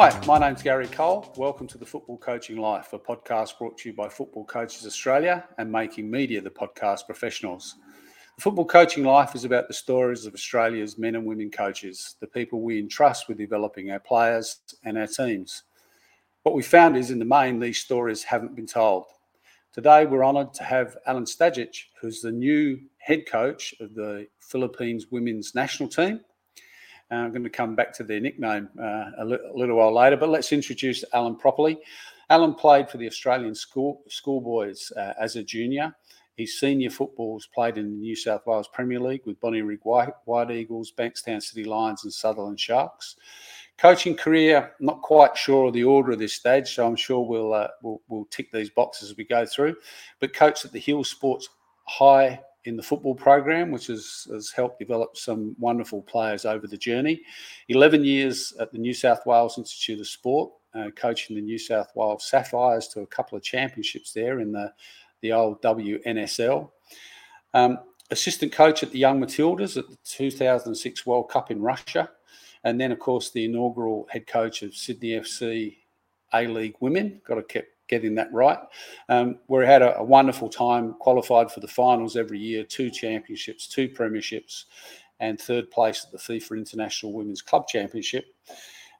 Hi, 0.00 0.18
my 0.26 0.38
name's 0.38 0.62
Gary 0.62 0.86
Cole. 0.86 1.30
Welcome 1.36 1.66
to 1.66 1.76
the 1.76 1.84
Football 1.84 2.16
Coaching 2.16 2.56
Life, 2.56 2.94
a 2.94 2.98
podcast 2.98 3.58
brought 3.58 3.76
to 3.76 3.90
you 3.90 3.94
by 3.94 4.08
Football 4.08 4.46
Coaches 4.46 4.86
Australia 4.86 5.46
and 5.58 5.70
Making 5.70 6.10
Media, 6.10 6.40
the 6.40 6.48
podcast 6.48 7.04
professionals. 7.04 7.74
The 8.36 8.40
Football 8.40 8.64
Coaching 8.64 9.04
Life 9.04 9.34
is 9.34 9.44
about 9.44 9.68
the 9.68 9.74
stories 9.74 10.24
of 10.24 10.32
Australia's 10.32 10.96
men 10.96 11.16
and 11.16 11.26
women 11.26 11.50
coaches, 11.50 12.14
the 12.18 12.26
people 12.26 12.62
we 12.62 12.78
entrust 12.78 13.28
with 13.28 13.36
developing 13.36 13.90
our 13.90 14.00
players 14.00 14.60
and 14.84 14.96
our 14.96 15.06
teams. 15.06 15.64
What 16.44 16.54
we 16.54 16.62
found 16.62 16.96
is, 16.96 17.10
in 17.10 17.18
the 17.18 17.26
main, 17.26 17.60
these 17.60 17.80
stories 17.80 18.22
haven't 18.22 18.56
been 18.56 18.64
told. 18.66 19.04
Today, 19.74 20.06
we're 20.06 20.24
honoured 20.24 20.54
to 20.54 20.64
have 20.64 20.96
Alen 21.06 21.28
Stajcic, 21.28 21.76
who's 22.00 22.22
the 22.22 22.32
new 22.32 22.80
head 22.96 23.26
coach 23.28 23.74
of 23.80 23.94
the 23.94 24.28
Philippines 24.38 25.08
women's 25.10 25.54
national 25.54 25.90
team 25.90 26.20
I'm 27.10 27.30
going 27.30 27.44
to 27.44 27.50
come 27.50 27.74
back 27.74 27.92
to 27.94 28.04
their 28.04 28.20
nickname 28.20 28.68
uh, 28.80 29.10
a, 29.18 29.24
li- 29.24 29.38
a, 29.52 29.56
little 29.56 29.76
while 29.76 29.94
later, 29.94 30.16
but 30.16 30.28
let's 30.28 30.52
introduce 30.52 31.04
Alen 31.12 31.38
properly. 31.38 31.78
Alen 32.30 32.56
played 32.56 32.88
for 32.88 32.98
the 32.98 33.06
Australian 33.06 33.54
school 33.54 34.02
schoolboys 34.08 34.92
uh, 34.96 35.14
as 35.20 35.36
a 35.36 35.42
junior. 35.42 35.94
His 36.36 36.58
senior 36.58 36.88
football 36.88 37.38
footballs 37.38 37.48
played 37.52 37.76
in 37.76 37.90
the 37.90 37.96
New 37.98 38.16
South 38.16 38.46
Wales 38.46 38.68
Premier 38.72 39.00
League 39.00 39.26
with 39.26 39.40
Bonnyrigg 39.40 39.80
White, 39.82 40.14
White 40.24 40.50
Eagles, 40.50 40.92
Bankstown 40.96 41.42
City 41.42 41.64
Lions, 41.64 42.04
and 42.04 42.12
Sutherland 42.12 42.58
Sharks. 42.58 43.16
Coaching 43.76 44.14
career, 44.14 44.72
not 44.80 45.02
quite 45.02 45.36
sure 45.36 45.66
of 45.66 45.74
the 45.74 45.84
order 45.84 46.12
of 46.12 46.18
this 46.18 46.34
stage, 46.34 46.74
so 46.74 46.86
I'm 46.86 46.96
sure 46.96 47.26
we'll, 47.26 47.52
uh, 47.52 47.68
we'll, 47.82 48.00
we'll 48.08 48.26
tick 48.26 48.50
these 48.52 48.70
boxes 48.70 49.10
as 49.10 49.16
we 49.16 49.24
go 49.24 49.44
through. 49.44 49.76
But 50.18 50.34
coached 50.34 50.64
at 50.64 50.72
the 50.72 50.78
Hills 50.78 51.10
Sports 51.10 51.48
High 51.84 52.40
in 52.64 52.76
the 52.76 52.82
football 52.82 53.14
program, 53.14 53.70
which 53.70 53.86
has, 53.86 54.26
has 54.30 54.50
helped 54.50 54.78
develop 54.78 55.16
some 55.16 55.56
wonderful 55.58 56.02
players 56.02 56.44
over 56.44 56.66
the 56.66 56.76
journey. 56.76 57.20
11 57.68 58.04
years 58.04 58.52
at 58.60 58.70
the 58.72 58.78
New 58.78 58.92
South 58.92 59.24
Wales 59.26 59.58
Institute 59.58 60.00
of 60.00 60.06
Sport, 60.06 60.52
uh, 60.74 60.90
coaching 60.94 61.36
the 61.36 61.42
New 61.42 61.58
South 61.58 61.88
Wales 61.94 62.28
Sapphires 62.28 62.88
to 62.88 63.00
a 63.00 63.06
couple 63.06 63.36
of 63.36 63.42
championships 63.42 64.12
there 64.12 64.40
in 64.40 64.52
the, 64.52 64.72
the 65.22 65.32
old 65.32 65.62
WNSL. 65.62 66.70
Um, 67.54 67.78
assistant 68.10 68.52
coach 68.52 68.82
at 68.82 68.90
the 68.90 68.98
Young 68.98 69.20
Matildas 69.20 69.76
at 69.76 69.88
the 69.88 69.96
2006 70.04 71.06
World 71.06 71.30
Cup 71.30 71.50
in 71.50 71.60
Russia. 71.60 72.10
And 72.64 72.80
then, 72.80 72.92
of 72.92 72.98
course, 72.98 73.30
the 73.30 73.46
inaugural 73.46 74.06
head 74.10 74.26
coach 74.26 74.62
of 74.62 74.74
Sydney 74.74 75.10
FC 75.10 75.76
A 76.34 76.46
League 76.46 76.76
Women. 76.80 77.20
Got 77.26 77.36
to 77.36 77.42
keep 77.42 77.64
getting 77.90 78.14
that 78.14 78.32
right. 78.32 78.58
Um, 79.08 79.38
we 79.48 79.66
had 79.66 79.82
a, 79.82 79.98
a, 79.98 80.04
wonderful 80.04 80.48
time, 80.48 80.94
qualified 80.94 81.50
for 81.50 81.60
the 81.60 81.68
finals 81.68 82.16
every 82.16 82.38
year, 82.38 82.64
two 82.64 82.88
championships, 82.88 83.66
two 83.66 83.88
premierships, 83.88 84.64
and 85.18 85.38
third 85.38 85.70
place 85.70 86.06
at 86.06 86.12
the 86.12 86.18
FIFA 86.18 86.58
International 86.58 87.12
Women's 87.12 87.42
Club 87.42 87.66
Championship. 87.66 88.24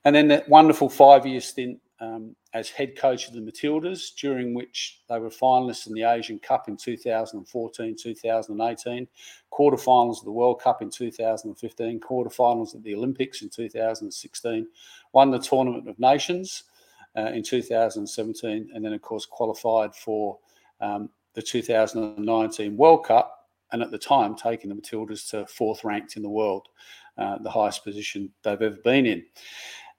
And 0.04 0.14
then 0.14 0.28
that 0.28 0.48
wonderful 0.48 0.90
five 0.90 1.24
year 1.24 1.40
stint 1.40 1.78
um, 2.00 2.34
as 2.54 2.68
head 2.68 2.96
coach 2.96 3.28
of 3.28 3.34
the 3.34 3.40
Matildas, 3.40 4.14
during 4.16 4.54
which 4.54 5.02
they 5.08 5.18
were 5.18 5.30
finalists 5.30 5.86
in 5.86 5.94
the 5.94 6.04
Asian 6.04 6.38
Cup 6.38 6.68
in 6.68 6.76
2014 6.76 7.96
2018, 7.96 9.08
quarterfinals 9.52 10.18
of 10.18 10.24
the 10.24 10.32
World 10.32 10.60
Cup 10.60 10.82
in 10.82 10.90
2015, 10.90 12.00
quarterfinals 12.00 12.74
of 12.74 12.82
the 12.82 12.94
Olympics 12.94 13.42
in 13.42 13.50
2016, 13.50 14.66
won 15.12 15.30
the 15.30 15.38
Tournament 15.38 15.88
of 15.88 15.98
Nations 15.98 16.64
uh, 17.16 17.30
in 17.32 17.42
2017, 17.42 18.70
and 18.74 18.84
then, 18.84 18.92
of 18.92 19.02
course, 19.02 19.26
qualified 19.26 19.94
for 19.94 20.38
um, 20.80 21.10
the 21.34 21.42
2019 21.42 22.76
World 22.76 23.04
Cup, 23.04 23.48
and 23.72 23.82
at 23.82 23.90
the 23.90 23.98
time 23.98 24.34
taking 24.34 24.68
the 24.70 24.76
Matildas 24.76 25.28
to 25.30 25.46
fourth 25.46 25.84
ranked 25.84 26.16
in 26.16 26.22
the 26.22 26.28
world, 26.28 26.68
uh, 27.18 27.38
the 27.38 27.50
highest 27.50 27.84
position 27.84 28.30
they've 28.42 28.62
ever 28.62 28.78
been 28.84 29.06
in. 29.06 29.24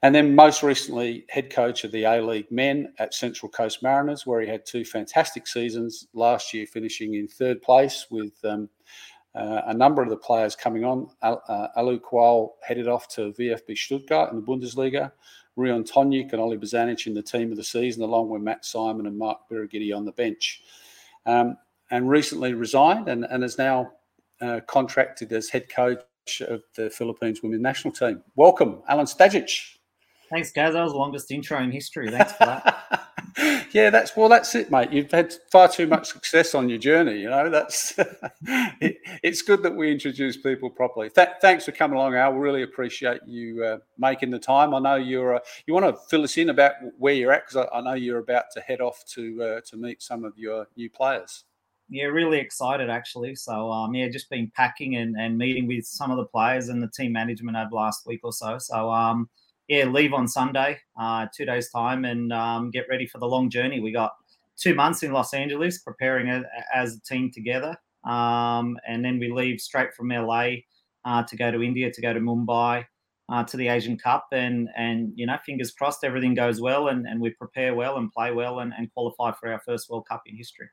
And 0.04 0.16
then 0.16 0.34
most 0.34 0.64
recently, 0.64 1.26
head 1.30 1.52
coach 1.52 1.84
of 1.84 1.92
the 1.92 2.06
A 2.06 2.22
League 2.22 2.52
men 2.52 2.92
at 2.98 3.14
Central 3.14 3.50
Coast 3.50 3.84
Mariners, 3.84 4.26
where 4.26 4.42
he 4.42 4.48
had 4.48 4.66
two 4.66 4.84
fantastic 4.84 5.46
seasons. 5.46 6.08
Last 6.14 6.54
year, 6.54 6.66
finishing 6.66 7.14
in 7.14 7.28
third 7.28 7.62
place 7.62 8.08
with 8.10 8.34
um, 8.44 8.68
uh, 9.36 9.62
a 9.68 9.74
number 9.74 10.02
of 10.02 10.10
the 10.10 10.18
players 10.18 10.56
coming 10.56 10.84
on. 10.84 11.08
Uh, 11.22 11.68
Alou 11.78 12.00
Kuol 12.00 12.50
headed 12.68 12.88
off 12.88 13.08
to 13.10 13.32
VfB 13.34 13.78
Stuttgart 13.78 14.32
in 14.32 14.38
the 14.38 14.46
Bundesliga. 14.46 15.12
Ruon 15.62 15.84
Tongyik 15.84 16.34
and 16.34 16.42
Oli 16.42 16.58
Bozanic 16.58 17.08
in 17.08 17.14
the 17.14 17.22
team 17.22 17.52
of 17.52 17.58
the 17.58 17.64
season, 17.64 18.04
along 18.04 18.30
with 18.30 18.42
Matt 18.42 18.66
Simon 18.66 19.06
and 19.08 19.18
Mark 19.18 19.40
Birighitti 19.50 19.96
on 19.96 20.06
the 20.06 20.12
bench. 20.12 20.64
Um, 21.26 21.58
and 21.92 22.10
recently 22.10 22.54
resigned 22.54 23.08
and, 23.08 23.26
and 23.26 23.44
is 23.44 23.58
now 23.58 23.92
uh, 24.42 24.62
contracted 24.68 25.32
as 25.34 25.50
head 25.50 25.70
coach 25.70 26.02
of 26.42 26.64
the 26.76 26.90
Philippines 26.90 27.44
women's 27.44 27.62
national 27.62 27.94
team. 27.94 28.24
Welcome, 28.36 28.82
Alen 28.90 29.14
Stajcic. 29.14 29.78
Thanks, 30.30 30.52
guys. 30.52 30.74
That 30.74 30.84
was 30.84 30.94
the 30.94 30.98
longest 30.98 31.30
intro 31.32 31.62
in 31.62 31.72
history. 31.72 32.10
Thanks 32.10 32.32
for 32.32 32.46
that. 32.46 33.10
yeah, 33.72 33.90
that's 33.90 34.16
well, 34.16 34.30
that's 34.30 34.54
it, 34.56 34.72
mate. 34.72 34.92
You've 34.92 35.12
had 35.12 35.34
far 35.52 35.68
too 35.68 35.88
much 35.88 36.08
success 36.08 36.56
on 36.56 36.70
your 36.70 36.78
journey. 36.78 37.20
You 37.20 37.30
know, 37.30 37.50
that's 37.50 37.94
it, 38.80 38.98
it's 39.24 39.42
good 39.42 39.64
that 39.64 39.76
we 39.76 39.92
introduce 39.92 40.38
people 40.38 40.70
properly. 40.70 41.10
Th- 41.10 41.30
thanks 41.42 41.66
for 41.66 41.72
coming 41.72 41.98
along, 41.98 42.16
Al. 42.16 42.34
Really 42.34 42.64
appreciate 42.64 43.22
you 43.26 43.64
uh, 43.64 43.78
making 43.98 44.32
the 44.32 44.40
time. 44.40 44.74
I 44.74 44.80
know 44.80 44.96
you're. 44.96 45.36
Uh, 45.36 45.40
you 45.66 45.74
want 45.74 45.86
to 45.86 46.02
fill 46.10 46.24
us 46.24 46.38
in 46.38 46.50
about 46.50 46.74
where 46.98 47.14
you're 47.14 47.32
at 47.32 47.48
because 47.48 47.68
I, 47.72 47.78
I, 47.78 47.82
know 47.82 47.94
you're 47.94 48.20
about 48.20 48.46
to 48.54 48.62
head 48.62 48.82
off 48.82 49.04
to 49.14 49.44
uh, 49.44 49.62
to 49.70 49.78
meet 49.78 50.02
some 50.02 50.24
of 50.24 50.38
your 50.38 50.68
new 50.76 50.90
players. 50.90 51.46
Yeah, 51.90 52.06
really 52.06 52.40
excited 52.40 52.90
actually. 52.90 53.36
So 53.36 53.70
um, 53.70 53.94
yeah, 53.94 54.08
just 54.08 54.30
been 54.30 54.52
packing 54.56 54.96
and, 54.96 55.16
and 55.20 55.38
meeting 55.38 55.68
with 55.68 55.86
some 55.86 56.10
of 56.10 56.18
the 56.18 56.26
players 56.26 56.70
and 56.70 56.82
the 56.82 56.88
team 56.88 57.12
management 57.12 57.58
over 57.58 57.70
the 57.70 57.76
last 57.76 58.08
week 58.08 58.22
or 58.24 58.32
so. 58.32 58.58
So 58.58 58.90
um, 58.90 59.30
yeah, 59.72 59.86
leave 59.86 60.12
on 60.12 60.28
Sunday, 60.28 60.80
uh, 61.00 61.28
two 61.34 61.46
days 61.46 61.70
time, 61.70 62.04
and 62.04 62.34
um, 62.34 62.72
get 62.72 62.88
ready 62.90 63.08
for 63.08 63.20
the 63.20 63.26
long 63.26 63.50
journey. 63.50 63.80
We 63.80 63.94
got 63.94 64.12
two 64.58 64.76
months 64.76 65.02
in 65.02 65.14
Los 65.14 65.34
Angeles 65.34 65.80
preparing 65.80 66.28
a, 66.28 66.44
as 66.76 66.98
a 66.98 67.02
team 67.02 67.32
together, 67.34 67.78
um, 68.06 68.78
and 68.86 69.06
then 69.06 69.18
we 69.18 69.32
leave 69.32 69.62
straight 69.62 69.94
from 69.94 70.10
LA 70.10 70.48
uh, 71.06 71.24
to 71.24 71.38
go 71.38 71.52
to 71.52 71.64
India, 71.64 71.90
to 71.90 72.02
go 72.02 72.12
to 72.12 72.20
Mumbai, 72.20 72.84
uh, 73.32 73.46
to 73.46 73.56
the 73.56 73.70
Asian 73.70 73.98
Cup, 73.98 74.26
and 74.34 74.68
and 74.76 75.14
you 75.16 75.26
know, 75.26 75.38
fingers 75.46 75.72
crossed, 75.72 76.04
everything 76.04 76.34
goes 76.34 76.60
well, 76.60 76.90
and, 76.90 77.08
and 77.08 77.22
we 77.22 77.30
prepare 77.30 77.74
well 77.74 77.96
and 77.96 78.12
play 78.12 78.34
well, 78.34 78.60
and, 78.60 78.74
and 78.78 78.92
qualify 78.94 79.32
for 79.40 79.54
our 79.54 79.62
first 79.66 79.90
World 79.90 80.06
Cup 80.06 80.24
in 80.26 80.36
history. 80.36 80.68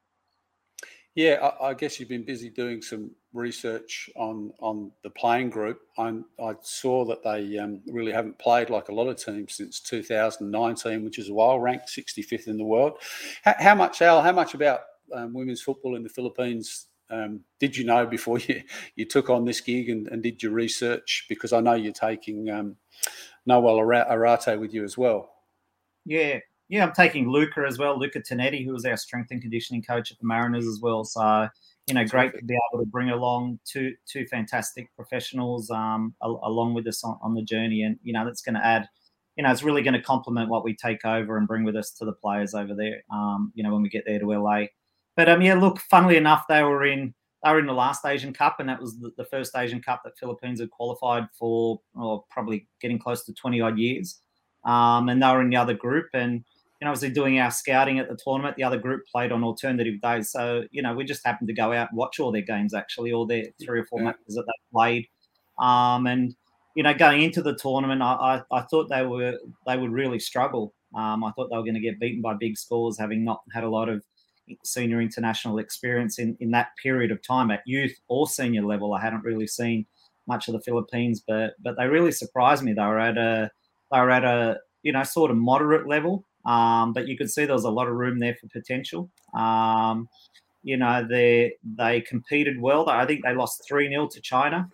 Yeah, 1.19 1.51
I, 1.61 1.71
I, 1.71 1.75
guess 1.75 1.99
you've 1.99 2.09
been 2.09 2.23
busy 2.23 2.49
doing 2.49 2.81
some 2.81 3.11
research 3.33 4.09
on 4.15 4.53
on 4.61 4.93
the 5.03 5.11
playing 5.11 5.51
group. 5.51 5.81
i 5.99 6.13
i 6.41 6.55
saw 6.63 7.05
that 7.07 7.25
they 7.25 7.59
um, 7.59 7.81
really 7.89 8.13
haven't 8.13 8.39
played 8.39 8.71
like 8.71 8.89
a 8.89 8.95
lot 8.95 9.09
of 9.09 9.17
teams 9.17 9.55
since 9.55 9.81
2019, 9.81 11.03
which 11.05 11.19
is 11.19 11.29
a 11.29 11.35
while, 11.35 11.59
ranked 11.59 11.89
65th 11.89 12.47
in 12.47 12.57
the 12.57 12.63
world. 12.63 12.99
How, 13.43 13.57
how 13.59 13.75
much, 13.75 14.01
Al? 14.01 14.23
How 14.23 14.31
much 14.31 14.55
about 14.55 14.83
um, 15.13 15.35
women's 15.35 15.61
football 15.61 15.97
in 15.97 16.05
the 16.05 16.09
Philippines 16.09 16.87
um, 17.11 17.41
did 17.59 17.77
you 17.77 17.85
know 17.85 18.07
before 18.07 18.39
you 18.47 18.63
you 18.95 19.05
took 19.05 19.29
on 19.29 19.45
this 19.45 19.61
gig 19.61 19.89
and, 19.89 20.07
and 20.07 20.23
did 20.23 20.41
your 20.41 20.53
research? 20.53 21.27
Because 21.29 21.53
I 21.53 21.59
know 21.59 21.75
you're 21.75 21.93
taking 21.93 22.49
um, 22.49 22.77
Nahuel 23.45 23.81
Arrarte 24.09 24.57
with 24.61 24.73
you 24.73 24.85
as 24.85 24.97
well. 24.97 25.33
Yeah, 26.05 26.39
yeah, 26.69 26.85
I'm 26.85 26.93
taking 26.93 27.31
Luca 27.31 27.65
as 27.67 27.79
well, 27.79 27.99
Luca 27.99 28.21
Tonetti, 28.21 28.65
who 28.65 28.73
was 28.73 28.85
our 28.85 28.97
strength 28.97 29.31
and 29.31 29.41
conditioning 29.41 29.83
coach 29.83 30.13
at 30.13 30.19
the 30.19 30.27
Mariners 30.27 30.67
as 30.67 30.81
well. 30.83 31.05
So, 31.05 31.49
you 31.87 31.95
know, 31.95 32.05
great 32.05 32.37
to 32.37 32.45
be 32.45 32.55
able 32.73 32.85
to 32.85 32.91
bring 32.91 33.09
along 33.09 33.59
two 33.65 33.95
two 34.07 34.27
fantastic 34.27 34.95
professionals 34.95 35.71
um, 35.71 36.15
along 36.21 36.75
with 36.75 36.87
us 36.87 37.03
on, 37.03 37.19
on 37.23 37.35
the 37.35 37.43
journey, 37.43 37.83
and 37.83 37.99
you 38.03 38.13
know, 38.13 38.25
that's 38.25 38.43
going 38.43 38.55
to 38.55 38.65
add. 38.65 38.87
You 39.37 39.45
know, 39.45 39.53
it's 39.53 39.63
really 39.63 39.83
going 39.83 39.95
to 39.95 40.03
complement 40.03 40.51
what 40.51 40.65
we 40.65 40.75
take 40.75 41.05
over 41.05 41.39
and 41.39 41.47
bring 41.47 41.65
with 41.65 41.77
us 41.77 41.93
to 41.93 42.05
the 42.05 42.13
players 42.13 42.55
over 42.55 42.75
there. 42.75 43.03
Um, 43.13 43.53
you 43.55 43.63
know, 43.63 43.73
when 43.73 43.83
we 43.83 43.89
get 43.89 44.05
there 44.05 44.19
to 44.19 44.27
LA. 44.27 44.65
But 45.17 45.29
um, 45.29 45.41
yeah, 45.41 45.55
look, 45.55 45.79
funnily 45.79 46.17
enough, 46.17 46.45
they 46.49 46.63
were 46.63 46.85
in 46.85 47.15
they 47.43 47.51
were 47.51 47.61
in 47.61 47.67
the 47.67 47.73
last 47.73 48.05
Asian 48.05 48.35
Cup, 48.35 48.57
and 48.61 48.69
that 48.69 48.81
was 48.81 48.99
the, 48.99 49.13
the 49.17 49.25
first 49.25 49.57
Asian 49.57 49.81
Cup 49.81 50.03
that 50.05 50.19
Philippines 50.19 50.61
had 50.61 50.71
qualified 50.71 51.29
for, 51.39 51.81
or 51.95 52.25
probably 52.31 52.69
getting 52.83 52.99
close 52.99 53.25
to 53.25 53.33
twenty 53.33 53.63
odd 53.63 53.79
years. 53.79 54.21
Um, 54.65 55.09
and 55.09 55.23
they 55.23 55.27
were 55.29 55.41
in 55.41 55.49
the 55.49 55.57
other 55.57 55.73
group, 55.73 56.09
and 56.13 56.45
you 56.81 56.85
know, 56.85 56.93
obviously 56.93 57.11
doing 57.13 57.41
our 57.41 57.51
scouting 57.51 57.99
at 57.99 58.09
the 58.09 58.17
tournament. 58.23 58.57
The 58.57 58.65
other 58.65 58.79
group 58.79 59.03
played 59.11 59.33
on 59.33 59.43
alternative 59.43 60.01
days, 60.01 60.31
so 60.31 60.65
you 60.71 60.83
know, 60.83 60.95
we 60.95 61.05
just 61.05 61.27
happened 61.27 61.49
to 61.49 61.55
go 61.55 61.73
out 61.73 61.91
and 61.91 61.99
watch 61.99 62.21
all 62.21 62.33
their 62.33 62.43
games 62.43 62.75
actually, 62.75 63.13
all 63.13 63.27
their 63.27 63.45
three 63.63 63.81
or 63.81 63.87
four 63.87 64.01
yeah. 64.01 64.07
matches 64.07 64.35
that 64.35 64.45
they 64.47 64.73
played. 64.73 65.09
Um, 65.59 66.07
and 66.07 66.35
you 66.77 66.83
know, 66.83 66.95
going 66.95 67.23
into 67.23 67.43
the 67.43 67.57
tournament, 67.57 68.03
I, 68.03 68.43
I, 68.53 68.59
I 68.59 68.63
thought 68.63 68.89
they 68.89 69.05
were 69.05 69.39
they 69.67 69.77
would 69.77 69.91
really 69.91 70.21
struggle. 70.21 70.75
Um, 70.95 71.25
I 71.25 71.33
thought 71.33 71.49
they 71.51 71.57
were 71.57 71.65
going 71.65 71.75
to 71.75 71.81
get 71.81 72.01
beaten 72.01 72.23
by 72.23 72.35
big 72.35 72.57
scores, 72.57 72.99
having 72.99 73.25
not 73.25 73.43
had 73.53 73.65
a 73.65 73.69
lot 73.69 73.89
of 73.89 74.03
senior 74.65 75.01
international 75.01 75.59
experience 75.59 76.19
in, 76.19 76.37
in 76.41 76.51
that 76.53 76.69
period 76.83 77.11
of 77.11 77.23
time 77.23 77.51
at 77.51 77.61
youth 77.67 77.99
or 78.09 78.27
senior 78.27 78.63
level. 78.63 78.95
I 78.95 79.01
hadn't 79.01 79.25
really 79.25 79.47
seen 79.47 79.87
much 80.27 80.49
of 80.49 80.55
the 80.55 80.61
Philippines, 80.61 81.23
but 81.27 81.55
but 81.63 81.77
they 81.77 81.87
really 81.87 82.13
surprised 82.13 82.63
me. 82.63 82.73
They 82.73 82.83
were 82.83 83.01
at 83.01 83.19
a 83.19 83.51
they 83.93 83.99
were 83.99 84.11
at 84.11 84.25
a 84.25 84.59
you 84.83 84.93
know 84.93 85.03
sort 85.03 85.31
of 85.31 85.37
moderate 85.37 85.89
level. 85.89 86.25
Um, 86.49 86.93
but 86.95 87.07
you 87.09 87.17
could 87.19 87.31
see 87.31 87.45
there 87.45 87.55
was 87.55 87.65
a 87.65 87.71
lot 87.71 87.89
of 87.89 87.95
room 87.95 88.19
there 88.21 88.37
for 88.41 88.49
potential. 88.49 89.11
Um, 89.35 90.09
you 90.63 90.77
know, 90.77 91.07
they 91.09 91.55
they 91.77 92.01
competed 92.03 92.61
well. 92.61 92.89
I 92.89 93.07
think 93.07 93.23
they 93.25 93.35
lost 93.35 93.63
3 93.69 93.89
0 93.89 94.09
to 94.09 94.21
China. 94.23 94.69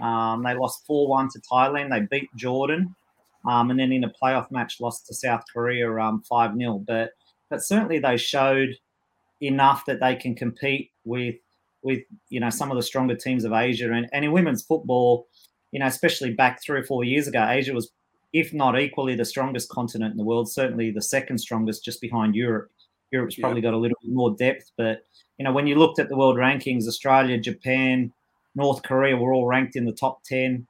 Um, 0.00 0.42
they 0.44 0.54
lost 0.54 0.84
4 0.86 1.08
1 1.08 1.28
to 1.34 1.40
Thailand. 1.52 1.90
They 1.90 2.00
beat 2.18 2.30
Jordan. 2.36 2.94
um, 3.48 3.70
and 3.70 3.78
then 3.80 3.92
in 3.92 4.04
a 4.04 4.12
playoff 4.22 4.50
match 4.50 4.80
lost 4.80 5.06
to 5.06 5.14
South 5.14 5.42
Korea 5.52 5.90
um, 5.98 6.22
five 6.28 6.56
0 6.56 6.84
But 6.86 7.10
but 7.50 7.62
certainly 7.62 7.98
they 8.00 8.16
showed 8.16 8.70
enough 9.40 9.84
that 9.86 10.00
they 10.00 10.16
can 10.16 10.34
compete 10.34 10.90
with 11.04 11.36
with 11.82 12.00
you 12.30 12.40
know 12.40 12.50
some 12.50 12.70
of 12.70 12.76
the 12.76 12.82
stronger 12.82 13.16
teams 13.16 13.44
of 13.44 13.52
Asia 13.52 13.92
and, 13.92 14.08
and 14.12 14.24
in 14.24 14.32
women's 14.32 14.62
football, 14.64 15.26
you 15.72 15.80
know 15.80 15.86
especially 15.86 16.32
back 16.34 16.62
three 16.62 16.80
or 16.80 16.84
four 16.84 17.04
years 17.04 17.28
ago, 17.28 17.46
Asia 17.48 17.72
was 17.74 17.90
if 18.32 18.52
not 18.52 18.78
equally 18.78 19.14
the 19.14 19.24
strongest 19.24 19.68
continent 19.68 20.12
in 20.12 20.16
the 20.16 20.24
world, 20.24 20.50
certainly 20.50 20.90
the 20.90 21.02
second 21.02 21.38
strongest, 21.38 21.84
just 21.84 22.00
behind 22.00 22.34
Europe. 22.34 22.70
Europe's 23.10 23.36
probably 23.36 23.60
got 23.60 23.74
a 23.74 23.78
little 23.78 23.96
bit 24.02 24.12
more 24.12 24.34
depth, 24.36 24.72
but 24.76 25.04
you 25.38 25.44
know 25.44 25.52
when 25.52 25.66
you 25.66 25.74
looked 25.74 25.98
at 25.98 26.08
the 26.08 26.16
world 26.16 26.36
rankings, 26.36 26.86
Australia, 26.86 27.38
Japan, 27.38 28.12
North 28.54 28.82
Korea 28.82 29.16
were 29.16 29.34
all 29.34 29.46
ranked 29.46 29.76
in 29.76 29.84
the 29.84 29.92
top 29.92 30.22
ten. 30.24 30.66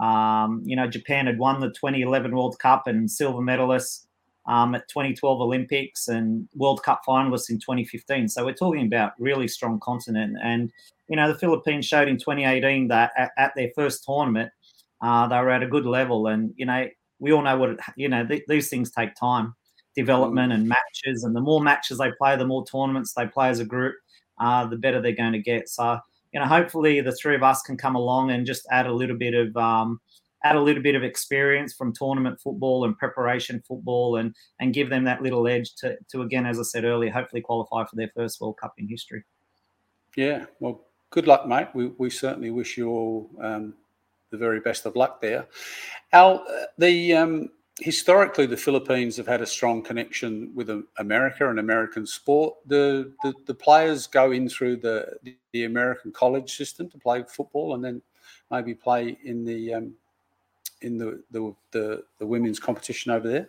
Um, 0.00 0.62
you 0.64 0.76
know, 0.76 0.86
Japan 0.86 1.26
had 1.26 1.38
won 1.38 1.60
the 1.60 1.68
2011 1.68 2.34
World 2.34 2.58
Cup 2.58 2.86
and 2.86 3.10
silver 3.10 3.40
medalists 3.40 4.06
um, 4.46 4.74
at 4.74 4.88
2012 4.88 5.40
Olympics 5.40 6.08
and 6.08 6.48
World 6.54 6.82
Cup 6.82 7.02
finalists 7.06 7.50
in 7.50 7.58
2015. 7.58 8.28
So 8.28 8.44
we're 8.44 8.54
talking 8.54 8.86
about 8.86 9.12
really 9.18 9.48
strong 9.48 9.80
continent. 9.80 10.36
And 10.42 10.72
you 11.08 11.16
know, 11.16 11.32
the 11.32 11.38
Philippines 11.38 11.86
showed 11.86 12.08
in 12.08 12.16
2018 12.16 12.88
that 12.88 13.12
at, 13.16 13.32
at 13.36 13.52
their 13.56 13.70
first 13.74 14.04
tournament, 14.04 14.50
uh, 15.00 15.26
they 15.28 15.36
were 15.36 15.50
at 15.50 15.62
a 15.62 15.68
good 15.68 15.86
level. 15.86 16.26
And 16.26 16.52
you 16.56 16.66
know, 16.66 16.86
we 17.18 17.32
all 17.32 17.42
know 17.42 17.56
what 17.56 17.70
it, 17.70 17.80
you 17.96 18.08
know. 18.08 18.26
Th- 18.26 18.44
these 18.48 18.68
things 18.68 18.90
take 18.90 19.14
time, 19.14 19.54
development 19.96 20.52
and 20.52 20.68
matches. 20.68 21.24
And 21.24 21.34
the 21.34 21.40
more 21.40 21.60
matches 21.60 21.98
they 21.98 22.12
play, 22.12 22.36
the 22.36 22.46
more 22.46 22.64
tournaments 22.64 23.12
they 23.12 23.26
play 23.26 23.48
as 23.48 23.60
a 23.60 23.64
group, 23.64 23.94
uh, 24.38 24.66
the 24.66 24.76
better 24.76 25.00
they're 25.00 25.12
going 25.12 25.32
to 25.32 25.38
get. 25.38 25.68
So 25.68 25.98
you 26.32 26.40
know, 26.40 26.46
hopefully 26.46 27.00
the 27.00 27.12
three 27.12 27.34
of 27.34 27.42
us 27.42 27.62
can 27.62 27.76
come 27.76 27.94
along 27.94 28.30
and 28.30 28.46
just 28.46 28.66
add 28.70 28.86
a 28.86 28.92
little 28.92 29.16
bit 29.16 29.34
of 29.34 29.56
um, 29.56 30.00
add 30.44 30.56
a 30.56 30.60
little 30.60 30.82
bit 30.82 30.94
of 30.94 31.02
experience 31.02 31.74
from 31.74 31.92
tournament 31.92 32.40
football 32.40 32.84
and 32.84 32.96
preparation 32.96 33.62
football, 33.66 34.16
and 34.16 34.34
and 34.60 34.74
give 34.74 34.90
them 34.90 35.04
that 35.04 35.22
little 35.22 35.46
edge 35.48 35.74
to 35.76 35.96
to 36.10 36.22
again, 36.22 36.46
as 36.46 36.58
I 36.58 36.62
said 36.62 36.84
earlier, 36.84 37.10
hopefully 37.10 37.42
qualify 37.42 37.84
for 37.84 37.96
their 37.96 38.10
first 38.14 38.40
World 38.40 38.58
Cup 38.60 38.74
in 38.78 38.88
history. 38.88 39.24
Yeah, 40.16 40.46
well, 40.60 40.86
good 41.10 41.26
luck, 41.26 41.46
mate. 41.46 41.68
We 41.74 41.86
we 41.98 42.10
certainly 42.10 42.50
wish 42.50 42.76
you 42.76 42.88
all 42.90 43.30
um, 43.42 43.74
the 44.30 44.38
very 44.38 44.60
best 44.60 44.86
of 44.86 44.96
luck 44.96 45.20
there. 45.20 45.46
Al, 46.12 46.44
uh, 46.48 46.64
the 46.78 47.14
um, 47.14 47.50
historically, 47.80 48.46
the 48.46 48.56
Philippines 48.56 49.16
have 49.16 49.26
had 49.26 49.40
a 49.40 49.46
strong 49.46 49.82
connection 49.82 50.52
with 50.54 50.70
America 50.98 51.48
and 51.48 51.58
American 51.58 52.06
sport. 52.06 52.56
The, 52.66 53.12
the, 53.22 53.32
the 53.46 53.54
players 53.54 54.06
go 54.06 54.32
in 54.32 54.48
through 54.48 54.78
the 54.78 55.16
the 55.52 55.64
American 55.64 56.12
college 56.12 56.56
system 56.56 56.88
to 56.90 56.98
play 56.98 57.24
football, 57.28 57.74
and 57.74 57.84
then 57.84 58.02
maybe 58.50 58.74
play 58.74 59.16
in 59.24 59.44
the 59.44 59.74
um, 59.74 59.94
in 60.82 60.98
the, 60.98 61.22
the, 61.30 61.54
the 61.72 62.04
the 62.18 62.26
women's 62.26 62.58
competition 62.58 63.12
over 63.12 63.28
there. 63.28 63.48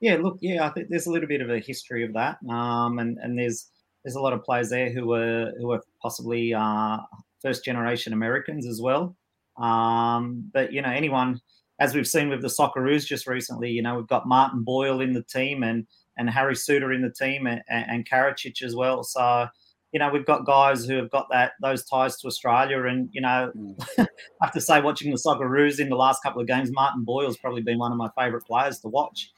Yeah, 0.00 0.16
look, 0.16 0.38
yeah, 0.40 0.66
I 0.66 0.70
think 0.70 0.88
there's 0.90 1.06
a 1.06 1.10
little 1.10 1.28
bit 1.28 1.40
of 1.40 1.50
a 1.50 1.58
history 1.58 2.04
of 2.04 2.12
that, 2.14 2.38
um, 2.48 2.98
and 2.98 3.18
and 3.18 3.38
there's 3.38 3.70
there's 4.04 4.16
a 4.16 4.20
lot 4.20 4.32
of 4.32 4.44
players 4.44 4.70
there 4.70 4.90
who 4.90 5.06
were 5.06 5.52
who 5.58 5.72
are 5.72 5.82
possibly 6.00 6.54
uh, 6.54 6.98
first 7.40 7.64
generation 7.64 8.12
Americans 8.12 8.66
as 8.66 8.80
well. 8.80 9.16
Um, 9.58 10.50
but 10.52 10.72
you 10.72 10.82
know, 10.82 10.90
anyone 10.90 11.40
as 11.78 11.94
we've 11.94 12.06
seen 12.06 12.28
with 12.28 12.40
the 12.40 12.48
Socceroos 12.48 13.06
just 13.06 13.26
recently, 13.26 13.70
you 13.70 13.82
know, 13.82 13.96
we've 13.96 14.06
got 14.06 14.26
Martin 14.26 14.62
Boyle 14.62 15.00
in 15.00 15.12
the 15.12 15.22
team 15.22 15.62
and 15.62 15.86
and 16.16 16.30
Harry 16.30 16.54
Souttar 16.54 16.94
in 16.94 17.02
the 17.02 17.10
team 17.10 17.46
and, 17.46 17.62
and 17.68 18.08
Karacic 18.08 18.62
as 18.62 18.74
well. 18.74 19.04
So, 19.04 19.48
you 19.92 20.00
know, 20.00 20.08
we've 20.10 20.24
got 20.24 20.46
guys 20.46 20.86
who 20.86 20.96
have 20.96 21.10
got 21.10 21.26
that 21.30 21.52
those 21.60 21.84
ties 21.84 22.16
to 22.18 22.26
Australia. 22.26 22.84
And, 22.84 23.10
you 23.12 23.20
know, 23.20 23.52
mm. 23.54 23.76
I 23.98 24.06
have 24.40 24.52
to 24.54 24.60
say, 24.60 24.80
watching 24.80 25.10
the 25.10 25.18
Socceroos 25.18 25.78
in 25.78 25.90
the 25.90 25.96
last 25.96 26.22
couple 26.22 26.40
of 26.40 26.46
games, 26.46 26.70
Martin 26.72 27.04
Boyle's 27.04 27.36
probably 27.36 27.62
been 27.62 27.78
one 27.78 27.92
of 27.92 27.98
my 27.98 28.08
favourite 28.16 28.46
players 28.46 28.80
to 28.80 28.88
watch. 28.88 29.30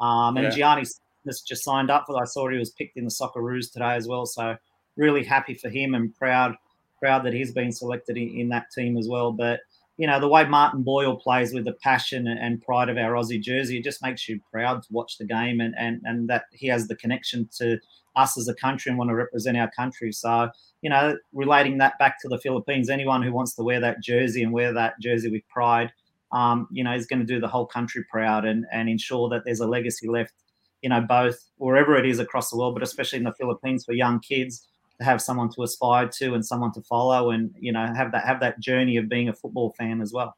Um, 0.00 0.36
and 0.38 0.44
yeah. 0.44 0.50
Gianni 0.50 0.86
just 1.26 1.62
signed 1.62 1.90
up 1.90 2.04
for 2.06 2.20
I 2.20 2.24
saw 2.24 2.48
he 2.48 2.58
was 2.58 2.70
picked 2.70 2.96
in 2.96 3.04
the 3.04 3.10
Socceroos 3.10 3.70
today 3.70 3.94
as 3.94 4.08
well. 4.08 4.24
So 4.24 4.56
really 4.96 5.24
happy 5.24 5.54
for 5.54 5.68
him 5.68 5.94
and 5.94 6.14
proud 6.14 6.56
proud 7.02 7.24
that 7.24 7.32
he's 7.32 7.52
been 7.52 7.72
selected 7.72 8.16
in, 8.16 8.28
in 8.40 8.48
that 8.50 8.70
team 8.70 8.96
as 8.96 9.08
well. 9.08 9.32
But 9.32 9.60
you 9.98 10.06
know, 10.06 10.18
the 10.18 10.28
way 10.28 10.44
Martin 10.46 10.82
Boyle 10.82 11.16
plays 11.16 11.52
with 11.52 11.64
the 11.64 11.74
passion 11.74 12.26
and 12.26 12.62
pride 12.62 12.88
of 12.88 12.96
our 12.96 13.12
Aussie 13.12 13.40
jersey, 13.40 13.78
it 13.78 13.84
just 13.84 14.02
makes 14.02 14.28
you 14.28 14.40
proud 14.50 14.82
to 14.82 14.88
watch 14.90 15.18
the 15.18 15.26
game 15.26 15.60
and, 15.60 15.74
and, 15.76 16.00
and 16.04 16.28
that 16.28 16.44
he 16.52 16.66
has 16.68 16.88
the 16.88 16.96
connection 16.96 17.48
to 17.58 17.78
us 18.16 18.38
as 18.38 18.48
a 18.48 18.54
country 18.54 18.90
and 18.90 18.98
want 18.98 19.10
to 19.10 19.14
represent 19.14 19.56
our 19.56 19.70
country. 19.70 20.10
So, 20.10 20.48
you 20.80 20.88
know, 20.88 21.16
relating 21.32 21.78
that 21.78 21.98
back 21.98 22.20
to 22.22 22.28
the 22.28 22.38
Philippines, 22.38 22.88
anyone 22.88 23.22
who 23.22 23.32
wants 23.32 23.54
to 23.56 23.62
wear 23.62 23.80
that 23.80 24.02
jersey 24.02 24.42
and 24.42 24.52
wear 24.52 24.72
that 24.72 24.98
jersey 24.98 25.30
with 25.30 25.46
pride, 25.48 25.92
um, 26.32 26.68
you 26.72 26.82
know, 26.82 26.94
is 26.94 27.06
going 27.06 27.20
to 27.20 27.26
do 27.26 27.40
the 27.40 27.48
whole 27.48 27.66
country 27.66 28.02
proud 28.10 28.46
and, 28.46 28.64
and 28.72 28.88
ensure 28.88 29.28
that 29.28 29.42
there's 29.44 29.60
a 29.60 29.66
legacy 29.66 30.08
left, 30.08 30.32
you 30.80 30.88
know, 30.88 31.02
both 31.02 31.38
wherever 31.58 31.96
it 31.96 32.06
is 32.06 32.18
across 32.18 32.48
the 32.50 32.56
world, 32.56 32.74
but 32.74 32.82
especially 32.82 33.18
in 33.18 33.24
the 33.24 33.34
Philippines 33.34 33.84
for 33.84 33.92
young 33.92 34.20
kids 34.20 34.66
have 35.02 35.20
someone 35.20 35.50
to 35.50 35.62
aspire 35.62 36.08
to 36.08 36.34
and 36.34 36.44
someone 36.44 36.72
to 36.72 36.82
follow 36.82 37.30
and 37.30 37.54
you 37.58 37.72
know 37.72 37.92
have 37.94 38.12
that 38.12 38.24
have 38.24 38.40
that 38.40 38.60
journey 38.60 38.96
of 38.96 39.08
being 39.08 39.28
a 39.28 39.32
football 39.32 39.74
fan 39.78 40.00
as 40.00 40.12
well. 40.12 40.36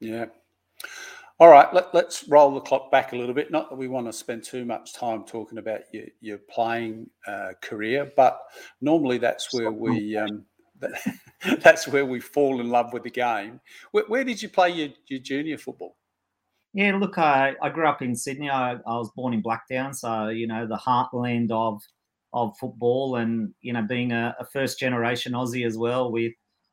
Yeah. 0.00 0.26
All 1.38 1.48
right 1.48 1.72
let, 1.74 1.94
us 1.94 2.28
roll 2.28 2.54
the 2.54 2.60
clock 2.60 2.90
back 2.90 3.12
a 3.12 3.16
little 3.16 3.34
bit. 3.34 3.50
Not 3.50 3.68
that 3.70 3.76
we 3.76 3.88
want 3.88 4.06
to 4.06 4.12
spend 4.12 4.44
too 4.44 4.64
much 4.64 4.94
time 4.94 5.24
talking 5.24 5.58
about 5.58 5.80
your, 5.92 6.04
your 6.20 6.38
playing 6.38 7.08
uh, 7.26 7.52
career 7.60 8.12
but 8.16 8.40
normally 8.80 9.18
that's 9.18 9.52
where 9.52 9.72
we 9.72 10.16
um, 10.16 10.44
that's 11.62 11.88
where 11.88 12.04
we 12.04 12.20
fall 12.20 12.60
in 12.60 12.68
love 12.68 12.92
with 12.92 13.02
the 13.02 13.10
game. 13.10 13.60
Where, 13.92 14.04
where 14.08 14.24
did 14.24 14.42
you 14.42 14.48
play 14.48 14.70
your, 14.70 14.88
your 15.08 15.20
junior 15.20 15.58
football? 15.58 15.96
Yeah, 16.74 16.96
look, 16.96 17.18
I, 17.18 17.54
I 17.60 17.68
grew 17.68 17.86
up 17.86 18.00
in 18.00 18.16
Sydney. 18.16 18.48
I, 18.48 18.72
I 18.72 18.96
was 18.96 19.10
born 19.14 19.34
in 19.34 19.42
Blacktown, 19.42 19.94
so 19.94 20.28
you 20.28 20.46
know 20.46 20.66
the 20.66 20.76
heartland 20.76 21.50
of 21.50 21.82
of 22.32 22.56
football 22.58 23.16
and 23.16 23.52
you 23.60 23.72
know 23.72 23.82
being 23.82 24.12
a, 24.12 24.34
a, 24.40 24.44
first 24.46 24.78
generation 24.78 25.32
Aussie 25.32 25.66
as 25.66 25.76
well 25.76 26.10
with 26.10 26.32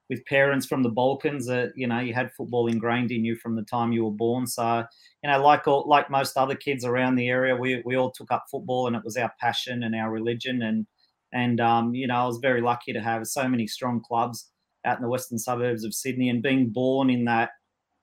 with 0.10 0.26
parents 0.26 0.66
from 0.66 0.84
the 0.84 0.90
Balkans 0.90 1.46
that 1.48 1.72
you 1.76 1.88
know 1.88 2.00
you 2.00 2.14
had 2.14 2.32
football 2.32 2.68
ingrained 2.68 3.12
in 3.12 3.26
you 3.26 3.36
from 3.36 3.56
the 3.56 3.64
time 3.64 3.92
you 3.92 4.06
were 4.06 4.12
born. 4.12 4.48
So 4.48 4.84
you 5.24 5.30
know 5.30 5.44
like 5.44 5.68
all, 5.68 5.86
like 5.88 6.10
most 6.10 6.38
other 6.38 6.56
kids 6.56 6.86
around 6.86 7.16
the 7.16 7.30
area 7.30 7.56
we, 7.56 7.82
we 7.86 7.96
all 7.96 8.12
took 8.12 8.32
up 8.32 8.46
football 8.50 8.88
and 8.88 8.96
it 8.96 9.04
was 9.04 9.18
our 9.18 9.32
passion 9.40 9.84
and 9.84 9.96
our 9.96 10.12
religion. 10.12 10.62
And 10.62 10.88
and 11.32 11.60
um, 11.60 11.94
you 11.94 12.08
know 12.08 12.16
I 12.16 12.26
was 12.26 12.40
very 12.40 12.62
lucky 12.62 12.94
to 12.94 13.02
have 13.02 13.28
so 13.28 13.48
many 13.48 13.68
strong 13.68 14.02
clubs 14.02 14.50
out 14.86 14.98
in 14.98 15.04
the 15.04 15.10
western 15.10 15.38
suburbs 15.38 15.84
of 15.84 15.94
Sydney. 15.94 16.30
And 16.30 16.42
being 16.42 16.70
born 16.70 17.10
in 17.10 17.26
that 17.26 17.50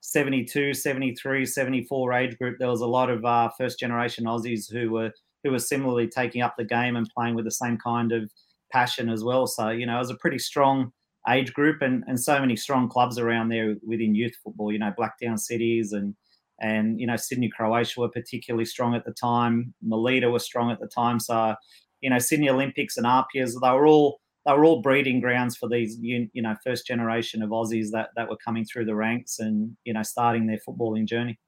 72 0.02 0.74
73 0.74 1.44
74 1.44 2.12
age 2.12 2.38
group 2.38 2.58
there 2.60 2.68
was 2.68 2.82
a 2.82 2.86
lot 2.86 3.10
of 3.10 3.24
uh, 3.24 3.48
first 3.58 3.80
generation 3.80 4.26
Aussies 4.26 4.70
who 4.70 4.92
were 4.92 5.10
who 5.46 5.52
were 5.52 5.58
similarly 5.58 6.08
taking 6.08 6.42
up 6.42 6.54
the 6.58 6.64
game 6.64 6.96
and 6.96 7.08
playing 7.16 7.34
with 7.34 7.44
the 7.44 7.50
same 7.50 7.78
kind 7.78 8.12
of 8.12 8.30
passion 8.72 9.08
as 9.08 9.22
well. 9.22 9.46
So, 9.46 9.70
you 9.70 9.86
know, 9.86 9.94
it 9.96 10.00
was 10.00 10.10
a 10.10 10.16
pretty 10.16 10.38
strong 10.38 10.92
age 11.28 11.52
group 11.52 11.82
and, 11.82 12.04
and 12.06 12.18
so 12.18 12.40
many 12.40 12.56
strong 12.56 12.88
clubs 12.88 13.18
around 13.18 13.48
there 13.48 13.76
within 13.86 14.14
youth 14.14 14.34
football, 14.42 14.72
you 14.72 14.78
know, 14.78 14.92
Blacktown 14.98 15.38
Cities 15.38 15.92
and 15.92 16.14
and 16.58 16.98
you 16.98 17.06
know, 17.06 17.16
Sydney 17.16 17.50
Croatia 17.54 18.00
were 18.00 18.08
particularly 18.08 18.64
strong 18.64 18.94
at 18.94 19.04
the 19.04 19.12
time. 19.12 19.74
Melita 19.82 20.30
was 20.30 20.42
strong 20.42 20.70
at 20.70 20.80
the 20.80 20.86
time. 20.86 21.20
So, 21.20 21.54
you 22.00 22.08
know, 22.08 22.18
Sydney 22.18 22.48
Olympics 22.48 22.96
and 22.96 23.04
Arpias, 23.04 23.52
they 23.60 23.70
were 23.70 23.86
all 23.86 24.20
they 24.46 24.52
were 24.52 24.64
all 24.64 24.80
breeding 24.80 25.20
grounds 25.20 25.56
for 25.56 25.68
these 25.68 25.98
you, 26.00 26.28
you 26.32 26.40
know 26.40 26.54
first 26.64 26.86
generation 26.86 27.42
of 27.42 27.50
Aussies 27.50 27.90
that 27.92 28.10
that 28.16 28.28
were 28.28 28.38
coming 28.42 28.64
through 28.64 28.86
the 28.86 28.94
ranks 28.94 29.38
and 29.38 29.76
you 29.84 29.92
know 29.92 30.02
starting 30.02 30.46
their 30.46 30.60
footballing 30.66 31.06
journey. 31.06 31.38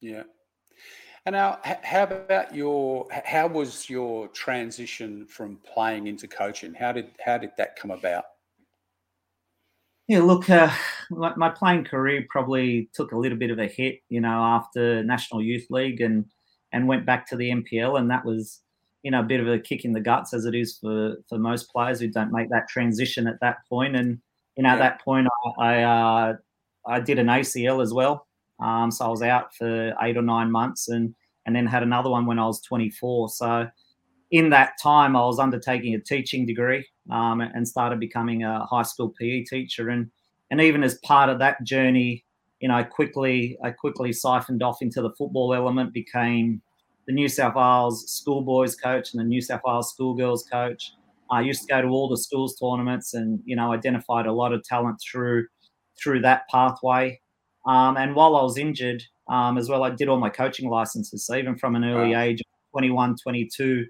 Yeah, 0.00 0.24
and 1.24 1.34
now, 1.34 1.60
how 1.62 2.02
about 2.04 2.54
your? 2.54 3.06
How 3.24 3.46
was 3.46 3.88
your 3.88 4.26
transition 4.28 5.24
from 5.26 5.58
playing 5.72 6.08
into 6.08 6.26
coaching? 6.26 6.74
How 6.74 6.90
did 6.90 7.10
how 7.24 7.38
did 7.38 7.50
that 7.58 7.76
come 7.76 7.92
about? 7.92 8.24
Yeah, 10.08 10.20
look, 10.20 10.50
uh, 10.50 10.70
my 11.10 11.48
playing 11.48 11.84
career 11.84 12.26
probably 12.28 12.90
took 12.92 13.12
a 13.12 13.16
little 13.16 13.38
bit 13.38 13.50
of 13.50 13.60
a 13.60 13.66
hit, 13.66 14.00
you 14.08 14.20
know, 14.20 14.42
after 14.42 15.04
National 15.04 15.40
Youth 15.40 15.66
League 15.70 16.00
and 16.00 16.24
and 16.72 16.88
went 16.88 17.06
back 17.06 17.28
to 17.28 17.36
the 17.36 17.50
NPL, 17.50 18.00
and 18.00 18.10
that 18.10 18.24
was, 18.24 18.60
you 19.04 19.12
know, 19.12 19.20
a 19.20 19.24
bit 19.24 19.40
of 19.40 19.46
a 19.46 19.60
kick 19.60 19.84
in 19.84 19.92
the 19.92 20.00
guts 20.00 20.34
as 20.34 20.44
it 20.44 20.56
is 20.56 20.76
for 20.76 21.18
for 21.28 21.38
most 21.38 21.70
players 21.70 22.00
who 22.00 22.08
don't 22.08 22.32
make 22.32 22.50
that 22.50 22.68
transition 22.68 23.28
at 23.28 23.38
that 23.40 23.58
point. 23.68 23.94
And 23.94 24.18
you 24.56 24.64
know, 24.64 24.70
yeah. 24.70 24.74
at 24.74 24.78
that 24.78 25.04
point, 25.04 25.28
I 25.58 25.62
I, 25.64 25.82
uh, 25.82 26.36
I 26.84 26.98
did 26.98 27.20
an 27.20 27.28
ACL 27.28 27.80
as 27.80 27.94
well, 27.94 28.26
um, 28.62 28.90
so 28.90 29.06
I 29.06 29.08
was 29.08 29.22
out 29.22 29.54
for 29.54 29.94
eight 30.02 30.16
or 30.16 30.22
nine 30.22 30.50
months, 30.50 30.88
and 30.88 31.14
and 31.46 31.56
then 31.56 31.66
had 31.66 31.82
another 31.82 32.10
one 32.10 32.26
when 32.26 32.38
I 32.38 32.46
was 32.46 32.60
24. 32.62 33.28
So 33.30 33.68
in 34.30 34.50
that 34.50 34.74
time, 34.82 35.16
I 35.16 35.24
was 35.24 35.38
undertaking 35.38 35.94
a 35.94 36.00
teaching 36.00 36.46
degree 36.46 36.86
um, 37.10 37.40
and 37.40 37.66
started 37.66 37.98
becoming 38.00 38.44
a 38.44 38.64
high 38.66 38.82
school 38.82 39.12
PE 39.20 39.44
teacher. 39.44 39.88
And 39.88 40.10
and 40.50 40.60
even 40.60 40.82
as 40.82 40.98
part 41.04 41.30
of 41.30 41.38
that 41.38 41.62
journey, 41.64 42.24
you 42.60 42.68
know, 42.68 42.74
I 42.74 42.82
quickly 42.84 43.58
I 43.62 43.70
quickly 43.70 44.12
siphoned 44.12 44.62
off 44.62 44.82
into 44.82 45.02
the 45.02 45.10
football 45.18 45.54
element, 45.54 45.92
became 45.92 46.62
the 47.06 47.12
New 47.12 47.28
South 47.28 47.56
Wales 47.56 48.08
schoolboys 48.10 48.76
coach 48.76 49.12
and 49.12 49.20
the 49.20 49.24
New 49.24 49.40
South 49.40 49.62
Wales 49.64 49.90
schoolgirls 49.92 50.44
coach. 50.44 50.92
I 51.30 51.40
used 51.40 51.62
to 51.62 51.66
go 51.66 51.82
to 51.82 51.88
all 51.88 52.08
the 52.08 52.16
schools 52.16 52.56
tournaments 52.58 53.14
and 53.14 53.40
you 53.44 53.56
know 53.56 53.72
identified 53.72 54.26
a 54.26 54.32
lot 54.32 54.52
of 54.52 54.62
talent 54.62 55.00
through 55.00 55.46
through 56.02 56.20
that 56.22 56.42
pathway. 56.48 57.20
Um, 57.66 57.96
and 57.96 58.14
while 58.14 58.36
I 58.36 58.42
was 58.42 58.58
injured, 58.58 59.02
um, 59.28 59.58
as 59.58 59.68
well. 59.68 59.84
I 59.84 59.90
did 59.90 60.08
all 60.08 60.18
my 60.18 60.30
coaching 60.30 60.68
licenses. 60.68 61.24
So 61.26 61.34
even 61.36 61.56
from 61.56 61.74
an 61.76 61.84
early 61.84 62.12
wow. 62.12 62.22
age 62.22 62.42
21, 62.72 63.16
22, 63.22 63.86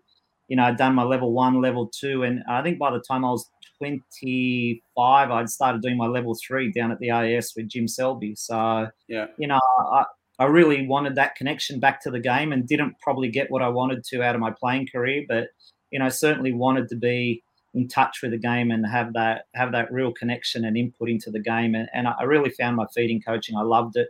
you 0.49 0.57
know, 0.57 0.65
I'd 0.65 0.77
done 0.77 0.95
my 0.95 1.05
level 1.05 1.33
one, 1.33 1.61
level 1.61 1.89
two. 1.89 2.23
And 2.23 2.43
I 2.49 2.63
think 2.63 2.79
by 2.79 2.91
the 2.91 3.01
time 3.01 3.25
I 3.25 3.31
was 3.31 3.49
25, 3.79 5.31
I'd 5.31 5.49
started 5.49 5.83
doing 5.83 5.97
my 5.97 6.07
level 6.07 6.35
three 6.35 6.71
down 6.71 6.93
at 6.93 6.99
the 6.99 7.11
AIS 7.11 7.55
with 7.57 7.69
Jim 7.69 7.89
Selby. 7.89 8.35
So, 8.35 8.89
yeah, 9.09 9.27
you 9.39 9.49
know, 9.49 9.61
I, 9.79 10.05
I 10.39 10.45
really 10.45 10.87
wanted 10.87 11.15
that 11.15 11.37
connection 11.37 11.81
back 11.81 12.03
to 12.03 12.11
the 12.11 12.21
game 12.21 12.53
and 12.53 12.67
didn't 12.67 12.95
probably 13.01 13.29
get 13.29 13.51
what 13.51 13.63
I 13.63 13.69
wanted 13.69 14.05
to 14.05 14.23
out 14.23 14.35
of 14.35 14.41
my 14.41 14.53
playing 14.59 14.89
career, 14.93 15.25
but, 15.29 15.49
you 15.91 15.99
know, 15.99 16.09
certainly 16.09 16.53
wanted 16.53 16.89
to 16.91 16.97
be 16.97 17.43
in 17.75 17.89
touch 17.89 18.21
with 18.23 18.33
the 18.33 18.39
game 18.39 18.71
and 18.71 18.87
have 18.87 19.13
that 19.15 19.47
have 19.55 19.73
that 19.73 19.93
real 19.93 20.13
connection 20.13 20.65
and 20.65 20.77
input 20.77 21.09
into 21.09 21.31
the 21.31 21.41
game. 21.41 21.75
And, 21.75 21.89
and 21.95 22.07
I 22.09 22.23
really 22.25 22.51
found 22.51 22.77
my 22.77 22.87
feet 22.95 23.11
in 23.11 23.21
coaching. 23.23 23.57
I 23.57 23.63
loved 23.63 23.97
it 23.97 24.09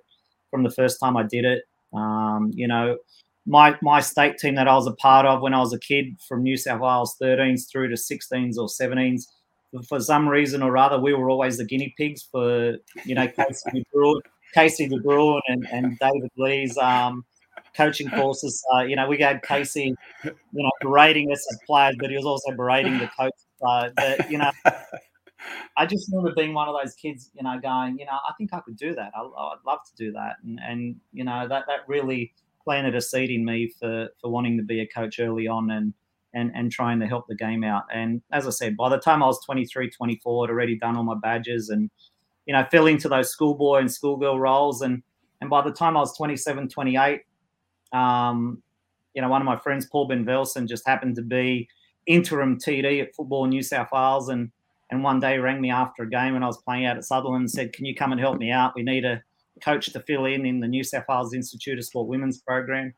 from 0.51 0.63
the 0.63 0.71
first 0.71 0.99
time 1.01 1.17
I 1.17 1.23
did 1.23 1.45
it. 1.45 1.63
Um, 1.93 2.51
you 2.55 2.67
know, 2.67 2.99
my 3.47 3.77
my 3.83 4.01
state 4.01 4.39
team 4.39 4.55
that 4.57 4.69
I 4.69 4.75
was 4.75 4.87
a 4.87 4.95
part 4.95 5.27
of 5.27 5.43
when 5.43 5.55
I 5.55 5.61
was 5.61 5.73
a 5.73 5.79
kid 5.79 6.17
from 6.27 6.43
New 6.43 6.57
South 6.57 6.81
Wales 6.81 7.17
13s 7.21 7.71
through 7.71 7.89
to 7.89 7.95
16s 7.95 8.57
or 8.57 8.69
17s. 8.69 9.27
For 9.89 10.01
some 10.01 10.29
reason 10.29 10.63
or 10.63 10.77
other, 10.77 11.01
we 11.01 11.15
were 11.15 11.31
always 11.31 11.57
the 11.57 11.65
guinea 11.65 11.95
pigs 11.97 12.23
for 12.31 12.77
you 13.05 13.15
know 13.15 13.27
Casey 13.29 13.71
De 13.73 13.83
Bruin, 13.93 14.21
Casey 14.55 14.89
De 14.89 14.99
Bruin 14.99 15.41
and, 15.49 15.67
and 15.73 15.99
David 15.99 16.31
Lee's 16.37 16.77
um, 16.79 17.25
coaching 17.77 18.11
courses. 18.11 18.63
Uh, 18.75 18.83
you 18.83 18.97
know, 18.97 19.09
we 19.09 19.19
had 19.19 19.43
Casey, 19.43 19.95
you 20.25 20.33
know, 20.53 20.71
berating 20.81 21.33
us 21.33 21.47
as 21.51 21.59
players, 21.67 21.97
but 21.99 22.11
he 22.11 22.17
was 22.17 22.27
also 22.27 22.53
berating 22.53 22.99
the 22.99 23.09
coach. 23.19 23.33
Uh, 23.67 23.91
but, 23.97 24.31
you 24.31 24.39
know, 24.39 24.51
I 25.77 25.87
just 25.87 26.11
remember 26.11 26.35
being 26.35 26.55
one 26.55 26.69
of 26.69 26.77
those 26.81 26.95
kids, 26.95 27.31
you 27.35 27.43
know, 27.43 27.59
going, 27.61 27.99
you 27.99 28.07
know, 28.07 28.13
I 28.13 28.33
think 28.39 28.53
I 28.53 28.61
could 28.61 28.77
do 28.77 28.95
that. 28.95 29.13
I, 29.17 29.23
would 29.23 29.65
love 29.67 29.81
to 29.85 29.95
do 29.97 30.13
that, 30.13 30.37
and, 30.45 30.61
and 30.63 30.97
you 31.13 31.25
know, 31.25 31.49
that 31.49 31.65
that 31.67 31.81
really 31.89 32.33
planted 32.65 32.95
a 32.95 33.01
seed 33.01 33.31
in 33.31 33.45
me 33.45 33.73
for 33.81 34.09
for 34.21 34.31
wanting 34.31 34.57
to 34.59 34.63
be 34.63 34.81
a 34.81 34.87
coach 34.87 35.19
early 35.19 35.47
on 35.47 35.71
and 35.71 35.95
and 36.35 36.53
and 36.55 36.71
trying 36.71 37.01
to 37.01 37.07
help 37.07 37.27
the 37.29 37.35
game 37.35 37.65
out. 37.65 37.85
And 37.93 38.23
as 38.31 38.47
I 38.47 38.51
said, 38.51 38.77
by 38.77 38.89
the 38.89 38.99
time 38.99 39.23
I 39.23 39.27
was 39.27 39.45
23, 39.45 39.91
24, 39.91 40.45
I'd 40.45 40.51
already 40.51 40.77
done 40.77 40.97
all 40.97 41.05
my 41.05 41.17
badges 41.21 41.69
and 41.69 41.91
you 42.47 42.53
know 42.53 42.65
fell 42.71 42.87
into 42.87 43.09
those 43.09 43.31
schoolboy 43.31 43.81
and 43.81 43.91
schoolgirl 43.91 44.39
roles. 44.39 44.83
And 44.83 45.03
and 45.41 45.51
by 45.51 45.63
the 45.63 45.73
time 45.73 45.97
I 45.97 46.01
was 46.01 46.17
27, 46.17 46.69
28, 46.69 47.23
um, 47.93 48.63
you 49.15 49.23
know, 49.23 49.29
one 49.29 49.43
of 49.43 49.47
my 49.47 49.57
friends, 49.57 49.87
Paul 49.87 50.09
Ben 50.09 50.25
Velson, 50.25 50.69
just 50.69 50.87
happened 50.87 51.17
to 51.17 51.23
be 51.23 51.69
interim 52.07 52.59
TD 52.59 53.03
at 53.03 53.15
Football 53.15 53.47
New 53.47 53.63
South 53.63 53.89
Wales 53.93 54.29
and 54.29 54.51
and 54.91 55.03
one 55.03 55.21
day 55.21 55.39
rang 55.39 55.59
me 55.61 55.71
after 55.71 56.03
a 56.03 56.09
game 56.09 56.35
when 56.35 56.43
I 56.43 56.47
was 56.47 56.59
playing 56.59 56.85
out 56.85 56.99
at 56.99 57.05
Sutherland 57.05 57.43
and 57.43 57.51
said, 57.51 57.73
"Can 57.73 57.87
you 57.87 57.95
come 57.95 58.13
and 58.13 58.21
help 58.21 58.39
me 58.39 58.51
out? 58.51 58.75
We 58.75 58.83
need 58.83 59.07
a 59.07 59.23
coach 59.63 59.87
to 59.93 60.01
fill 60.01 60.27
in 60.27 60.45
in 60.45 60.61
the 60.61 60.69
New 60.69 60.85
South 60.85 61.05
Wales 61.09 61.33
Institute 61.33 61.79
of 61.79 61.85
Sport 61.85 62.09
Women's 62.09 62.39
program." 62.39 62.93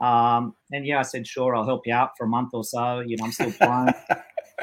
Um, 0.00 0.56
and 0.72 0.84
yeah, 0.84 0.98
I 0.98 1.02
said, 1.02 1.26
"Sure, 1.26 1.54
I'll 1.54 1.64
help 1.64 1.86
you 1.86 1.94
out 1.94 2.18
for 2.18 2.24
a 2.24 2.28
month 2.28 2.50
or 2.54 2.64
so." 2.64 3.00
You 3.00 3.16
know, 3.16 3.24
I'm 3.24 3.32
still 3.32 3.52
playing. 3.52 3.94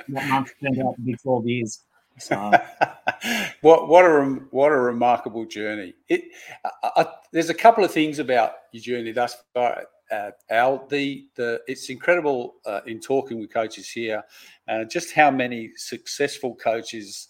that 0.10 0.30
month 0.30 0.52
turned 0.62 0.82
out 0.86 0.96
to 0.96 1.02
be 1.02 1.16
12 1.16 1.48
years. 1.48 1.84
So. 2.18 2.36
what 3.62 3.88
what 3.88 4.04
a 4.04 4.24
what 4.52 4.74
a 4.74 4.78
remarkable 4.78 5.46
journey! 5.46 5.94
It 6.10 6.26
I, 6.66 6.92
I, 6.98 7.06
there's 7.32 7.50
a 7.50 7.54
couple 7.54 7.86
of 7.86 7.92
things 7.92 8.20
about 8.20 8.52
your 8.74 8.82
journey 8.82 9.14
thus 9.14 9.38
far 9.54 9.86
uh, 10.12 10.32
Al. 10.50 10.88
The 10.88 11.28
the 11.36 11.62
it's 11.68 11.90
incredible 11.90 12.56
uh, 12.66 12.82
in 12.86 13.00
talking 13.00 13.40
with 13.40 13.54
coaches 13.54 13.90
here, 13.90 14.24
uh, 14.68 14.86
just 14.86 15.14
how 15.14 15.32
many 15.32 15.72
successful 15.76 16.56
coaches 16.56 17.28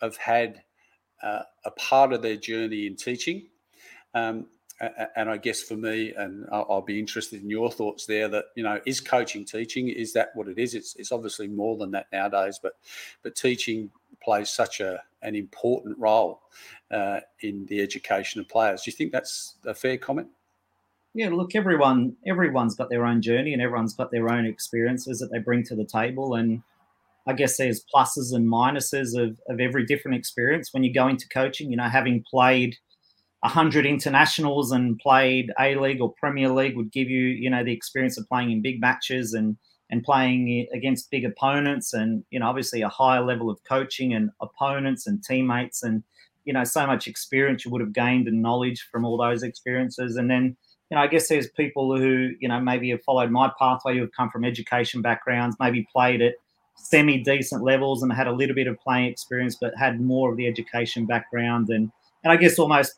have 0.00 0.16
had 0.16 0.62
uh, 1.22 1.42
a 1.64 1.70
part 1.72 2.12
of 2.12 2.22
their 2.22 2.36
journey 2.36 2.86
in 2.86 2.96
teaching. 2.96 3.48
Um, 4.14 4.46
and 5.16 5.30
I 5.30 5.36
guess 5.36 5.62
for 5.62 5.76
me, 5.76 6.12
and 6.16 6.44
I'll 6.50 6.82
be 6.82 6.98
interested 6.98 7.40
in 7.40 7.48
your 7.48 7.70
thoughts 7.70 8.04
there. 8.06 8.28
That 8.28 8.46
you 8.56 8.64
know, 8.64 8.80
is 8.84 9.00
coaching 9.00 9.44
teaching? 9.44 9.88
Is 9.88 10.12
that 10.14 10.30
what 10.34 10.48
it 10.48 10.58
is? 10.58 10.74
It's 10.74 10.96
it's 10.96 11.12
obviously 11.12 11.46
more 11.46 11.76
than 11.76 11.92
that 11.92 12.06
nowadays, 12.12 12.58
but 12.60 12.72
but 13.22 13.36
teaching 13.36 13.90
plays 14.20 14.50
such 14.50 14.80
a 14.80 15.00
an 15.22 15.36
important 15.36 15.96
role 15.98 16.40
uh, 16.90 17.20
in 17.40 17.64
the 17.66 17.80
education 17.80 18.40
of 18.40 18.48
players. 18.48 18.82
Do 18.82 18.90
you 18.90 18.96
think 18.96 19.12
that's 19.12 19.56
a 19.64 19.74
fair 19.74 19.98
comment? 19.98 20.28
Yeah, 21.14 21.28
look, 21.28 21.54
everyone 21.54 22.16
everyone's 22.26 22.74
got 22.74 22.88
their 22.88 23.04
own 23.04 23.20
journey 23.20 23.52
and 23.52 23.60
everyone's 23.60 23.94
got 23.94 24.10
their 24.10 24.32
own 24.32 24.46
experiences 24.46 25.18
that 25.18 25.30
they 25.30 25.38
bring 25.38 25.62
to 25.64 25.76
the 25.76 25.84
table. 25.84 26.34
And 26.34 26.62
I 27.26 27.34
guess 27.34 27.56
there's 27.58 27.84
pluses 27.94 28.34
and 28.34 28.48
minuses 28.50 29.16
of, 29.16 29.38
of 29.48 29.60
every 29.60 29.84
different 29.84 30.16
experience 30.16 30.72
when 30.72 30.84
you 30.84 30.92
go 30.92 31.08
into 31.08 31.28
coaching. 31.28 31.70
You 31.70 31.76
know, 31.76 31.88
having 31.88 32.24
played 32.28 32.76
hundred 33.44 33.86
internationals 33.86 34.72
and 34.72 34.98
played 34.98 35.50
A 35.58 35.74
League 35.74 36.00
or 36.00 36.14
Premier 36.18 36.48
League 36.48 36.76
would 36.76 36.92
give 36.92 37.10
you, 37.10 37.26
you 37.26 37.50
know, 37.50 37.64
the 37.64 37.72
experience 37.72 38.16
of 38.16 38.28
playing 38.28 38.50
in 38.52 38.62
big 38.62 38.80
matches 38.80 39.34
and 39.34 39.56
and 39.90 40.02
playing 40.02 40.66
against 40.72 41.10
big 41.10 41.24
opponents 41.24 41.92
and 41.92 42.24
you 42.30 42.40
know 42.40 42.46
obviously 42.46 42.80
a 42.80 42.88
higher 42.88 43.22
level 43.22 43.50
of 43.50 43.62
coaching 43.68 44.14
and 44.14 44.30
opponents 44.40 45.06
and 45.06 45.22
teammates 45.22 45.82
and 45.82 46.02
you 46.46 46.52
know 46.52 46.64
so 46.64 46.86
much 46.86 47.06
experience 47.06 47.64
you 47.64 47.70
would 47.70 47.82
have 47.82 47.92
gained 47.92 48.26
and 48.26 48.40
knowledge 48.40 48.88
from 48.90 49.04
all 49.04 49.18
those 49.18 49.42
experiences 49.42 50.16
and 50.16 50.30
then 50.30 50.56
you 50.92 50.98
know, 50.98 51.04
I 51.04 51.06
guess 51.06 51.26
there's 51.28 51.48
people 51.48 51.96
who, 51.96 52.32
you 52.38 52.48
know, 52.48 52.60
maybe 52.60 52.90
have 52.90 53.02
followed 53.02 53.30
my 53.30 53.50
pathway 53.58 53.94
who 53.94 54.02
have 54.02 54.12
come 54.12 54.28
from 54.28 54.44
education 54.44 55.00
backgrounds, 55.00 55.56
maybe 55.58 55.88
played 55.90 56.20
at 56.20 56.34
semi 56.76 57.16
decent 57.16 57.62
levels 57.62 58.02
and 58.02 58.12
had 58.12 58.26
a 58.26 58.32
little 58.32 58.54
bit 58.54 58.66
of 58.66 58.78
playing 58.78 59.06
experience, 59.06 59.56
but 59.58 59.72
had 59.74 60.02
more 60.02 60.30
of 60.30 60.36
the 60.36 60.46
education 60.46 61.06
background 61.06 61.70
and, 61.70 61.90
and 62.22 62.30
I 62.30 62.36
guess 62.36 62.58
almost 62.58 62.96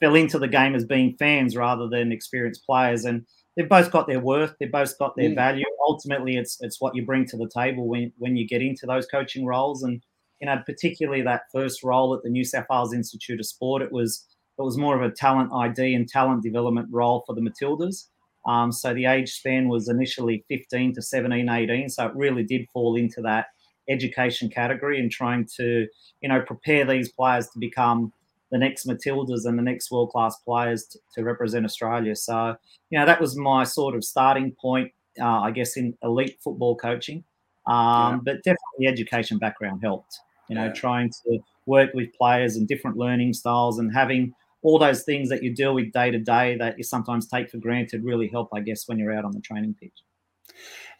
fell 0.00 0.14
into 0.14 0.38
the 0.38 0.48
game 0.48 0.74
as 0.74 0.86
being 0.86 1.14
fans 1.18 1.54
rather 1.54 1.86
than 1.88 2.10
experienced 2.10 2.64
players. 2.64 3.04
And 3.04 3.26
they've 3.54 3.68
both 3.68 3.90
got 3.90 4.06
their 4.06 4.20
worth, 4.20 4.54
they've 4.58 4.72
both 4.72 4.98
got 4.98 5.14
their 5.14 5.28
mm. 5.28 5.34
value. 5.34 5.66
Ultimately, 5.86 6.38
it's 6.38 6.56
it's 6.62 6.80
what 6.80 6.96
you 6.96 7.04
bring 7.04 7.26
to 7.26 7.36
the 7.36 7.50
table 7.54 7.86
when 7.86 8.14
when 8.16 8.38
you 8.38 8.48
get 8.48 8.62
into 8.62 8.86
those 8.86 9.04
coaching 9.04 9.44
roles. 9.44 9.82
And 9.82 10.02
you 10.40 10.46
know, 10.46 10.56
particularly 10.64 11.20
that 11.20 11.42
first 11.52 11.84
role 11.84 12.14
at 12.14 12.22
the 12.22 12.30
New 12.30 12.44
South 12.46 12.64
Wales 12.70 12.94
Institute 12.94 13.40
of 13.40 13.44
Sport, 13.44 13.82
it 13.82 13.92
was 13.92 14.24
it 14.60 14.64
was 14.64 14.76
more 14.76 14.94
of 14.94 15.02
a 15.02 15.14
talent 15.14 15.50
ID 15.52 15.94
and 15.94 16.08
talent 16.08 16.42
development 16.42 16.88
role 16.90 17.24
for 17.26 17.34
the 17.34 17.40
Matildas. 17.40 18.08
Um, 18.46 18.72
so 18.72 18.94
the 18.94 19.06
age 19.06 19.32
span 19.32 19.68
was 19.68 19.88
initially 19.88 20.44
15 20.48 20.94
to 20.94 21.02
17, 21.02 21.48
18. 21.48 21.88
So 21.88 22.06
it 22.06 22.12
really 22.14 22.42
did 22.42 22.66
fall 22.72 22.96
into 22.96 23.20
that 23.22 23.46
education 23.88 24.48
category 24.50 24.98
and 25.00 25.10
trying 25.10 25.46
to, 25.56 25.86
you 26.20 26.28
know, 26.28 26.42
prepare 26.42 26.84
these 26.84 27.10
players 27.10 27.48
to 27.50 27.58
become 27.58 28.12
the 28.50 28.58
next 28.58 28.86
Matildas 28.86 29.44
and 29.44 29.58
the 29.58 29.62
next 29.62 29.90
world 29.90 30.10
class 30.10 30.36
players 30.44 30.84
to, 30.86 30.98
to, 31.14 31.24
represent 31.24 31.64
Australia. 31.64 32.16
So, 32.16 32.56
you 32.90 32.98
know, 32.98 33.06
that 33.06 33.20
was 33.20 33.36
my 33.36 33.64
sort 33.64 33.94
of 33.94 34.04
starting 34.04 34.54
point, 34.60 34.92
uh, 35.20 35.40
I 35.40 35.52
guess, 35.52 35.76
in 35.76 35.96
elite 36.02 36.38
football 36.42 36.76
coaching. 36.76 37.24
Um, 37.66 37.76
yeah. 37.76 38.18
But 38.24 38.36
definitely 38.42 38.86
education 38.86 39.38
background 39.38 39.80
helped, 39.82 40.18
you 40.48 40.56
know, 40.56 40.66
yeah. 40.66 40.72
trying 40.72 41.10
to 41.10 41.38
work 41.66 41.90
with 41.94 42.12
players 42.14 42.56
and 42.56 42.66
different 42.66 42.96
learning 42.96 43.34
styles 43.34 43.78
and 43.78 43.94
having 43.94 44.34
all 44.62 44.78
those 44.78 45.04
things 45.04 45.28
that 45.30 45.42
you 45.42 45.54
deal 45.54 45.74
with 45.74 45.92
day 45.92 46.10
to 46.10 46.18
day 46.18 46.56
that 46.56 46.76
you 46.76 46.84
sometimes 46.84 47.26
take 47.26 47.50
for 47.50 47.58
granted 47.58 48.04
really 48.04 48.28
help, 48.28 48.50
I 48.52 48.60
guess, 48.60 48.86
when 48.86 48.98
you're 48.98 49.12
out 49.12 49.24
on 49.24 49.32
the 49.32 49.40
training 49.40 49.74
pitch. 49.80 50.02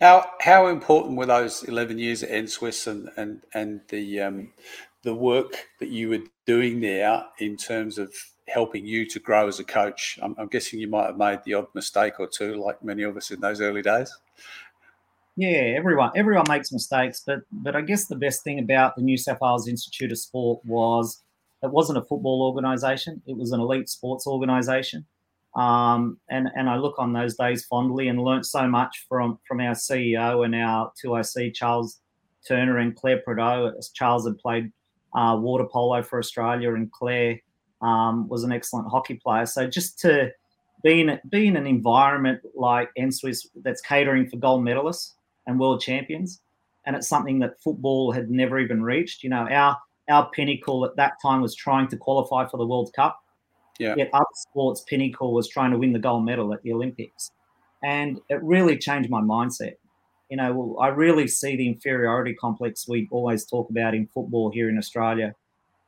How 0.00 0.30
how 0.40 0.68
important 0.68 1.18
were 1.18 1.26
those 1.26 1.62
eleven 1.64 1.98
years 1.98 2.22
at 2.22 2.30
NSWIS 2.30 2.86
and 2.86 3.10
and 3.16 3.42
and 3.52 3.80
the 3.88 4.20
um, 4.20 4.52
the 5.02 5.14
work 5.14 5.66
that 5.78 5.90
you 5.90 6.08
were 6.08 6.20
doing 6.46 6.80
there 6.80 7.24
in 7.38 7.56
terms 7.56 7.98
of 7.98 8.14
helping 8.48 8.86
you 8.86 9.06
to 9.06 9.18
grow 9.20 9.46
as 9.46 9.60
a 9.60 9.64
coach? 9.64 10.18
I'm, 10.22 10.34
I'm 10.38 10.48
guessing 10.48 10.80
you 10.80 10.88
might 10.88 11.06
have 11.06 11.18
made 11.18 11.40
the 11.44 11.54
odd 11.54 11.66
mistake 11.74 12.14
or 12.18 12.26
two, 12.26 12.54
like 12.54 12.82
many 12.82 13.02
of 13.02 13.16
us 13.16 13.30
in 13.30 13.40
those 13.40 13.60
early 13.60 13.82
days. 13.82 14.16
Yeah, 15.36 15.74
everyone 15.76 16.12
everyone 16.16 16.46
makes 16.48 16.72
mistakes, 16.72 17.22
but 17.26 17.40
but 17.52 17.76
I 17.76 17.82
guess 17.82 18.06
the 18.06 18.16
best 18.16 18.42
thing 18.42 18.58
about 18.58 18.96
the 18.96 19.02
New 19.02 19.18
South 19.18 19.38
Wales 19.42 19.68
Institute 19.68 20.12
of 20.12 20.18
Sport 20.18 20.60
was 20.64 21.22
it 21.62 21.70
wasn't 21.70 21.98
a 21.98 22.02
football 22.02 22.42
organisation; 22.42 23.22
it 23.26 23.36
was 23.36 23.52
an 23.52 23.60
elite 23.60 23.88
sports 23.88 24.26
organisation. 24.26 25.06
Um, 25.56 26.18
and 26.28 26.48
and 26.54 26.68
I 26.68 26.76
look 26.76 26.98
on 26.98 27.12
those 27.12 27.36
days 27.36 27.64
fondly 27.64 28.08
and 28.08 28.22
learnt 28.22 28.46
so 28.46 28.68
much 28.68 29.06
from 29.08 29.38
from 29.46 29.60
our 29.60 29.74
CEO 29.74 30.44
and 30.44 30.54
our 30.54 30.92
2IC 31.02 31.54
Charles 31.54 32.00
Turner 32.46 32.78
and 32.78 32.94
Claire 32.94 33.18
Prideaux. 33.18 33.72
Charles 33.94 34.26
had 34.26 34.38
played 34.38 34.72
uh, 35.14 35.36
water 35.40 35.64
polo 35.64 36.02
for 36.02 36.18
Australia, 36.18 36.74
and 36.74 36.90
Claire 36.92 37.40
um, 37.82 38.28
was 38.28 38.44
an 38.44 38.52
excellent 38.52 38.88
hockey 38.88 39.14
player. 39.14 39.46
So 39.46 39.66
just 39.66 39.98
to 40.00 40.30
be 40.82 41.00
in, 41.00 41.20
be 41.28 41.46
in 41.46 41.56
an 41.56 41.66
environment 41.66 42.40
like 42.54 42.90
NSWIS 42.98 43.46
that's 43.62 43.80
catering 43.80 44.28
for 44.28 44.36
gold 44.36 44.64
medalists 44.64 45.14
and 45.46 45.58
world 45.58 45.80
champions, 45.80 46.40
and 46.86 46.96
it's 46.96 47.08
something 47.08 47.38
that 47.40 47.60
football 47.60 48.12
had 48.12 48.30
never 48.30 48.58
even 48.58 48.82
reached. 48.82 49.22
You 49.22 49.30
know, 49.30 49.48
our 49.48 49.76
our 50.10 50.30
pinnacle 50.30 50.84
at 50.84 50.96
that 50.96 51.14
time 51.22 51.40
was 51.40 51.54
trying 51.54 51.88
to 51.88 51.96
qualify 51.96 52.46
for 52.48 52.56
the 52.56 52.66
World 52.66 52.92
Cup. 52.94 53.20
Yeah. 53.78 53.94
Yet 53.96 54.10
other 54.12 54.24
sports' 54.34 54.82
pinnacle 54.82 55.32
was 55.32 55.48
trying 55.48 55.70
to 55.70 55.78
win 55.78 55.92
the 55.92 55.98
gold 55.98 56.24
medal 56.24 56.52
at 56.52 56.62
the 56.62 56.72
Olympics. 56.72 57.30
And 57.82 58.20
it 58.28 58.42
really 58.42 58.76
changed 58.76 59.08
my 59.08 59.22
mindset. 59.22 59.74
You 60.28 60.36
know, 60.36 60.76
I 60.80 60.88
really 60.88 61.26
see 61.26 61.56
the 61.56 61.66
inferiority 61.66 62.34
complex 62.34 62.86
we 62.86 63.08
always 63.10 63.44
talk 63.44 63.70
about 63.70 63.94
in 63.94 64.06
football 64.06 64.50
here 64.50 64.68
in 64.68 64.78
Australia. 64.78 65.34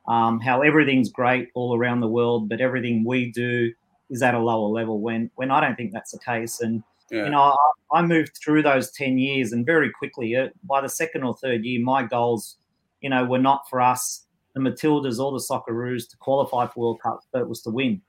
Um, 0.08 0.40
how 0.40 0.62
everything's 0.62 1.10
great 1.10 1.50
all 1.54 1.76
around 1.76 2.00
the 2.00 2.08
world, 2.08 2.48
but 2.48 2.60
everything 2.60 3.04
we 3.04 3.30
do 3.30 3.72
is 4.10 4.22
at 4.22 4.34
a 4.34 4.38
lower 4.38 4.68
level 4.68 5.00
when 5.00 5.30
when 5.36 5.50
I 5.50 5.60
don't 5.60 5.76
think 5.76 5.92
that's 5.92 6.10
the 6.10 6.18
case. 6.18 6.60
And 6.60 6.82
yeah. 7.10 7.24
you 7.24 7.30
know, 7.30 7.56
I, 7.92 7.98
I, 7.98 8.02
moved 8.02 8.36
through 8.42 8.62
those 8.62 8.90
ten 8.90 9.16
years, 9.18 9.52
and 9.52 9.64
very 9.64 9.90
quickly, 9.90 10.34
uh, 10.34 10.48
by 10.64 10.80
the 10.80 10.88
second 10.88 11.22
or 11.22 11.36
third 11.36 11.64
year, 11.64 11.80
my 11.80 12.02
goals, 12.02 12.56
you 13.02 13.10
know, 13.10 13.24
were 13.24 13.38
not 13.38 13.68
for 13.68 13.80
us, 13.80 14.26
the 14.54 14.60
Matildas 14.60 15.18
or 15.18 15.32
the 15.32 15.44
Socceroos, 15.44 16.08
to 16.10 16.16
qualify 16.18 16.66
for 16.66 16.80
World 16.80 17.00
Cups, 17.02 17.26
but 17.32 17.42
it 17.42 17.48
was 17.48 17.62
to 17.62 17.70
win. 17.70 18.00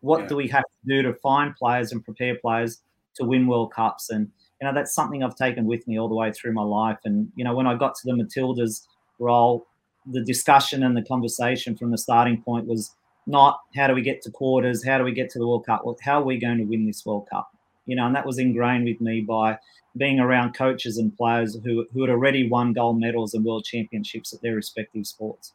What 0.00 0.22
yeah. 0.22 0.26
do 0.28 0.36
we 0.36 0.48
have 0.48 0.64
to 0.64 0.88
do 0.88 1.02
to 1.02 1.14
find 1.14 1.54
players 1.54 1.92
and 1.92 2.04
prepare 2.04 2.36
players 2.36 2.82
to 3.16 3.24
win 3.24 3.46
World 3.46 3.72
Cups? 3.72 4.10
And 4.10 4.30
you 4.60 4.66
know, 4.66 4.74
that's 4.74 4.94
something 4.94 5.22
I've 5.22 5.36
taken 5.36 5.66
with 5.66 5.86
me 5.86 5.98
all 5.98 6.08
the 6.08 6.14
way 6.14 6.32
through 6.32 6.52
my 6.52 6.62
life. 6.62 6.98
And 7.04 7.30
you 7.36 7.44
know, 7.44 7.54
when 7.54 7.66
I 7.66 7.74
got 7.74 7.94
to 7.96 8.02
the 8.04 8.12
Matildas 8.12 8.86
role, 9.18 9.66
the 10.10 10.22
discussion 10.22 10.82
and 10.82 10.96
the 10.96 11.02
conversation 11.02 11.76
from 11.76 11.90
the 11.90 11.98
starting 11.98 12.42
point 12.42 12.66
was 12.66 12.94
not 13.26 13.60
how 13.76 13.86
do 13.86 13.94
we 13.94 14.02
get 14.02 14.22
to 14.22 14.30
quarters, 14.30 14.84
how 14.84 14.98
do 14.98 15.04
we 15.04 15.12
get 15.12 15.30
to 15.30 15.38
the 15.38 15.46
World 15.46 15.66
Cup, 15.66 15.82
how 16.02 16.20
are 16.20 16.24
we 16.24 16.38
going 16.38 16.58
to 16.58 16.64
win 16.64 16.86
this 16.86 17.04
World 17.04 17.28
Cup? 17.30 17.50
You 17.86 17.96
know, 17.96 18.06
and 18.06 18.14
that 18.14 18.26
was 18.26 18.38
ingrained 18.38 18.84
with 18.84 19.00
me 19.00 19.20
by 19.20 19.58
being 19.96 20.20
around 20.20 20.54
coaches 20.54 20.98
and 20.98 21.16
players 21.16 21.56
who, 21.64 21.86
who 21.92 22.02
had 22.02 22.10
already 22.10 22.48
won 22.48 22.72
gold 22.72 23.00
medals 23.00 23.34
and 23.34 23.44
world 23.44 23.64
championships 23.64 24.32
at 24.32 24.40
their 24.40 24.54
respective 24.54 25.06
sports. 25.06 25.52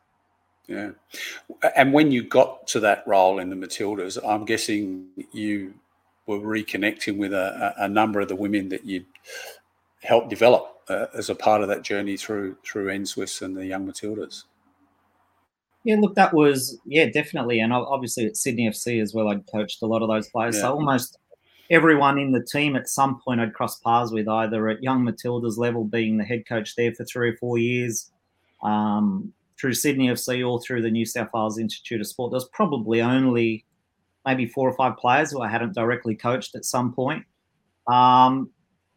Yeah. 0.67 0.91
And 1.75 1.94
when 1.94 2.12
you 2.12 2.24
got 2.24 2.67
to 2.67 2.79
that 2.82 3.03
role 3.08 3.39
in 3.39 3.50
the 3.50 3.55
Matildas, 3.55 4.17
I'm 4.27 4.46
guessing 4.46 5.08
you 5.32 5.75
were 6.25 6.39
reconnecting 6.39 7.17
with 7.17 7.34
a, 7.34 7.74
a 7.77 7.88
number 7.88 8.20
of 8.20 8.27
the 8.27 8.36
women 8.36 8.70
that 8.70 8.86
you'd 8.86 9.05
helped 10.01 10.29
develop 10.29 10.75
uh, 10.89 11.05
as 11.13 11.29
a 11.29 11.36
part 11.36 11.62
of 11.62 11.67
that 11.67 11.84
journey 11.84 12.17
through 12.17 12.58
through 12.63 12.88
NSWIS 12.88 13.41
and 13.41 13.55
the 13.55 13.65
Young 13.65 13.88
Matildas. 13.88 14.44
Yeah, 15.84 15.98
look, 16.00 16.15
that 16.15 16.34
was 16.34 16.79
yeah, 16.86 17.05
definitely, 17.10 17.60
and 17.60 17.72
obviously 17.72 18.25
at 18.25 18.38
Sydney 18.38 18.67
FC 18.70 19.01
as 19.01 19.13
well. 19.13 19.27
I'd 19.27 19.46
coached 19.46 19.84
a 19.84 19.86
lot 19.86 20.01
of 20.01 20.10
those 20.10 20.27
players, 20.29 20.55
yeah. 20.55 20.62
so 20.62 20.74
almost 20.74 21.20
everyone 21.69 22.19
in 22.19 22.31
the 22.31 22.43
team 22.43 22.75
at 22.75 22.88
some 22.88 23.19
point 23.19 23.41
I'd 23.41 23.53
cross 23.53 23.79
paths 23.79 24.12
with, 24.12 24.27
either 24.27 24.69
at 24.69 24.84
Young 24.84 25.03
Matildas 25.03 25.57
level, 25.57 25.84
being 25.84 26.17
the 26.17 26.24
head 26.24 26.48
coach 26.48 26.75
there 26.75 26.93
for 26.93 27.05
three 27.05 27.29
or 27.29 27.38
four 27.38 27.57
years, 27.57 28.12
um, 28.63 29.34
through 29.60 29.74
Sydney 29.74 30.07
FC 30.07 30.48
or 30.48 30.62
through 30.62 30.81
the 30.81 30.91
New 30.91 31.05
South 31.05 31.29
Wales 31.34 31.57
Institute 31.57 32.01
of 32.01 32.07
Sport. 32.07 32.31
There's 32.31 32.50
probably 32.51 33.01
only 33.01 33.65
maybe 34.25 34.48
four 34.48 34.67
or 34.67 34.74
five 34.74 34.98
players 34.98 35.31
who 35.31 35.41
I 35.41 35.48
hadn't 35.48 35.74
directly 35.74 36.15
coached 36.15 36.55
at 36.55 36.65
some 36.65 36.93
point. 36.93 37.25
Um, 37.88 38.50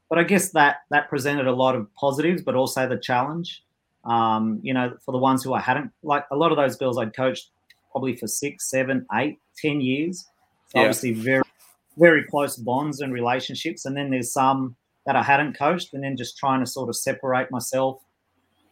but 0.09 0.19
I 0.19 0.23
guess 0.25 0.51
that 0.53 0.79
that 0.91 1.09
presented 1.09 1.47
a 1.47 1.53
lot 1.53 1.75
of 1.75 1.93
positives, 1.95 2.43
but 2.43 2.55
also 2.55 2.89
the 2.89 2.97
challenge. 2.97 3.63
Um, 4.05 4.61
you 4.63 4.73
know, 4.73 4.97
for 5.05 5.13
the 5.13 5.19
ones 5.19 5.45
who 5.45 5.53
I 5.53 5.61
hadn't, 5.61 5.91
like 6.03 6.25
a 6.31 6.37
lot 6.37 6.51
of 6.51 6.57
those 6.57 6.77
girls 6.77 6.97
I'd 6.97 7.15
coached 7.15 7.51
probably 7.93 8.17
for 8.17 8.27
six, 8.27 8.71
seven, 8.71 9.07
eight, 9.13 9.39
ten 9.61 9.81
years. 9.81 10.27
So 10.69 10.79
yeah. 10.79 10.83
obviously 10.83 11.13
very, 11.13 11.43
very 11.99 12.25
close 12.25 12.57
bonds 12.57 13.01
and 13.01 13.13
relationships. 13.13 13.85
And 13.85 13.97
then 13.97 14.11
there's 14.11 14.33
some 14.33 14.77
that 15.07 15.17
I 15.17 15.23
hadn't 15.23 15.59
coached, 15.59 15.95
and 15.95 16.05
then 16.05 16.17
just 16.17 16.37
trying 16.37 16.61
to 16.61 16.67
sort 16.67 16.89
of 16.89 16.97
separate 16.97 17.51
myself 17.51 18.01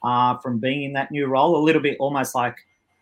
uh, 0.02 0.36
from 0.38 0.58
being 0.58 0.82
in 0.82 0.92
that 0.92 1.10
new 1.10 1.26
role, 1.26 1.56
a 1.56 1.64
little 1.64 1.82
bit 1.82 1.96
almost 1.98 2.34
like 2.34 2.56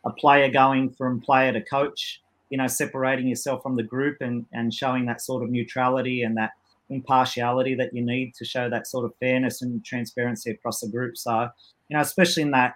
a 0.05 0.11
player 0.11 0.49
going 0.51 0.91
from 0.91 1.21
player 1.21 1.53
to 1.53 1.61
coach. 1.61 2.21
You 2.51 2.59
know, 2.59 2.69
separating 2.69 3.27
yourself 3.27 3.63
from 3.63 3.75
the 3.77 3.83
group 3.83 4.19
and 4.21 4.47
and 4.53 4.73
showing 4.73 5.07
that 5.07 5.21
sort 5.21 5.43
of 5.43 5.51
neutrality 5.51 6.23
and 6.23 6.37
that 6.37 6.53
impartiality 6.91 7.75
that 7.75 7.93
you 7.93 8.05
need 8.05 8.35
to 8.35 8.45
show 8.45 8.69
that 8.71 8.87
sort 8.87 9.05
of 9.05 9.15
fairness 9.19 9.63
and 9.63 9.85
transparency 9.85 10.51
across 10.51 10.81
the 10.81 10.89
group. 10.89 11.17
So, 11.17 11.49
you 11.89 11.97
know, 11.97 12.01
especially 12.01 12.43
in 12.43 12.51
that 12.53 12.75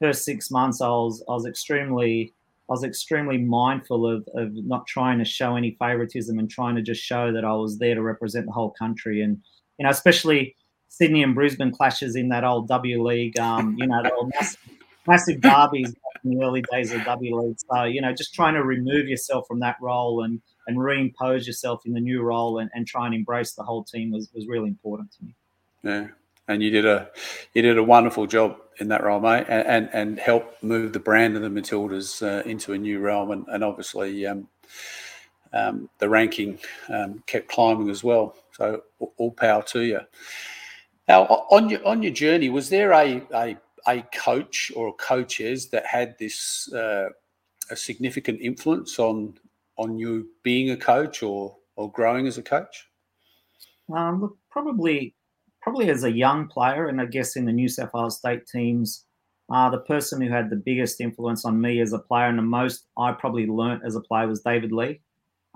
first 0.00 0.24
six 0.24 0.50
months, 0.50 0.80
I 0.80 0.88
was 0.88 1.24
I 1.28 1.32
was 1.32 1.46
extremely 1.46 2.34
I 2.68 2.72
was 2.72 2.84
extremely 2.84 3.38
mindful 3.38 4.06
of, 4.06 4.28
of 4.34 4.52
not 4.54 4.86
trying 4.86 5.18
to 5.18 5.24
show 5.24 5.56
any 5.56 5.76
favoritism 5.78 6.38
and 6.38 6.50
trying 6.50 6.74
to 6.76 6.82
just 6.82 7.02
show 7.02 7.32
that 7.32 7.44
I 7.44 7.52
was 7.52 7.78
there 7.78 7.94
to 7.94 8.02
represent 8.02 8.46
the 8.46 8.52
whole 8.52 8.70
country. 8.70 9.22
And, 9.22 9.40
you 9.78 9.84
know, 9.84 9.90
especially 9.90 10.56
Sydney 10.88 11.22
and 11.22 11.34
Brisbane 11.34 11.70
clashes 11.70 12.16
in 12.16 12.28
that 12.30 12.44
old 12.44 12.68
W 12.68 13.02
League, 13.04 13.38
um, 13.38 13.76
you 13.78 13.86
know, 13.86 14.02
the 14.02 14.12
old 14.12 14.32
massive, 14.34 14.60
massive 15.06 15.40
derbies 15.40 15.94
in 16.24 16.30
the 16.30 16.44
early 16.44 16.64
days 16.72 16.92
of 16.92 17.04
W 17.04 17.40
League. 17.40 17.58
So, 17.70 17.84
you 17.84 18.00
know, 18.00 18.12
just 18.12 18.34
trying 18.34 18.54
to 18.54 18.64
remove 18.64 19.06
yourself 19.06 19.46
from 19.46 19.60
that 19.60 19.76
role 19.80 20.24
and 20.24 20.40
and 20.66 20.78
reimpose 20.78 21.46
yourself 21.46 21.86
in 21.86 21.92
the 21.92 22.00
new 22.00 22.22
role 22.22 22.58
and, 22.58 22.70
and 22.74 22.86
try 22.86 23.06
and 23.06 23.14
embrace 23.14 23.52
the 23.52 23.62
whole 23.62 23.84
team 23.84 24.10
was, 24.10 24.28
was 24.34 24.46
really 24.48 24.68
important 24.68 25.12
to 25.12 25.24
me. 25.24 25.34
Yeah. 25.84 26.08
And 26.48 26.62
you 26.62 26.70
did 26.70 26.86
a 26.86 27.08
you 27.54 27.62
did 27.62 27.78
a 27.78 27.82
wonderful 27.82 28.26
job 28.26 28.56
in 28.78 28.88
that 28.88 29.02
role, 29.02 29.20
mate, 29.20 29.46
and 29.48 29.66
and, 29.66 29.90
and 29.92 30.18
help 30.18 30.62
move 30.62 30.92
the 30.92 31.00
brand 31.00 31.36
of 31.36 31.42
the 31.42 31.48
Matildas 31.48 32.22
uh, 32.22 32.48
into 32.48 32.72
a 32.72 32.78
new 32.78 33.00
realm, 33.00 33.32
and, 33.32 33.44
and 33.48 33.64
obviously 33.64 34.26
um, 34.26 34.48
um, 35.52 35.88
the 35.98 36.08
ranking 36.08 36.58
um, 36.88 37.22
kept 37.26 37.48
climbing 37.48 37.90
as 37.90 38.04
well. 38.04 38.36
So 38.52 38.82
all 39.16 39.32
power 39.32 39.62
to 39.64 39.80
you. 39.80 40.00
Now, 41.08 41.24
on 41.50 41.68
your 41.68 41.84
on 41.84 42.02
your 42.02 42.12
journey, 42.12 42.48
was 42.48 42.68
there 42.68 42.92
a 42.92 43.22
a, 43.34 43.56
a 43.88 44.02
coach 44.14 44.70
or 44.76 44.94
coaches 44.94 45.68
that 45.70 45.84
had 45.84 46.16
this 46.18 46.72
uh, 46.72 47.08
a 47.70 47.76
significant 47.76 48.40
influence 48.40 48.98
on 48.98 49.34
on 49.78 49.98
you 49.98 50.28
being 50.44 50.70
a 50.70 50.76
coach 50.76 51.22
or 51.22 51.56
or 51.74 51.90
growing 51.90 52.28
as 52.28 52.38
a 52.38 52.42
coach? 52.42 52.88
Um, 53.92 54.36
probably 54.50 55.15
probably 55.66 55.90
as 55.90 56.04
a 56.04 56.12
young 56.12 56.46
player, 56.46 56.86
and 56.86 57.00
I 57.00 57.06
guess 57.06 57.34
in 57.34 57.44
the 57.44 57.52
New 57.52 57.68
South 57.68 57.92
Wales 57.92 58.18
state 58.18 58.46
teams, 58.46 59.04
uh, 59.52 59.68
the 59.68 59.80
person 59.80 60.20
who 60.20 60.30
had 60.30 60.48
the 60.48 60.54
biggest 60.54 61.00
influence 61.00 61.44
on 61.44 61.60
me 61.60 61.80
as 61.80 61.92
a 61.92 61.98
player 61.98 62.28
and 62.28 62.38
the 62.38 62.42
most 62.42 62.84
I 62.96 63.10
probably 63.10 63.48
learnt 63.48 63.82
as 63.84 63.96
a 63.96 64.00
player 64.00 64.28
was 64.28 64.42
David 64.42 64.70
Lee. 64.70 65.00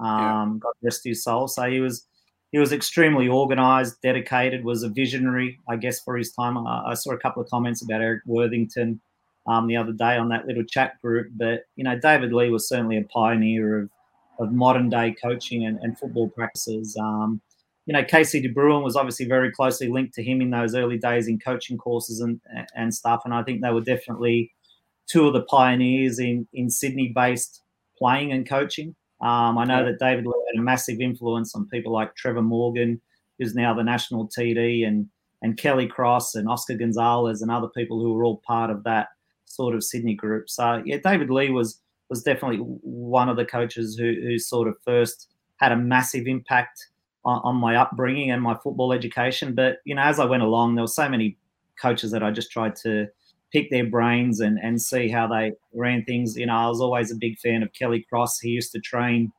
Um, 0.00 0.08
yeah. 0.08 0.58
God 0.62 0.72
rest 0.82 1.02
his 1.04 1.22
soul. 1.22 1.46
So 1.46 1.70
he 1.70 1.78
was 1.78 2.06
he 2.50 2.58
was 2.58 2.72
extremely 2.72 3.28
organised, 3.28 4.02
dedicated, 4.02 4.64
was 4.64 4.82
a 4.82 4.88
visionary, 4.88 5.60
I 5.68 5.76
guess, 5.76 6.00
for 6.00 6.16
his 6.16 6.32
time. 6.32 6.58
I, 6.58 6.86
I 6.88 6.94
saw 6.94 7.12
a 7.12 7.18
couple 7.18 7.40
of 7.40 7.48
comments 7.48 7.80
about 7.82 8.00
Eric 8.00 8.22
Worthington 8.26 9.00
um, 9.46 9.68
the 9.68 9.76
other 9.76 9.92
day 9.92 10.16
on 10.16 10.28
that 10.30 10.44
little 10.44 10.64
chat 10.64 11.00
group, 11.00 11.30
but 11.36 11.66
you 11.76 11.84
know, 11.84 11.96
David 11.96 12.32
Lee 12.32 12.50
was 12.50 12.68
certainly 12.68 12.98
a 12.98 13.04
pioneer 13.04 13.78
of 13.78 13.90
of 14.40 14.50
modern 14.52 14.88
day 14.88 15.14
coaching 15.22 15.66
and, 15.66 15.78
and 15.82 15.96
football 15.96 16.28
practices. 16.30 16.96
Um, 17.00 17.40
you 17.86 17.92
know, 17.92 18.04
Casey 18.04 18.40
De 18.40 18.48
Bruin 18.48 18.82
was 18.82 18.96
obviously 18.96 19.26
very 19.26 19.50
closely 19.50 19.88
linked 19.88 20.14
to 20.14 20.22
him 20.22 20.40
in 20.40 20.50
those 20.50 20.74
early 20.74 20.98
days 20.98 21.26
in 21.28 21.38
coaching 21.38 21.78
courses 21.78 22.20
and 22.20 22.40
and 22.74 22.94
stuff. 22.94 23.22
And 23.24 23.34
I 23.34 23.42
think 23.42 23.62
they 23.62 23.72
were 23.72 23.80
definitely 23.80 24.52
two 25.06 25.26
of 25.26 25.32
the 25.32 25.42
pioneers 25.42 26.18
in 26.18 26.46
in 26.52 26.70
Sydney 26.70 27.12
based 27.14 27.62
playing 27.98 28.32
and 28.32 28.48
coaching. 28.48 28.94
Um, 29.20 29.58
I 29.58 29.64
know 29.64 29.84
that 29.84 29.98
David 29.98 30.24
Lee 30.24 30.44
had 30.54 30.60
a 30.60 30.62
massive 30.62 31.00
influence 31.00 31.54
on 31.54 31.68
people 31.68 31.92
like 31.92 32.16
Trevor 32.16 32.42
Morgan, 32.42 33.00
who's 33.38 33.54
now 33.54 33.74
the 33.74 33.82
national 33.82 34.28
TD, 34.28 34.86
and 34.86 35.08
and 35.42 35.56
Kelly 35.56 35.86
Cross 35.86 36.34
and 36.34 36.48
Oscar 36.48 36.74
Gonzalez 36.74 37.42
and 37.42 37.50
other 37.50 37.68
people 37.68 38.00
who 38.00 38.12
were 38.12 38.24
all 38.24 38.42
part 38.46 38.70
of 38.70 38.84
that 38.84 39.08
sort 39.46 39.74
of 39.74 39.82
Sydney 39.82 40.14
group. 40.14 40.48
So 40.48 40.82
yeah, 40.84 40.98
David 41.02 41.30
Lee 41.30 41.50
was 41.50 41.80
was 42.08 42.22
definitely 42.22 42.58
one 42.58 43.28
of 43.28 43.36
the 43.36 43.44
coaches 43.44 43.96
who, 43.96 44.12
who 44.22 44.38
sort 44.38 44.68
of 44.68 44.76
first 44.84 45.28
had 45.56 45.72
a 45.72 45.76
massive 45.76 46.26
impact 46.26 46.88
on, 47.24 47.40
on, 47.44 47.56
my 47.56 47.76
upbringing 47.76 48.30
and 48.30 48.42
my 48.42 48.54
football 48.54 48.92
education. 48.92 49.54
But 49.54 49.78
you 49.84 49.94
know, 49.94 50.02
as 50.02 50.18
I 50.18 50.24
went 50.24 50.42
along, 50.42 50.74
there 50.74 50.82
were 50.82 50.88
so 50.88 51.08
many 51.08 51.36
coaches 51.80 52.10
that 52.12 52.22
I 52.22 52.30
just 52.30 52.50
tried 52.50 52.76
to 52.76 53.08
pick 53.52 53.70
their 53.70 53.86
brains 53.86 54.40
and 54.40 54.58
and 54.62 54.80
see 54.80 55.08
how 55.08 55.26
they 55.26 55.52
ran 55.74 56.04
things. 56.04 56.36
You 56.36 56.46
know, 56.46 56.54
I 56.56 56.68
was 56.68 56.80
always 56.80 57.10
a 57.10 57.16
big 57.16 57.38
fan 57.38 57.62
of 57.62 57.72
Kelly 57.72 58.06
Cross. 58.08 58.40
He 58.40 58.50
used 58.50 58.72
to 58.72 58.80
train 58.80 59.32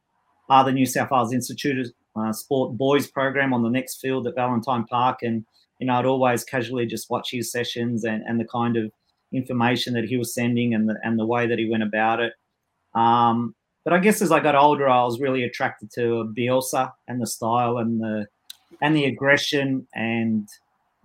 uh, 0.50 0.64
the 0.64 0.72
New 0.72 0.86
South 0.86 1.12
Wales 1.12 1.34
Institute 1.34 1.88
of 1.88 1.94
uh, 2.16 2.34
Sport 2.34 2.78
boys 2.78 3.08
program 3.08 3.54
on 3.54 3.64
the 3.64 3.70
next 3.70 4.02
field 4.02 4.28
at 4.28 4.36
Valentine 4.36 4.86
Park, 4.86 5.20
and 5.22 5.46
you 5.80 5.88
know, 5.88 5.96
I'd 5.96 6.06
always 6.06 6.44
casually 6.44 6.86
just 6.86 7.10
watch 7.10 7.32
his 7.32 7.52
sessions 7.52 8.04
and 8.04 8.24
and 8.28 8.40
the 8.40 8.46
kind 8.46 8.78
of 8.78 8.92
information 9.34 9.94
that 9.94 10.04
he 10.04 10.18
was 10.18 10.34
sending 10.34 10.74
and 10.74 10.90
the 10.90 10.96
and 11.04 11.18
the 11.18 11.26
way 11.26 11.48
that 11.48 11.58
he 11.58 11.70
went 11.70 11.84
about 11.84 12.20
it. 12.20 12.34
Um, 12.94 13.56
but 13.84 13.94
I 13.94 14.00
guess 14.00 14.22
as 14.22 14.32
I 14.32 14.40
got 14.40 14.56
older, 14.56 14.88
I 14.88 15.04
was 15.04 15.20
really 15.20 15.44
attracted 15.44 15.92
to 15.96 16.34
Bielsa 16.38 16.92
and 17.08 17.22
the 17.22 17.28
style 17.28 17.78
and 17.78 18.00
the 18.00 18.28
and 18.82 18.96
the 18.96 19.06
aggression 19.06 19.88
and 19.94 20.48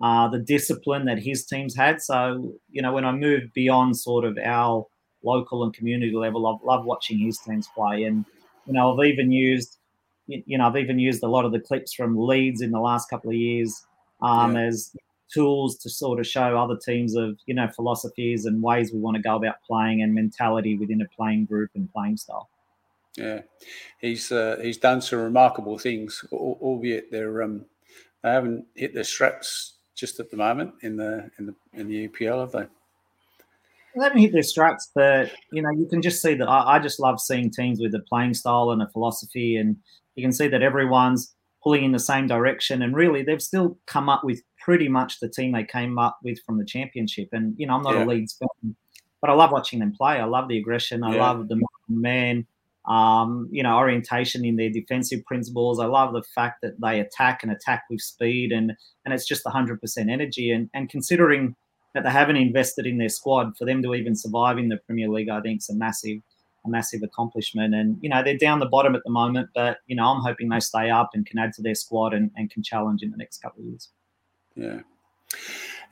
uh, 0.01 0.29
the 0.29 0.39
discipline 0.39 1.05
that 1.07 1.19
his 1.19 1.47
teams 1.47 1.75
had. 1.75 2.03
So 2.03 2.55
you 2.71 2.83
know, 2.83 2.93
when 2.93 3.05
I 3.05 3.13
moved 3.13 3.53
beyond 3.55 3.97
sort 3.97 4.25
of 4.25 4.39
our 4.43 4.87
local 5.23 5.65
and 5.65 5.73
community 5.73 6.15
level, 6.15 6.47
I've 6.47 6.63
loved 6.63 6.87
watching 6.87 7.19
his 7.19 7.39
teams 7.39 7.69
play. 7.75 8.05
And 8.05 8.25
you 8.67 8.75
know, 8.75 8.93
I've 8.93 9.07
even 9.07 9.33
used 9.33 9.79
you 10.27 10.59
know 10.59 10.67
I've 10.67 10.77
even 10.77 10.99
used 10.99 11.23
a 11.23 11.29
lot 11.29 11.45
of 11.45 11.53
the 11.53 11.61
clips 11.61 11.95
from 11.95 12.19
Leeds 12.19 12.61
in 12.61 12.71
the 12.71 12.81
last 12.81 13.09
couple 13.09 13.31
of 13.31 13.37
years 13.37 13.87
um, 14.21 14.55
yeah. 14.55 14.63
as 14.63 14.95
tools 15.33 15.77
to 15.79 15.91
sort 15.91 16.21
of 16.21 16.27
show 16.27 16.57
other 16.57 16.77
teams 16.77 17.17
of 17.17 17.39
you 17.47 17.55
know 17.55 17.69
philosophies 17.69 18.45
and 18.45 18.63
ways 18.63 18.93
we 18.93 18.99
want 18.99 19.17
to 19.17 19.23
go 19.23 19.37
about 19.37 19.57
playing 19.67 20.03
and 20.03 20.15
mentality 20.15 20.77
within 20.77 21.01
a 21.01 21.09
playing 21.17 21.47
group 21.47 21.71
and 21.75 21.91
playing 21.93 22.17
style. 22.17 22.49
Yeah, 23.17 23.43
he's 24.01 24.31
uh, 24.31 24.59
he's 24.63 24.79
done 24.79 25.01
some 25.01 25.21
remarkable 25.21 25.79
things, 25.79 26.25
albeit 26.33 27.11
they're 27.11 27.43
um, 27.43 27.65
they 28.23 28.31
haven't 28.31 28.67
hit 28.75 28.95
their 28.95 29.05
straps 29.05 29.75
just 29.95 30.21
at 30.21 30.31
the 30.31 30.37
moment 30.37 30.75
in 30.83 30.97
the 30.97 31.31
in 31.39 31.47
the 31.47 31.55
in 31.73 31.89
the 31.89 32.09
EPL, 32.09 32.41
have 32.41 32.53
they? 32.53 32.67
They 33.97 34.05
haven't 34.05 34.19
hit 34.19 34.33
their 34.33 34.43
straps, 34.43 34.91
but 34.95 35.33
you 35.53 35.63
know 35.63 35.71
you 35.71 35.87
can 35.87 36.03
just 36.03 36.21
see 36.21 36.35
that. 36.35 36.49
I, 36.49 36.77
I 36.77 36.79
just 36.79 37.01
love 37.01 37.21
seeing 37.21 37.51
teams 37.51 37.81
with 37.81 37.95
a 37.95 38.01
playing 38.01 38.35
style 38.35 38.71
and 38.71 38.83
a 38.83 38.89
philosophy, 38.89 39.57
and 39.57 39.77
you 40.15 40.23
can 40.23 40.33
see 40.33 40.49
that 40.49 40.63
everyone's 40.63 41.35
pulling 41.63 41.85
in 41.85 41.93
the 41.93 41.99
same 41.99 42.27
direction. 42.27 42.83
And 42.83 42.95
really, 42.95 43.23
they've 43.23 43.43
still 43.43 43.79
come 43.87 44.09
up 44.09 44.23
with 44.23 44.43
pretty 44.63 44.89
much 44.89 45.21
the 45.21 45.29
team 45.29 45.53
they 45.53 45.65
came 45.65 45.99
up 45.99 46.19
with 46.23 46.39
from 46.45 46.59
the 46.59 46.65
championship. 46.65 47.29
And 47.33 47.55
you 47.59 47.67
know, 47.67 47.75
I'm 47.75 47.83
not 47.83 47.95
yeah. 47.95 48.05
a 48.05 48.07
Leeds 48.07 48.37
fan, 48.39 48.77
but 49.21 49.31
I 49.31 49.33
love 49.33 49.51
watching 49.51 49.81
them 49.81 49.95
play. 49.97 50.21
I 50.21 50.25
love 50.25 50.49
the 50.49 50.59
aggression. 50.59 51.03
I 51.03 51.15
yeah. 51.15 51.23
love 51.23 51.49
the 51.49 51.61
man, 51.89 52.47
um, 52.87 53.49
you 53.51 53.63
know, 53.63 53.77
orientation 53.77 54.45
in 54.45 54.57
their 54.57 54.71
defensive 54.71 55.25
principles. 55.25 55.81
I 55.81 55.87
love 55.87 56.13
the 56.13 56.23
fact 56.35 56.63
that 56.63 56.81
they 56.81 57.01
attack 57.01 57.43
and 57.43 57.51
attack 57.51 57.85
with 57.91 58.01
speed, 58.01 58.53
and 58.53 58.73
and 59.05 59.15
it's 59.15 59.27
just 59.27 59.45
100% 59.45 59.79
energy. 60.11 60.51
And 60.51 60.71
and 60.75 60.89
considering 60.89 61.57
that 61.95 62.05
they 62.05 62.11
haven't 62.11 62.37
invested 62.37 62.87
in 62.87 62.99
their 62.99 63.09
squad 63.09 63.57
for 63.57 63.65
them 63.65 63.83
to 63.83 63.95
even 63.95 64.15
survive 64.15 64.59
in 64.59 64.69
the 64.69 64.77
Premier 64.77 65.09
League, 65.09 65.31
I 65.31 65.41
think 65.41 65.57
it's 65.57 65.71
a 65.71 65.75
massive 65.75 66.19
a 66.65 66.69
massive 66.69 67.03
accomplishment. 67.03 67.75
And 67.75 67.97
you 68.01 68.09
know, 68.09 68.23
they're 68.23 68.37
down 68.37 68.61
the 68.61 68.67
bottom 68.67 68.95
at 68.95 69.03
the 69.05 69.11
moment, 69.11 69.51
but 69.55 69.79
you 69.87 69.97
know, 69.97 70.05
I'm 70.05 70.23
hoping 70.23 70.49
they 70.49 70.61
stay 70.61 70.91
up 70.91 71.11
and 71.15 71.27
can 71.27 71.39
add 71.39 71.53
to 71.55 71.63
their 71.63 71.75
squad 71.75 72.15
and, 72.15 72.31
and 72.37 72.51
can 72.51 72.63
challenge 72.63 73.03
in 73.03 73.11
the 73.11 73.17
next 73.17 73.39
couple 73.39 73.63
of 73.63 73.67
years. 73.67 73.91
Yeah. 74.55 74.81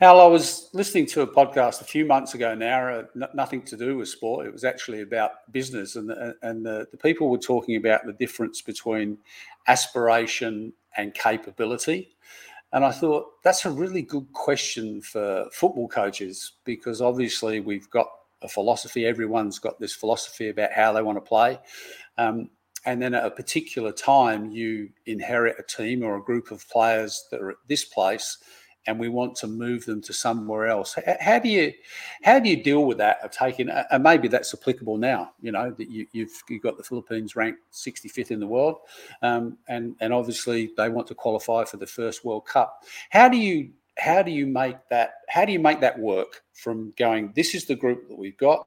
Al, 0.00 0.20
I 0.20 0.26
was 0.26 0.70
listening 0.72 1.06
to 1.06 1.22
a 1.22 1.26
podcast 1.26 1.80
a 1.80 1.84
few 1.84 2.04
months 2.04 2.34
ago 2.34 2.52
now, 2.52 2.88
uh, 2.88 3.04
n- 3.14 3.28
nothing 3.32 3.62
to 3.62 3.76
do 3.76 3.96
with 3.96 4.08
sport. 4.08 4.44
It 4.44 4.52
was 4.52 4.64
actually 4.64 5.02
about 5.02 5.52
business, 5.52 5.94
and 5.94 6.10
the, 6.10 6.34
and 6.42 6.66
the, 6.66 6.88
the 6.90 6.96
people 6.96 7.30
were 7.30 7.38
talking 7.38 7.76
about 7.76 8.04
the 8.04 8.12
difference 8.12 8.60
between 8.60 9.18
aspiration 9.68 10.72
and 10.96 11.14
capability. 11.14 12.16
And 12.72 12.84
I 12.84 12.90
thought 12.90 13.40
that's 13.44 13.66
a 13.66 13.70
really 13.70 14.02
good 14.02 14.26
question 14.32 15.00
for 15.00 15.46
football 15.52 15.86
coaches 15.86 16.54
because 16.64 17.00
obviously 17.00 17.60
we've 17.60 17.88
got 17.90 18.08
a 18.42 18.48
philosophy. 18.48 19.06
Everyone's 19.06 19.60
got 19.60 19.78
this 19.78 19.94
philosophy 19.94 20.48
about 20.48 20.72
how 20.72 20.92
they 20.92 21.02
want 21.02 21.18
to 21.18 21.28
play. 21.28 21.60
Um, 22.18 22.50
and 22.84 23.00
then 23.00 23.14
at 23.14 23.24
a 23.24 23.30
particular 23.30 23.92
time, 23.92 24.50
you 24.50 24.90
inherit 25.06 25.54
a 25.60 25.62
team 25.62 26.02
or 26.02 26.16
a 26.16 26.22
group 26.22 26.50
of 26.50 26.68
players 26.68 27.28
that 27.30 27.40
are 27.40 27.50
at 27.50 27.56
this 27.68 27.84
place 27.84 28.38
and 28.86 28.98
we 28.98 29.08
want 29.08 29.34
to 29.36 29.46
move 29.46 29.84
them 29.84 30.00
to 30.02 30.12
somewhere 30.12 30.66
else. 30.66 30.96
How 31.20 31.38
do 31.38 31.48
you 31.48 31.72
how 32.22 32.38
do 32.38 32.48
you 32.48 32.62
deal 32.62 32.84
with 32.84 32.98
that 32.98 33.18
of 33.22 33.30
taking? 33.30 33.68
And 33.68 34.02
maybe 34.02 34.28
that's 34.28 34.52
applicable 34.54 34.98
now. 34.98 35.32
You 35.40 35.52
know 35.52 35.70
that 35.70 35.90
you, 35.90 36.00
have 36.00 36.08
you've, 36.12 36.42
you've 36.48 36.62
got 36.62 36.76
the 36.76 36.84
Philippines 36.84 37.36
ranked 37.36 37.60
65th 37.72 38.30
in 38.30 38.40
the 38.40 38.46
world, 38.46 38.78
um, 39.22 39.58
and 39.68 39.96
and 40.00 40.12
obviously 40.12 40.72
they 40.76 40.88
want 40.88 41.06
to 41.08 41.14
qualify 41.14 41.64
for 41.64 41.76
the 41.76 41.86
first 41.86 42.24
World 42.24 42.46
Cup. 42.46 42.84
How 43.10 43.28
do 43.28 43.36
you 43.36 43.70
how 43.96 44.22
do 44.22 44.30
you 44.30 44.46
make 44.46 44.76
that 44.90 45.14
how 45.28 45.44
do 45.44 45.52
you 45.52 45.60
make 45.60 45.80
that 45.80 45.98
work 45.98 46.42
from 46.52 46.92
going? 46.96 47.32
This 47.34 47.54
is 47.54 47.64
the 47.64 47.76
group 47.76 48.08
that 48.08 48.18
we've 48.18 48.38
got. 48.38 48.66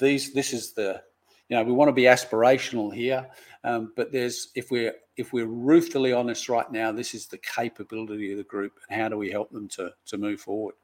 These 0.00 0.32
this 0.32 0.52
is 0.52 0.72
the 0.72 1.02
you 1.48 1.56
know 1.56 1.62
we 1.62 1.72
want 1.72 1.88
to 1.88 1.92
be 1.92 2.02
aspirational 2.02 2.92
here, 2.92 3.26
um, 3.64 3.92
but 3.96 4.12
there's 4.12 4.48
if 4.54 4.70
we're 4.70 4.94
if 5.16 5.32
we're 5.32 5.46
ruthlessly 5.46 6.12
honest 6.12 6.48
right 6.48 6.70
now, 6.70 6.92
this 6.92 7.14
is 7.14 7.26
the 7.26 7.38
capability 7.38 8.32
of 8.32 8.38
the 8.38 8.44
group, 8.44 8.72
and 8.90 9.00
how 9.00 9.08
do 9.08 9.16
we 9.16 9.30
help 9.30 9.50
them 9.50 9.68
to 9.68 9.90
to 10.06 10.18
move 10.18 10.40
forward? 10.40 10.74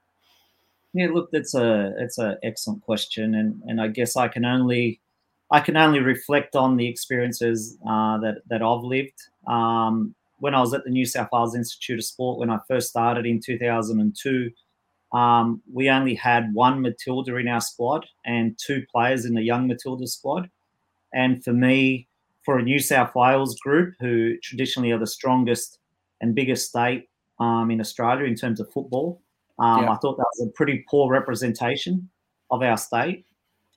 Yeah, 0.94 1.09
look, 1.12 1.31
that's 1.31 1.55
a 1.55 1.94
that's 1.98 2.18
an 2.18 2.37
excellent 2.42 2.83
question, 2.83 3.35
and 3.35 3.62
and 3.66 3.81
I 3.81 3.88
guess 3.88 4.16
I 4.16 4.29
can 4.29 4.44
only 4.44 5.01
I 5.51 5.61
can 5.61 5.77
only 5.77 6.01
reflect 6.01 6.57
on 6.57 6.77
the 6.77 6.87
experiences 6.87 7.79
uh, 7.88 8.18
that 8.18 8.38
that 8.48 8.62
I've 8.62 8.85
lived. 8.85 9.20
Um, 9.46 10.14
when 10.38 10.55
I 10.57 10.61
was 10.61 10.75
at 10.75 10.83
the 10.83 10.90
New 10.90 11.07
South 11.07 11.29
Wales 11.33 11.55
Institute 11.55 12.01
of 12.01 12.05
Sport, 12.05 12.38
when 12.38 12.51
I 12.51 12.59
first 12.66 12.88
started 12.88 13.27
in 13.27 13.38
2002, 13.38 14.51
um, 15.12 15.62
we 15.70 15.90
only 15.90 16.14
had 16.14 16.53
one 16.55 16.81
Matilda 16.81 17.37
in 17.37 17.48
our 17.48 17.61
squad 17.61 18.07
and 18.25 18.59
two 18.59 18.85
players 18.90 19.25
in 19.25 19.35
the 19.35 19.42
young 19.42 19.66
Matilda 19.66 20.07
squad. 20.07 20.48
And 21.12 21.44
for 21.44 21.53
me, 21.53 22.09
for 22.44 22.59
a 22.59 22.62
New 22.62 22.79
South 22.79 23.14
Wales 23.14 23.59
group 23.61 23.94
who 24.01 24.37
traditionally 24.42 24.90
are 24.90 24.98
the 24.98 25.07
strongest 25.07 25.79
and 26.20 26.35
biggest 26.35 26.68
state 26.68 27.09
um, 27.38 27.70
in 27.70 27.81
Australia 27.81 28.25
in 28.25 28.35
terms 28.35 28.61
of 28.61 28.72
football. 28.72 29.20
Um, 29.59 29.85
yeah. 29.85 29.90
I 29.90 29.96
thought 29.96 30.16
that 30.16 30.27
was 30.38 30.48
a 30.48 30.53
pretty 30.53 30.85
poor 30.88 31.11
representation 31.11 32.09
of 32.51 32.62
our 32.62 32.77
state. 32.77 33.27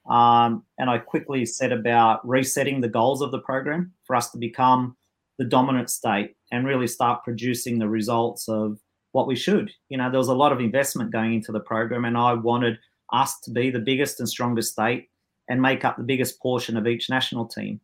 Um, 0.09 0.63
and 0.77 0.89
I 0.89 0.99
quickly 0.99 1.45
set 1.45 1.71
about 1.71 2.27
resetting 2.27 2.81
the 2.81 2.87
goals 2.87 3.21
of 3.21 3.31
the 3.31 3.39
program 3.39 3.91
for 4.03 4.15
us 4.15 4.29
to 4.31 4.37
become 4.37 4.95
the 5.37 5.45
dominant 5.45 5.89
state 5.89 6.35
and 6.51 6.65
really 6.65 6.87
start 6.87 7.23
producing 7.23 7.79
the 7.79 7.89
results 7.89 8.47
of 8.47 8.79
what 9.15 9.27
we 9.27 9.35
should. 9.35 9.71
You 9.87 9.97
know, 9.97 10.11
there 10.11 10.19
was 10.19 10.27
a 10.27 10.35
lot 10.35 10.51
of 10.51 10.59
investment 10.59 11.13
going 11.13 11.33
into 11.35 11.53
the 11.53 11.61
program, 11.61 12.03
and 12.03 12.17
I 12.17 12.33
wanted 12.33 12.77
us 13.13 13.39
to 13.45 13.51
be 13.51 13.69
the 13.69 13.79
biggest 13.79 14.19
and 14.19 14.27
strongest 14.27 14.73
state 14.73 15.07
and 15.47 15.61
make 15.61 15.85
up 15.85 15.95
the 15.95 16.03
biggest 16.03 16.41
portion 16.41 16.75
of 16.75 16.85
each 16.85 17.09
national 17.09 17.47
team. 17.47 17.79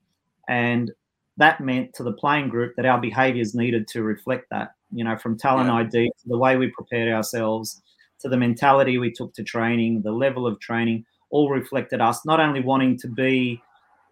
And 0.49 0.91
that 1.37 1.61
meant 1.61 1.93
to 1.93 2.03
the 2.03 2.11
playing 2.11 2.49
group 2.49 2.73
that 2.75 2.85
our 2.85 2.99
behaviors 2.99 3.55
needed 3.55 3.87
to 3.89 4.03
reflect 4.03 4.47
that, 4.51 4.71
you 4.91 5.05
know, 5.05 5.17
from 5.17 5.37
talent 5.37 5.69
yeah. 5.69 5.75
ID 5.75 6.07
to 6.07 6.27
the 6.27 6.37
way 6.37 6.57
we 6.57 6.67
prepared 6.67 7.07
ourselves 7.13 7.81
to 8.19 8.27
the 8.27 8.35
mentality 8.35 8.97
we 8.97 9.09
took 9.09 9.33
to 9.35 9.43
training, 9.43 10.01
the 10.01 10.11
level 10.11 10.45
of 10.45 10.59
training, 10.59 11.05
all 11.29 11.49
reflected 11.49 12.01
us 12.01 12.25
not 12.25 12.41
only 12.41 12.59
wanting 12.59 12.97
to 12.97 13.07
be 13.07 13.61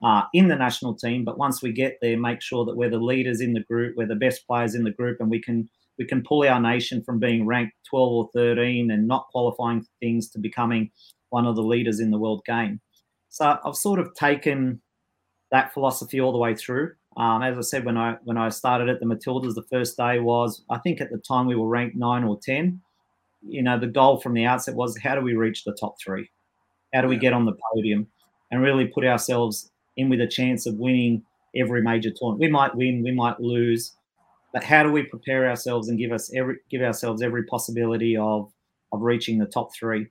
uh, 0.01 0.21
in 0.34 0.47
the 0.47 0.55
national 0.55 0.95
team, 0.95 1.25
but 1.25 1.38
once 1.38 1.62
we 1.62 1.73
get 1.73 1.97
there, 2.01 2.17
make 2.17 2.41
sure 2.41 2.63
that 2.63 2.77
we're 2.77 2.89
the 2.89 2.97
leaders 2.97 3.41
in 3.41 3.51
the 3.51 3.63
group, 3.65 3.97
we're 3.97 4.08
the 4.08 4.15
best 4.15 4.47
players 4.47 4.73
in 4.73 4.86
the 4.86 4.91
group, 4.91 5.19
and 5.19 5.29
we 5.29 5.41
can 5.41 5.69
we 6.00 6.06
can 6.06 6.24
pull 6.24 6.48
our 6.48 6.60
nation 6.60 7.04
from 7.04 7.20
being 7.20 7.46
ranked 7.46 7.74
12 7.90 8.10
or 8.12 8.30
13 8.34 8.90
and 8.90 9.08
not 9.08 9.28
qualifying 9.32 9.82
for 9.82 9.90
things 10.00 10.30
to 10.30 10.40
becoming 10.40 10.90
one 11.30 11.46
of 11.46 11.56
the 11.56 11.62
leaders 11.62 12.00
in 12.00 12.10
the 12.10 12.18
world 12.18 12.42
game. 12.46 12.80
So 13.28 13.60
I've 13.64 13.76
sort 13.76 14.00
of 14.00 14.16
taken 14.16 14.82
that 15.52 15.74
philosophy 15.74 16.20
all 16.20 16.32
the 16.32 16.38
way 16.38 16.56
through. 16.56 16.94
Um, 17.18 17.44
as 17.44 17.58
I 17.58 17.62
said, 17.62 17.86
when 17.86 17.98
I 17.98 18.16
when 18.24 18.38
I 18.38 18.50
started 18.50 18.88
at 18.88 19.00
the 19.00 19.06
Matildas, 19.06 19.56
the 19.56 19.66
first 19.70 19.98
day 19.98 20.20
was 20.20 20.64
I 20.70 20.78
think 20.78 21.02
at 21.02 21.12
the 21.12 21.18
time 21.18 21.48
we 21.48 21.56
were 21.56 21.68
ranked 21.68 21.96
nine 21.96 22.24
or 22.24 22.40
ten. 22.42 22.82
You 23.42 23.62
know, 23.62 23.80
the 23.80 23.88
goal 23.88 24.20
from 24.20 24.34
the 24.34 24.46
outset 24.46 24.76
was 24.76 24.98
how 24.98 25.16
do 25.16 25.22
we 25.22 25.34
reach 25.34 25.64
the 25.64 25.74
top 25.74 25.96
three? 26.04 26.30
How 26.94 27.02
do 27.02 27.08
we 27.08 27.18
get 27.18 27.34
on 27.34 27.46
the 27.46 27.58
podium 27.74 28.08
and 28.52 28.62
really 28.62 28.88
put 28.88 29.06
ourselves 29.06 29.72
in 29.98 30.10
with 30.10 30.22
a 30.22 30.28
chance 30.28 30.66
of 30.66 30.76
winning 30.76 31.24
every 31.56 31.82
major 31.82 32.10
tournament? 32.10 32.42
We 32.42 32.50
might 32.50 32.76
win, 32.76 33.04
we 33.04 33.12
might 33.12 33.40
lose, 33.40 33.96
but 34.54 34.64
how 34.64 34.84
do 34.84 34.92
we 34.92 35.04
prepare 35.04 35.50
ourselves 35.50 35.90
and 35.90 35.98
give 35.98 36.12
us 36.12 36.34
every 36.34 36.58
give 36.70 36.82
ourselves 36.82 37.22
every 37.22 37.44
possibility 37.46 38.18
of 38.18 38.52
of 38.92 39.02
reaching 39.02 39.38
the 39.38 39.46
top 39.46 39.74
three? 39.74 40.08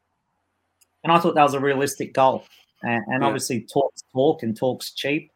And 1.04 1.12
I 1.12 1.18
thought 1.18 1.34
that 1.34 1.42
was 1.42 1.54
a 1.54 1.60
realistic 1.60 2.12
goal 2.12 2.44
and, 2.82 3.04
and 3.06 3.22
yeah. 3.22 3.26
obviously 3.26 3.62
talks 3.62 4.02
talk 4.12 4.42
and 4.42 4.56
talks 4.56 4.92
cheap. 4.92 5.30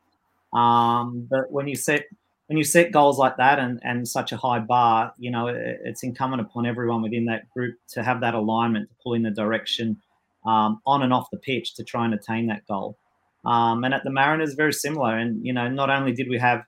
Um, 0.53 1.27
but 1.31 1.51
when 1.51 1.67
you 1.69 1.77
set 1.77 2.05
when 2.47 2.59
you 2.59 2.65
set 2.65 2.93
goals 2.93 3.19
like 3.19 3.37
that 3.39 3.59
and, 3.59 3.81
and 3.83 4.07
such 4.07 4.33
a 4.33 4.37
high 4.37 4.59
bar, 4.59 5.15
you 5.19 5.31
know, 5.31 5.47
it, 5.47 5.81
it's 5.85 6.03
incumbent 6.03 6.43
upon 6.43 6.67
everyone 6.67 7.01
within 7.01 7.25
that 7.27 7.49
group 7.51 7.77
to 7.89 8.03
have 8.03 8.21
that 8.21 8.35
alignment 8.35 8.89
to 8.91 8.95
pull 9.03 9.15
in 9.15 9.23
the 9.23 9.31
direction 9.31 9.97
um, 10.45 10.81
on 10.87 11.03
and 11.03 11.13
off 11.13 11.31
the 11.31 11.39
pitch 11.39 11.75
to 11.75 11.85
try 11.85 12.05
and 12.05 12.15
attain 12.15 12.47
that 12.49 12.67
goal. 12.67 12.99
Um, 13.45 13.85
and 13.85 13.95
at 13.95 14.05
the 14.05 14.11
Mariners, 14.11 14.55
very 14.55 14.73
similar. 14.73 15.17
And 15.17 15.45
you 15.45 15.53
know, 15.53 15.69
not 15.69 15.91
only 15.91 16.13
did 16.13 16.29
we 16.29 16.39
have, 16.39 16.65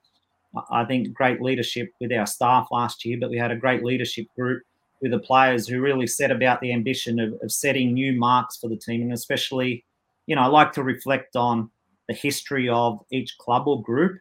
I 0.69 0.85
think, 0.85 1.13
great 1.13 1.41
leadership 1.41 1.91
with 1.99 2.11
our 2.11 2.25
staff 2.25 2.67
last 2.71 3.05
year, 3.05 3.17
but 3.19 3.29
we 3.29 3.37
had 3.37 3.51
a 3.51 3.55
great 3.55 3.83
leadership 3.83 4.27
group 4.35 4.63
with 5.01 5.11
the 5.11 5.19
players 5.19 5.67
who 5.67 5.81
really 5.81 6.07
set 6.07 6.31
about 6.31 6.61
the 6.61 6.71
ambition 6.71 7.19
of, 7.19 7.33
of 7.41 7.51
setting 7.51 7.93
new 7.93 8.13
marks 8.13 8.57
for 8.57 8.69
the 8.69 8.77
team, 8.77 9.01
and 9.01 9.13
especially 9.13 9.83
you 10.27 10.35
know, 10.35 10.41
I 10.41 10.47
like 10.47 10.73
to 10.73 10.83
reflect 10.83 11.35
on 11.35 11.69
the 12.07 12.13
history 12.13 12.69
of 12.69 12.99
each 13.11 13.37
club 13.37 13.67
or 13.67 13.81
group 13.81 14.19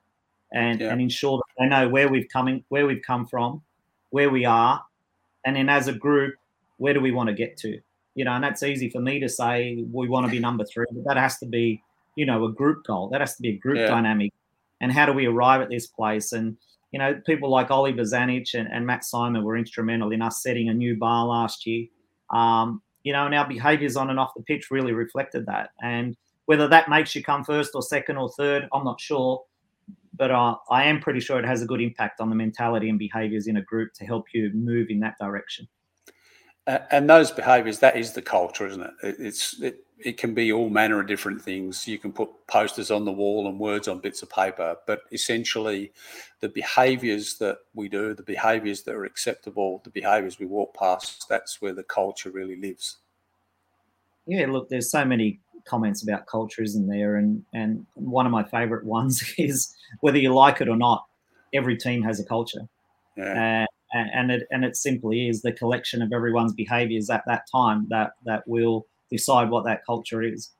and, 0.52 0.80
yeah. 0.80 0.92
and 0.92 1.00
ensure 1.00 1.38
that 1.38 1.62
they 1.62 1.68
know 1.68 1.88
where 1.88 2.08
we've 2.08 2.28
coming 2.28 2.64
where 2.68 2.86
we've 2.86 3.02
come 3.06 3.26
from, 3.26 3.62
where 4.10 4.30
we 4.30 4.44
are, 4.44 4.82
and 5.44 5.56
then 5.56 5.68
as 5.68 5.88
a 5.88 5.92
group, 5.92 6.34
where 6.78 6.94
do 6.94 7.00
we 7.00 7.10
want 7.10 7.28
to 7.28 7.34
get 7.34 7.56
to? 7.58 7.80
You 8.14 8.24
know, 8.24 8.32
and 8.32 8.44
that's 8.44 8.62
easy 8.62 8.88
for 8.90 9.00
me 9.00 9.18
to 9.20 9.28
say 9.28 9.84
we 9.92 10.08
want 10.08 10.26
to 10.26 10.30
be 10.30 10.38
number 10.38 10.64
three, 10.64 10.86
but 10.92 11.04
that 11.04 11.16
has 11.16 11.38
to 11.38 11.46
be, 11.46 11.82
you 12.16 12.26
know, 12.26 12.44
a 12.44 12.52
group 12.52 12.84
goal. 12.86 13.08
That 13.08 13.20
has 13.20 13.34
to 13.36 13.42
be 13.42 13.50
a 13.50 13.56
group 13.56 13.78
yeah. 13.78 13.88
dynamic. 13.88 14.32
And 14.80 14.92
how 14.92 15.06
do 15.06 15.12
we 15.12 15.26
arrive 15.26 15.60
at 15.60 15.70
this 15.70 15.87
place? 15.87 16.32
And 16.32 16.56
you 16.94 16.98
know, 17.00 17.20
people 17.26 17.50
like 17.50 17.72
Oli 17.72 17.92
Bozanic 17.92 18.54
and, 18.54 18.68
and 18.70 18.87
Matt 18.87 19.04
Simon 19.04 19.42
were 19.42 19.56
instrumental 19.56 20.12
in 20.12 20.22
us 20.22 20.42
setting 20.44 20.68
a 20.68 20.74
new 20.74 20.96
bar 20.96 21.26
last 21.26 21.66
year. 21.66 21.88
Um, 22.32 22.82
you 23.02 23.12
know, 23.12 23.26
and 23.26 23.34
our 23.34 23.48
behaviours 23.48 23.96
on 23.96 24.10
and 24.10 24.20
off 24.20 24.30
the 24.37 24.44
pitch 24.44 24.70
really 24.70 24.92
reflected 24.92 25.44
that. 25.46 25.70
And 25.82 26.16
whether 26.46 26.68
that 26.68 26.88
makes 26.88 27.14
you 27.16 27.22
come 27.24 27.42
first 27.42 27.72
or 27.74 27.82
second 27.82 28.16
or 28.16 28.30
third, 28.30 28.68
I'm 28.72 28.84
not 28.84 29.00
sure. 29.00 29.42
But 30.16 30.30
uh, 30.30 30.54
I 30.70 30.84
am 30.84 31.00
pretty 31.00 31.18
sure 31.18 31.40
it 31.40 31.44
has 31.44 31.62
a 31.62 31.66
good 31.66 31.80
impact 31.80 32.20
on 32.20 32.30
the 32.30 32.37
mentality 32.37 32.88
and 32.88 32.98
behaviours 32.98 33.48
in 33.48 33.56
a 33.56 33.62
group 33.62 33.92
to 33.94 34.06
help 34.06 34.26
you 34.32 34.52
move 34.54 34.87
in 34.88 35.00
that 35.00 35.16
direction. 35.20 35.66
And 36.66 37.11
those 37.11 37.31
behaviours, 37.31 37.79
that 37.81 37.96
is 37.96 38.12
the 38.12 38.22
culture, 38.22 38.66
isn't 38.66 38.83
it? 38.83 38.92
It's 39.03 39.61
it, 39.61 39.85
it 39.98 40.16
can 40.16 40.33
be 40.33 40.50
all 40.50 40.70
manner 40.70 40.98
of 40.98 41.07
different 41.07 41.42
things. 41.42 41.87
You 41.87 41.98
can 41.98 42.11
put 42.11 42.31
posters 42.46 42.90
on 42.90 43.05
the 43.05 43.12
wall 43.12 43.48
and 43.48 43.59
words 43.59 43.87
on 43.87 43.98
bits 43.98 44.22
of 44.22 44.31
paper, 44.31 44.77
but 44.87 45.03
essentially, 45.12 45.92
the 46.40 46.48
behaviours 46.48 47.37
that 47.38 47.59
we 47.74 47.90
do, 47.90 48.14
the 48.14 48.22
behaviours 48.22 48.83
that 48.83 48.94
are 48.94 49.05
acceptable, 49.05 49.83
the 49.85 49.90
behaviours 49.90 50.38
we 50.38 50.46
walk 50.46 50.74
past, 50.74 51.27
that's 51.29 51.61
where 51.61 51.74
the 51.74 51.83
culture 51.83 52.31
really 52.31 52.57
lives. 52.57 52.96
Yeah, 54.27 54.46
look, 54.46 54.70
there's 54.70 54.90
so 54.90 55.05
many 55.05 55.40
comments 55.66 56.03
about 56.03 56.27
culture, 56.27 56.62
isn't 56.62 56.88
there? 56.88 57.16
And 57.16 57.44
and 57.53 57.87
one 57.92 58.24
of 58.24 58.33
my 58.33 58.44
favourite 58.44 58.87
ones 58.87 59.35
is 59.38 59.74
whether 60.00 60.18
you 60.18 60.35
like 60.35 60.62
it 60.62 60.68
or 60.68 60.77
not, 60.77 61.05
every 61.53 61.77
team 61.77 62.03
has 62.03 62.20
a 62.20 62.24
culture, 62.24 62.66
yeah. 63.18 63.66
And, 63.94 64.11
and 64.12 64.30
it 64.30 64.46
and 64.50 64.64
it 64.64 64.76
simply 64.76 65.28
is 65.28 65.40
the 65.40 65.52
collection 65.52 66.02
of 66.02 66.12
everyone's 66.12 66.52
behaviours 66.52 67.09
at 67.09 67.22
that 67.26 67.44
time 67.50 67.87
that 67.88 68.12
that 68.26 68.46
will 68.46 68.87
decide 69.11 69.48
what 69.48 69.64
that 69.64 69.87
culture 69.87 70.22
is, 70.22 70.50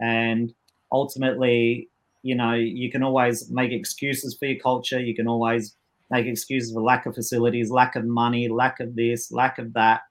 and 0.00 0.54
ultimately, 0.92 1.88
you 2.22 2.34
know, 2.34 2.54
you 2.54 2.90
can 2.90 3.02
always 3.02 3.50
make 3.50 3.72
excuses 3.72 4.36
for 4.38 4.46
your 4.46 4.60
culture. 4.60 5.00
You 5.00 5.14
can 5.14 5.28
always 5.28 5.74
make 6.10 6.26
excuses 6.26 6.72
for 6.72 6.80
lack 6.80 7.04
of 7.06 7.14
facilities, 7.14 7.70
lack 7.70 7.96
of 7.96 8.04
money, 8.04 8.48
lack 8.48 8.80
of 8.80 8.94
this, 8.96 9.32
lack 9.32 9.58
of 9.58 9.72
that. 9.74 10.02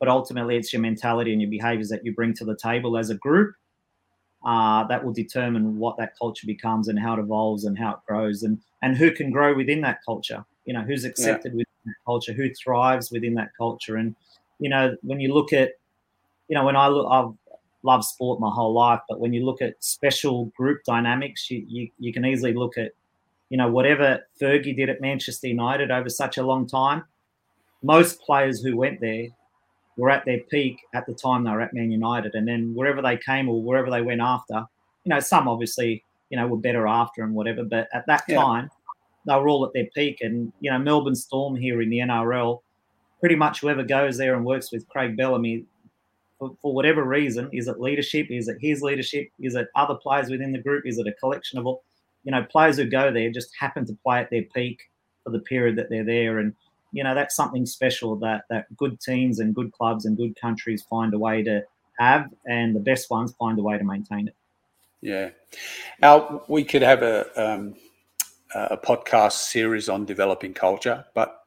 But 0.00 0.08
ultimately, 0.08 0.56
it's 0.56 0.72
your 0.72 0.82
mentality 0.82 1.32
and 1.32 1.40
your 1.40 1.50
behaviors 1.50 1.88
that 1.90 2.04
you 2.04 2.12
bring 2.12 2.34
to 2.34 2.44
the 2.44 2.56
table 2.56 2.98
as 2.98 3.08
a 3.08 3.14
group 3.14 3.54
uh, 4.44 4.84
that 4.88 5.04
will 5.04 5.12
determine 5.12 5.78
what 5.78 5.96
that 5.98 6.12
culture 6.18 6.46
becomes 6.46 6.88
and 6.88 6.98
how 6.98 7.14
it 7.14 7.20
evolves 7.20 7.64
and 7.64 7.78
how 7.78 7.92
it 7.92 7.98
grows 8.06 8.42
and 8.42 8.58
and 8.82 8.96
who 8.96 9.12
can 9.12 9.30
grow 9.30 9.54
within 9.54 9.80
that 9.82 9.98
culture. 10.04 10.44
You 10.64 10.74
know, 10.74 10.82
who's 10.82 11.04
accepted 11.04 11.52
yeah. 11.52 11.58
within 11.58 11.66
that 11.86 11.94
culture, 12.04 12.32
who 12.32 12.50
thrives 12.54 13.10
within 13.10 13.34
that 13.34 13.50
culture. 13.56 13.96
And 13.96 14.14
you 14.58 14.68
know, 14.68 14.96
when 15.02 15.20
you 15.20 15.34
look 15.34 15.52
at, 15.52 15.72
you 16.48 16.56
know, 16.56 16.64
when 16.64 16.76
I 16.76 16.88
look, 16.88 17.08
I've 17.10 17.58
loved 17.82 18.04
sport 18.04 18.40
my 18.40 18.50
whole 18.50 18.72
life, 18.72 19.00
but 19.08 19.18
when 19.18 19.32
you 19.32 19.44
look 19.44 19.60
at 19.60 19.82
special 19.82 20.46
group 20.56 20.84
dynamics, 20.84 21.50
you 21.50 21.64
you, 21.68 21.90
you 21.98 22.12
can 22.12 22.24
easily 22.24 22.54
look 22.54 22.78
at, 22.78 22.92
you 23.50 23.56
know, 23.56 23.68
whatever 23.68 24.20
Fergie 24.40 24.76
did 24.76 24.88
at 24.88 25.00
Manchester 25.00 25.48
United 25.48 25.90
over 25.90 26.08
such 26.08 26.38
a 26.38 26.42
long 26.42 26.66
time. 26.66 27.04
Most 27.82 28.20
players 28.20 28.62
who 28.62 28.76
went 28.76 29.00
there 29.00 29.26
were 29.96 30.10
at 30.10 30.24
their 30.24 30.40
peak 30.48 30.78
at 30.94 31.04
the 31.06 31.14
time 31.14 31.42
they 31.44 31.50
were 31.50 31.60
at 31.60 31.74
Man 31.74 31.90
United, 31.90 32.34
and 32.34 32.46
then 32.46 32.72
wherever 32.74 33.02
they 33.02 33.16
came 33.16 33.48
or 33.48 33.60
wherever 33.60 33.90
they 33.90 34.02
went 34.02 34.20
after, 34.20 34.64
you 35.04 35.10
know, 35.10 35.20
some 35.20 35.48
obviously 35.48 36.04
you 36.30 36.38
know 36.38 36.46
were 36.46 36.56
better 36.56 36.86
after 36.86 37.22
and 37.22 37.34
whatever, 37.34 37.62
but 37.62 37.88
at 37.92 38.06
that 38.06 38.24
yeah. 38.28 38.36
time 38.36 38.70
they 39.26 39.34
were 39.34 39.48
all 39.48 39.64
at 39.64 39.72
their 39.72 39.86
peak. 39.94 40.18
And 40.20 40.52
you 40.60 40.70
know, 40.70 40.78
Melbourne 40.78 41.14
Storm 41.14 41.56
here 41.56 41.80
in 41.82 41.90
the 41.90 41.98
NRL, 41.98 42.60
pretty 43.20 43.36
much 43.36 43.60
whoever 43.60 43.82
goes 43.82 44.16
there 44.16 44.34
and 44.34 44.44
works 44.44 44.72
with 44.72 44.88
Craig 44.88 45.16
Bellamy. 45.16 45.64
For, 46.38 46.50
for 46.60 46.74
whatever 46.74 47.04
reason, 47.04 47.48
is 47.52 47.68
it 47.68 47.80
leadership? 47.80 48.26
Is 48.28 48.48
it 48.48 48.56
his 48.60 48.82
leadership? 48.82 49.28
Is 49.40 49.54
it 49.54 49.68
other 49.76 49.94
players 49.94 50.28
within 50.28 50.50
the 50.50 50.58
group? 50.58 50.84
Is 50.86 50.98
it 50.98 51.06
a 51.06 51.12
collection 51.12 51.56
of 51.56 51.66
all, 51.66 51.84
you 52.24 52.32
know, 52.32 52.44
players 52.50 52.78
who 52.78 52.84
go 52.84 53.12
there 53.12 53.30
just 53.30 53.50
happen 53.56 53.86
to 53.86 53.96
play 54.02 54.18
at 54.18 54.30
their 54.30 54.42
peak 54.42 54.90
for 55.22 55.30
the 55.30 55.38
period 55.38 55.76
that 55.76 55.88
they're 55.88 56.04
there, 56.04 56.38
and 56.38 56.54
you 56.90 57.04
know 57.04 57.14
that's 57.14 57.36
something 57.36 57.64
special 57.64 58.16
that 58.16 58.44
that 58.50 58.74
good 58.76 59.00
teams 59.00 59.38
and 59.38 59.54
good 59.54 59.72
clubs 59.72 60.04
and 60.04 60.16
good 60.16 60.34
countries 60.40 60.82
find 60.82 61.14
a 61.14 61.18
way 61.18 61.42
to 61.42 61.62
have, 61.98 62.28
and 62.46 62.74
the 62.74 62.80
best 62.80 63.10
ones 63.10 63.32
find 63.38 63.58
a 63.58 63.62
way 63.62 63.78
to 63.78 63.84
maintain 63.84 64.28
it. 64.28 64.34
Yeah, 65.00 65.30
we 66.48 66.64
could 66.64 66.82
have 66.82 67.02
a 67.02 67.26
um, 67.40 67.74
a 68.54 68.76
podcast 68.76 69.32
series 69.32 69.88
on 69.88 70.04
developing 70.04 70.54
culture, 70.54 71.04
but 71.14 71.38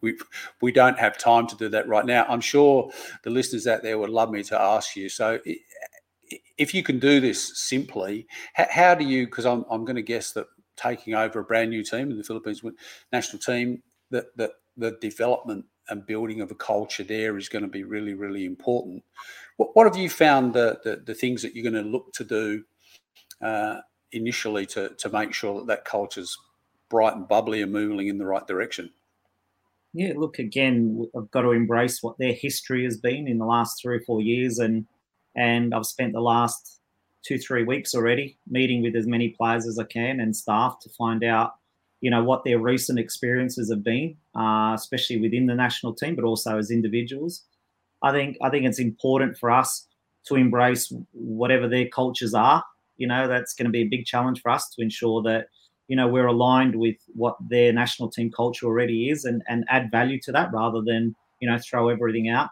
we 0.00 0.18
we 0.60 0.72
don't 0.72 0.98
have 0.98 1.18
time 1.18 1.46
to 1.46 1.56
do 1.56 1.68
that 1.68 1.88
right 1.88 2.06
now. 2.06 2.24
I'm 2.28 2.40
sure 2.40 2.90
the 3.22 3.30
listeners 3.30 3.66
out 3.66 3.82
there 3.82 3.98
would 3.98 4.10
love 4.10 4.30
me 4.30 4.42
to 4.44 4.60
ask 4.60 4.96
you. 4.96 5.08
So, 5.08 5.38
if 6.58 6.74
you 6.74 6.82
can 6.82 6.98
do 6.98 7.20
this 7.20 7.58
simply, 7.60 8.26
how 8.54 8.94
do 8.94 9.04
you? 9.04 9.26
Because 9.26 9.46
I'm 9.46 9.64
I'm 9.70 9.84
going 9.84 9.96
to 9.96 10.02
guess 10.02 10.32
that 10.32 10.46
taking 10.76 11.14
over 11.14 11.40
a 11.40 11.44
brand 11.44 11.70
new 11.70 11.84
team 11.84 12.10
in 12.10 12.16
the 12.16 12.24
Philippines 12.24 12.62
national 13.12 13.40
team, 13.40 13.82
that 14.10 14.36
that 14.36 14.52
the 14.76 14.96
development 15.00 15.64
and 15.88 16.06
building 16.06 16.40
of 16.40 16.50
a 16.50 16.54
culture 16.54 17.04
there 17.04 17.36
is 17.36 17.48
going 17.48 17.62
to 17.62 17.68
be 17.68 17.84
really, 17.84 18.14
really 18.14 18.44
important. 18.44 19.02
What, 19.56 19.74
what 19.74 19.86
have 19.86 19.96
you 19.96 20.08
found 20.08 20.54
the, 20.54 20.78
the, 20.84 21.02
the, 21.04 21.14
things 21.14 21.42
that 21.42 21.54
you're 21.54 21.68
going 21.68 21.82
to 21.84 21.90
look 21.90 22.12
to 22.14 22.24
do 22.24 22.62
uh, 23.42 23.80
initially 24.12 24.66
to, 24.66 24.90
to 24.90 25.08
make 25.08 25.32
sure 25.32 25.60
that 25.60 25.66
that 25.66 25.84
culture's 25.84 26.38
bright 26.88 27.14
and 27.14 27.28
bubbly 27.28 27.62
and 27.62 27.72
moving 27.72 28.08
in 28.08 28.18
the 28.18 28.26
right 28.26 28.46
direction? 28.46 28.90
Yeah, 29.92 30.12
look, 30.16 30.38
again, 30.38 31.08
I've 31.16 31.30
got 31.30 31.42
to 31.42 31.50
embrace 31.50 32.02
what 32.02 32.18
their 32.18 32.32
history 32.32 32.84
has 32.84 32.96
been 32.96 33.26
in 33.26 33.38
the 33.38 33.46
last 33.46 33.80
three 33.80 33.96
or 33.96 34.00
four 34.00 34.20
years. 34.20 34.58
And, 34.58 34.86
and 35.36 35.74
I've 35.74 35.86
spent 35.86 36.12
the 36.12 36.20
last 36.20 36.80
two, 37.24 37.38
three 37.38 37.64
weeks 37.64 37.94
already 37.94 38.38
meeting 38.48 38.82
with 38.82 38.94
as 38.94 39.06
many 39.06 39.30
players 39.30 39.66
as 39.66 39.78
I 39.78 39.84
can 39.84 40.20
and 40.20 40.34
staff 40.34 40.78
to 40.82 40.88
find 40.90 41.24
out 41.24 41.54
you 42.00 42.10
know 42.10 42.24
what 42.24 42.44
their 42.44 42.58
recent 42.58 42.98
experiences 42.98 43.70
have 43.70 43.84
been, 43.84 44.16
uh, 44.34 44.72
especially 44.74 45.20
within 45.20 45.46
the 45.46 45.54
national 45.54 45.94
team, 45.94 46.16
but 46.16 46.24
also 46.24 46.58
as 46.58 46.70
individuals. 46.70 47.44
I 48.02 48.12
think 48.12 48.38
I 48.42 48.50
think 48.50 48.64
it's 48.64 48.78
important 48.78 49.36
for 49.36 49.50
us 49.50 49.86
to 50.26 50.34
embrace 50.34 50.92
whatever 51.12 51.68
their 51.68 51.88
cultures 51.88 52.34
are. 52.34 52.64
You 53.00 53.08
know, 53.08 53.26
that's 53.26 53.54
going 53.54 53.66
to 53.66 53.72
be 53.72 53.82
a 53.82 53.88
big 53.88 54.04
challenge 54.04 54.42
for 54.42 54.50
us 54.50 54.68
to 54.70 54.82
ensure 54.82 55.22
that 55.22 55.48
you 55.88 55.96
know 55.96 56.06
we're 56.06 56.26
aligned 56.26 56.76
with 56.76 56.96
what 57.14 57.36
their 57.48 57.72
national 57.72 58.10
team 58.10 58.30
culture 58.30 58.66
already 58.66 59.10
is, 59.10 59.24
and 59.24 59.42
and 59.48 59.64
add 59.68 59.90
value 59.90 60.20
to 60.20 60.32
that 60.32 60.52
rather 60.52 60.82
than 60.82 61.16
you 61.40 61.50
know 61.50 61.58
throw 61.58 61.88
everything 61.88 62.28
out, 62.28 62.50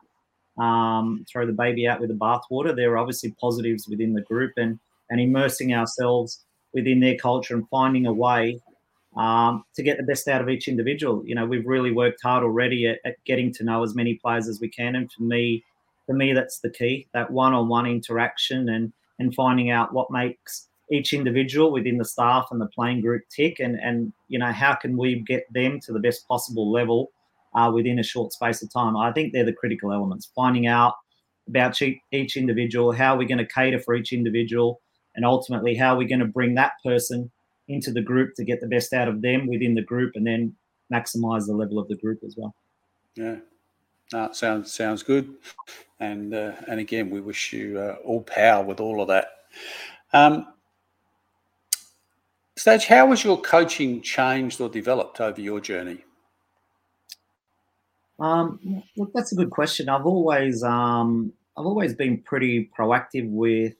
um, 0.58 1.24
throw 1.30 1.46
the 1.46 1.52
baby 1.52 1.87
out 1.87 2.00
with 2.00 2.08
the 2.08 2.16
bathwater. 2.16 2.74
There 2.74 2.92
are 2.92 2.98
obviously 2.98 3.34
positives 3.40 3.87
within 3.88 4.14
the 4.14 4.22
group, 4.22 4.52
and 4.56 4.78
and 5.11 5.20
immersing 5.20 5.74
ourselves 5.74 6.44
within 6.74 7.00
their 7.00 7.16
culture 7.16 7.54
and 7.54 7.68
finding 7.68 8.06
a 8.06 8.12
way 8.12 8.61
um, 9.16 9.64
to 9.74 9.82
get 9.82 9.96
the 9.96 10.02
best 10.02 10.28
out 10.28 10.42
of 10.42 10.48
each 10.48 10.68
individual. 10.68 11.22
You 11.24 11.34
know, 11.34 11.46
we've 11.46 11.66
really 11.66 11.92
worked 11.92 12.22
hard 12.22 12.44
already 12.44 12.87
at, 12.87 12.98
at, 13.04 13.16
getting 13.24 13.52
to 13.54 13.64
know 13.64 13.82
as 13.82 13.94
many 13.94 14.14
players 14.14 14.48
as 14.48 14.61
we 14.61 14.68
can, 14.68 14.96
and 14.96 15.11
for 15.11 15.22
me, 15.22 15.64
for 16.06 16.14
me, 16.14 16.32
that's 16.32 16.61
the 16.61 16.70
key: 16.70 17.06
that 17.12 17.30
one-on-one 17.30 17.87
interaction 17.87 18.68
and 18.68 18.92
and 19.18 19.35
finding 19.35 19.70
out 19.70 19.92
what 19.92 20.11
makes 20.11 20.68
each 20.90 21.12
individual 21.12 21.70
within 21.70 21.98
the 21.98 22.04
staff 22.04 22.48
and 22.50 22.61
the 22.61 22.66
playing 22.66 23.00
group 23.00 23.22
tick, 23.35 23.59
and 23.61 23.76
and 23.76 24.12
you 24.28 24.38
know 24.38 24.52
how 24.52 24.74
can 24.74 24.96
we 24.96 25.20
get 25.26 25.44
them 25.52 25.81
to 25.81 25.92
the 25.92 26.00
best 26.00 26.26
possible 26.26 26.70
level 26.70 27.11
uh, 27.54 27.70
within 27.72 27.98
a 27.98 28.02
short 28.02 28.33
space 28.33 28.62
of 28.62 28.72
time. 28.72 28.96
I 28.96 29.12
think 29.12 29.33
they're 29.33 29.44
the 29.44 29.52
critical 29.52 29.92
elements: 29.92 30.31
finding 30.35 30.66
out 30.66 30.94
about 31.48 31.81
each 32.12 32.37
individual, 32.37 32.92
how 32.92 33.16
we're 33.16 33.28
going 33.28 33.38
to 33.38 33.46
cater 33.46 33.81
for 33.81 33.94
each 33.94 34.12
individual, 34.12 34.81
and 35.14 35.24
ultimately 35.24 35.74
how 35.74 35.96
we're 35.96 36.09
going 36.09 36.20
to 36.20 36.26
bring 36.26 36.54
that 36.54 36.72
person 36.85 37.31
into 37.68 37.90
the 37.90 38.02
group 38.02 38.35
to 38.35 38.44
get 38.44 38.61
the 38.61 38.66
best 38.66 38.92
out 38.92 39.09
of 39.09 39.22
them 39.22 39.46
within 39.46 39.74
the 39.74 39.83
group 39.83 40.12
and 40.14 40.26
then 40.26 40.54
maximize 40.92 41.46
the 41.46 41.52
level 41.52 41.78
of 41.78 41.87
the 41.88 41.96
group 41.96 42.20
as 42.24 42.35
well. 42.37 42.54
Yeah. 43.14 43.37
No, 44.12 44.33
sounds 44.33 44.72
sounds 44.72 45.02
good, 45.02 45.35
and 46.00 46.34
uh, 46.34 46.52
and 46.68 46.80
again, 46.80 47.11
we 47.11 47.20
wish 47.20 47.52
you 47.52 47.78
uh, 47.78 47.96
all 48.04 48.22
power 48.22 48.64
with 48.64 48.80
all 48.80 49.00
of 49.00 49.08
that. 49.08 49.28
Um, 50.12 50.46
Staj, 52.58 52.87
how 52.87 53.08
has 53.11 53.22
your 53.22 53.40
coaching 53.40 54.02
changed 54.02 54.61
or 54.61 54.68
developed 54.68 55.20
over 55.20 55.40
your 55.40 55.61
journey? 55.61 56.04
Um, 58.18 58.82
that's 59.14 59.32
a 59.32 59.37
good 59.37 59.50
question. 59.50 59.88
I've 59.88 60.06
always 60.06 60.62
um, 60.62 61.32
I've 61.56 61.66
always 61.66 61.94
been 61.94 62.22
pretty 62.22 62.70
proactive 62.76 63.28
with 63.30 63.74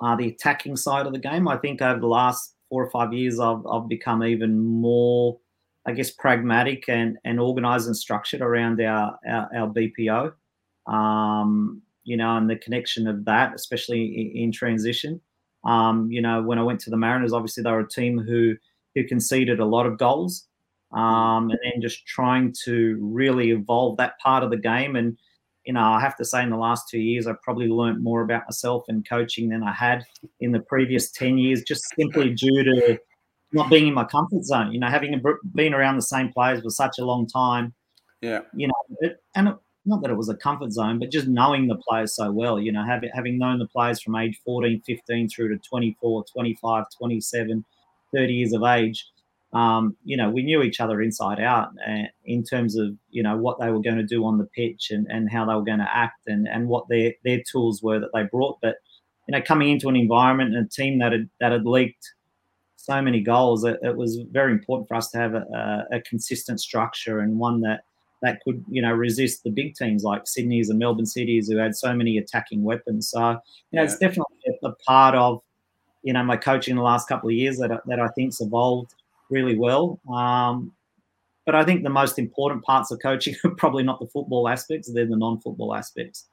uh, 0.00 0.16
the 0.16 0.28
attacking 0.28 0.76
side 0.76 1.06
of 1.06 1.12
the 1.12 1.18
game. 1.18 1.46
I 1.48 1.56
think 1.56 1.82
over 1.82 2.00
the 2.00 2.06
last 2.06 2.54
four 2.68 2.84
or 2.84 2.90
five 2.90 3.12
years, 3.12 3.38
I've, 3.38 3.66
I've 3.66 3.88
become 3.88 4.24
even 4.24 4.58
more, 4.58 5.38
I 5.86 5.92
guess, 5.92 6.10
pragmatic 6.10 6.88
and, 6.88 7.18
and 7.24 7.38
organized 7.38 7.86
and 7.86 7.96
structured 7.96 8.40
around 8.40 8.80
our, 8.80 9.18
our, 9.28 9.48
our 9.54 9.68
BPO, 9.68 10.32
um, 10.86 11.82
you 12.04 12.16
know, 12.16 12.36
and 12.36 12.48
the 12.48 12.56
connection 12.56 13.06
of 13.06 13.24
that, 13.26 13.54
especially 13.54 14.04
in, 14.04 14.44
in 14.44 14.52
transition. 14.52 15.20
Um, 15.64 16.10
you 16.10 16.22
know, 16.22 16.42
when 16.42 16.58
I 16.58 16.62
went 16.62 16.80
to 16.80 16.90
the 16.90 16.96
Mariners, 16.96 17.32
obviously 17.32 17.62
they 17.62 17.70
were 17.70 17.80
a 17.80 17.88
team 17.88 18.18
who 18.18 18.56
who 18.94 19.06
conceded 19.06 19.60
a 19.60 19.64
lot 19.64 19.86
of 19.86 19.98
goals, 19.98 20.46
um, 20.92 21.50
and 21.50 21.58
then 21.62 21.80
just 21.80 22.06
trying 22.06 22.54
to 22.64 22.98
really 23.00 23.50
evolve 23.50 23.98
that 23.98 24.18
part 24.18 24.42
of 24.42 24.50
the 24.50 24.56
game 24.56 24.96
and 24.96 25.16
you 25.64 25.74
know, 25.74 25.82
I 25.82 26.00
have 26.00 26.16
to 26.16 26.24
say 26.24 26.42
in 26.42 26.50
the 26.50 26.56
last 26.56 26.88
two 26.88 26.98
years, 26.98 27.26
I've 27.26 27.40
probably 27.42 27.68
learned 27.68 28.02
more 28.02 28.22
about 28.22 28.42
myself 28.46 28.84
and 28.88 29.06
coaching 29.08 29.50
than 29.50 29.62
I 29.62 29.72
had 29.72 30.04
in 30.40 30.52
the 30.52 30.60
previous 30.60 31.10
10 31.10 31.38
years, 31.38 31.62
just 31.62 31.84
simply 31.96 32.30
due 32.30 32.64
to 32.64 32.98
not 33.52 33.68
being 33.68 33.88
in 33.88 33.94
my 33.94 34.04
comfort 34.04 34.44
zone, 34.44 34.72
you 34.72 34.80
know, 34.80 34.88
having 34.88 35.20
been 35.54 35.74
around 35.74 35.96
the 35.96 36.02
same 36.02 36.32
players 36.32 36.62
for 36.62 36.70
such 36.70 36.98
a 36.98 37.04
long 37.04 37.26
time. 37.26 37.74
Yeah. 38.20 38.40
You 38.54 38.68
know, 38.68 38.96
it, 39.00 39.22
and 39.34 39.48
it, 39.48 39.54
not 39.86 40.02
that 40.02 40.10
it 40.10 40.16
was 40.16 40.28
a 40.28 40.36
comfort 40.36 40.72
zone, 40.72 40.98
but 40.98 41.10
just 41.10 41.26
knowing 41.26 41.66
the 41.66 41.76
players 41.76 42.14
so 42.14 42.30
well, 42.30 42.60
you 42.60 42.70
know, 42.70 42.84
having, 42.84 43.10
having 43.14 43.38
known 43.38 43.58
the 43.58 43.66
players 43.66 44.00
from 44.00 44.16
age 44.16 44.38
14, 44.44 44.82
15 44.86 45.28
through 45.28 45.48
to 45.48 45.68
24, 45.68 46.24
25, 46.24 46.84
27, 46.98 47.64
30 48.12 48.32
years 48.32 48.52
of 48.52 48.62
age 48.62 49.06
um, 49.52 49.96
you 50.04 50.16
know, 50.16 50.30
we 50.30 50.42
knew 50.42 50.62
each 50.62 50.80
other 50.80 51.02
inside 51.02 51.40
out 51.40 51.70
uh, 51.86 52.04
in 52.24 52.44
terms 52.44 52.76
of, 52.76 52.94
you 53.10 53.22
know, 53.22 53.36
what 53.36 53.58
they 53.58 53.70
were 53.70 53.82
going 53.82 53.96
to 53.96 54.04
do 54.04 54.24
on 54.24 54.38
the 54.38 54.44
pitch 54.44 54.90
and, 54.90 55.06
and 55.08 55.30
how 55.30 55.44
they 55.44 55.54
were 55.54 55.64
going 55.64 55.80
to 55.80 55.90
act 55.92 56.28
and, 56.28 56.46
and 56.46 56.68
what 56.68 56.88
their, 56.88 57.12
their 57.24 57.42
tools 57.50 57.82
were 57.82 57.98
that 57.98 58.10
they 58.14 58.22
brought. 58.22 58.58
But, 58.62 58.76
you 59.26 59.32
know, 59.32 59.42
coming 59.42 59.68
into 59.70 59.88
an 59.88 59.96
environment 59.96 60.54
and 60.54 60.66
a 60.66 60.68
team 60.68 61.00
that 61.00 61.10
had, 61.10 61.28
that 61.40 61.50
had 61.50 61.66
leaked 61.66 62.12
so 62.76 63.02
many 63.02 63.20
goals, 63.20 63.64
it, 63.64 63.78
it 63.82 63.96
was 63.96 64.20
very 64.30 64.52
important 64.52 64.86
for 64.86 64.94
us 64.94 65.10
to 65.10 65.18
have 65.18 65.34
a, 65.34 65.86
a, 65.92 66.00
consistent 66.02 66.60
structure 66.60 67.18
and 67.18 67.38
one 67.38 67.60
that, 67.62 67.84
that 68.22 68.40
could, 68.44 68.64
you 68.68 68.82
know, 68.82 68.92
resist 68.92 69.44
the 69.44 69.50
big 69.50 69.74
teams 69.74 70.04
like 70.04 70.26
Sydney's 70.26 70.68
and 70.68 70.78
Melbourne 70.78 71.06
Cities 71.06 71.48
who 71.48 71.56
had 71.56 71.74
so 71.74 71.94
many 71.94 72.18
attacking 72.18 72.62
weapons. 72.62 73.10
So, 73.10 73.20
you 73.20 73.24
know, 73.26 73.40
yeah. 73.72 73.84
it's 73.84 73.98
definitely 73.98 74.36
a 74.62 74.72
part 74.86 75.14
of, 75.14 75.42
you 76.02 76.12
know, 76.12 76.22
my 76.22 76.36
coaching 76.36 76.72
in 76.72 76.76
the 76.76 76.82
last 76.82 77.08
couple 77.08 77.28
of 77.28 77.34
years 77.34 77.58
that, 77.58 77.70
that 77.86 78.00
I 78.00 78.08
think's 78.08 78.40
evolved 78.40 78.94
really 79.30 79.56
well. 79.58 79.98
Um, 80.12 80.72
but 81.46 81.54
I 81.54 81.64
think 81.64 81.82
the 81.82 81.90
most 81.90 82.18
important 82.18 82.62
parts 82.64 82.90
of 82.90 83.00
coaching 83.00 83.34
are 83.44 83.50
probably 83.50 83.82
not 83.82 84.00
the 84.00 84.06
football 84.06 84.48
aspects, 84.48 84.92
they're 84.92 85.06
the 85.06 85.16
non-football 85.16 85.74
aspects. 85.74 86.26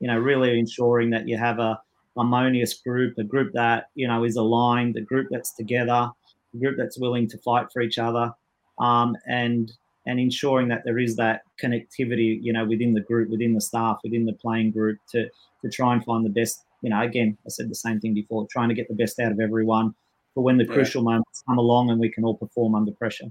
You 0.00 0.08
know, 0.08 0.18
really 0.18 0.58
ensuring 0.58 1.10
that 1.10 1.28
you 1.28 1.36
have 1.36 1.58
a 1.58 1.80
harmonious 2.16 2.74
group, 2.74 3.18
a 3.18 3.24
group 3.24 3.52
that, 3.52 3.88
you 3.94 4.08
know, 4.08 4.24
is 4.24 4.36
aligned, 4.36 4.96
a 4.96 5.00
group 5.00 5.28
that's 5.30 5.52
together, 5.52 6.10
a 6.54 6.58
group 6.58 6.76
that's 6.76 6.98
willing 6.98 7.28
to 7.28 7.38
fight 7.38 7.66
for 7.72 7.82
each 7.82 7.98
other. 7.98 8.32
Um, 8.78 9.16
and 9.26 9.72
and 10.06 10.20
ensuring 10.20 10.68
that 10.68 10.82
there 10.84 10.98
is 10.98 11.16
that 11.16 11.42
connectivity, 11.62 12.38
you 12.40 12.52
know, 12.52 12.64
within 12.64 12.94
the 12.94 13.00
group, 13.00 13.30
within 13.30 13.54
the 13.54 13.60
staff, 13.60 13.98
within 14.04 14.24
the 14.24 14.34
playing 14.34 14.70
group 14.70 14.98
to 15.12 15.28
to 15.62 15.70
try 15.70 15.92
and 15.94 16.04
find 16.04 16.24
the 16.24 16.30
best. 16.30 16.64
You 16.82 16.90
know, 16.90 17.00
again, 17.00 17.38
I 17.46 17.48
said 17.48 17.70
the 17.70 17.74
same 17.74 18.00
thing 18.00 18.12
before, 18.12 18.46
trying 18.50 18.68
to 18.68 18.74
get 18.74 18.88
the 18.88 18.94
best 18.94 19.18
out 19.18 19.32
of 19.32 19.40
everyone 19.40 19.94
for 20.34 20.42
when 20.42 20.58
the 20.58 20.64
yeah. 20.64 20.74
crucial 20.74 21.02
moments 21.02 21.42
come 21.48 21.58
along 21.58 21.90
and 21.90 21.98
we 21.98 22.10
can 22.10 22.24
all 22.24 22.36
perform 22.36 22.74
under 22.74 22.92
pressure. 22.92 23.26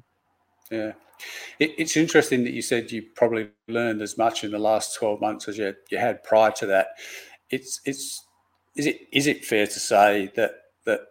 Yeah. 0.71 0.93
It, 1.59 1.73
it's 1.77 1.95
interesting 1.95 2.43
that 2.45 2.53
you 2.53 2.61
said 2.61 2.91
you 2.91 3.03
probably 3.15 3.49
learned 3.67 4.01
as 4.01 4.17
much 4.17 4.43
in 4.43 4.51
the 4.51 4.59
last 4.59 4.95
12 4.95 5.21
months 5.21 5.47
as 5.47 5.57
you, 5.57 5.75
you 5.91 5.97
had 5.97 6.23
prior 6.23 6.51
to 6.51 6.65
that. 6.67 6.87
It's 7.49 7.79
it's 7.85 8.25
is 8.75 8.87
it 8.87 9.01
is 9.11 9.27
it 9.27 9.45
fair 9.45 9.67
to 9.67 9.79
say 9.79 10.31
that 10.35 10.55
that 10.85 11.01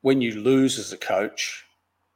when 0.00 0.22
you 0.22 0.40
lose 0.40 0.78
as 0.78 0.92
a 0.92 0.96
coach, 0.96 1.64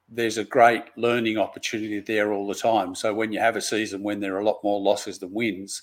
there's 0.09 0.39
a 0.39 0.45
great 0.45 0.85
learning 0.97 1.39
opportunity 1.39 2.01
there 2.01 2.33
all 2.33 2.47
the 2.47 2.55
time. 2.55 2.95
So 2.95 3.13
when 3.13 3.33
you 3.33 3.41
have 3.41 3.57
a 3.57 3.61
season 3.61 4.03
when 4.03 4.21
there 4.21 4.35
are 4.37 4.41
a 4.41 4.45
lot 4.45 4.65
more 4.65 4.81
losses 4.81 5.19
than 5.19 5.33
wins, 5.33 5.83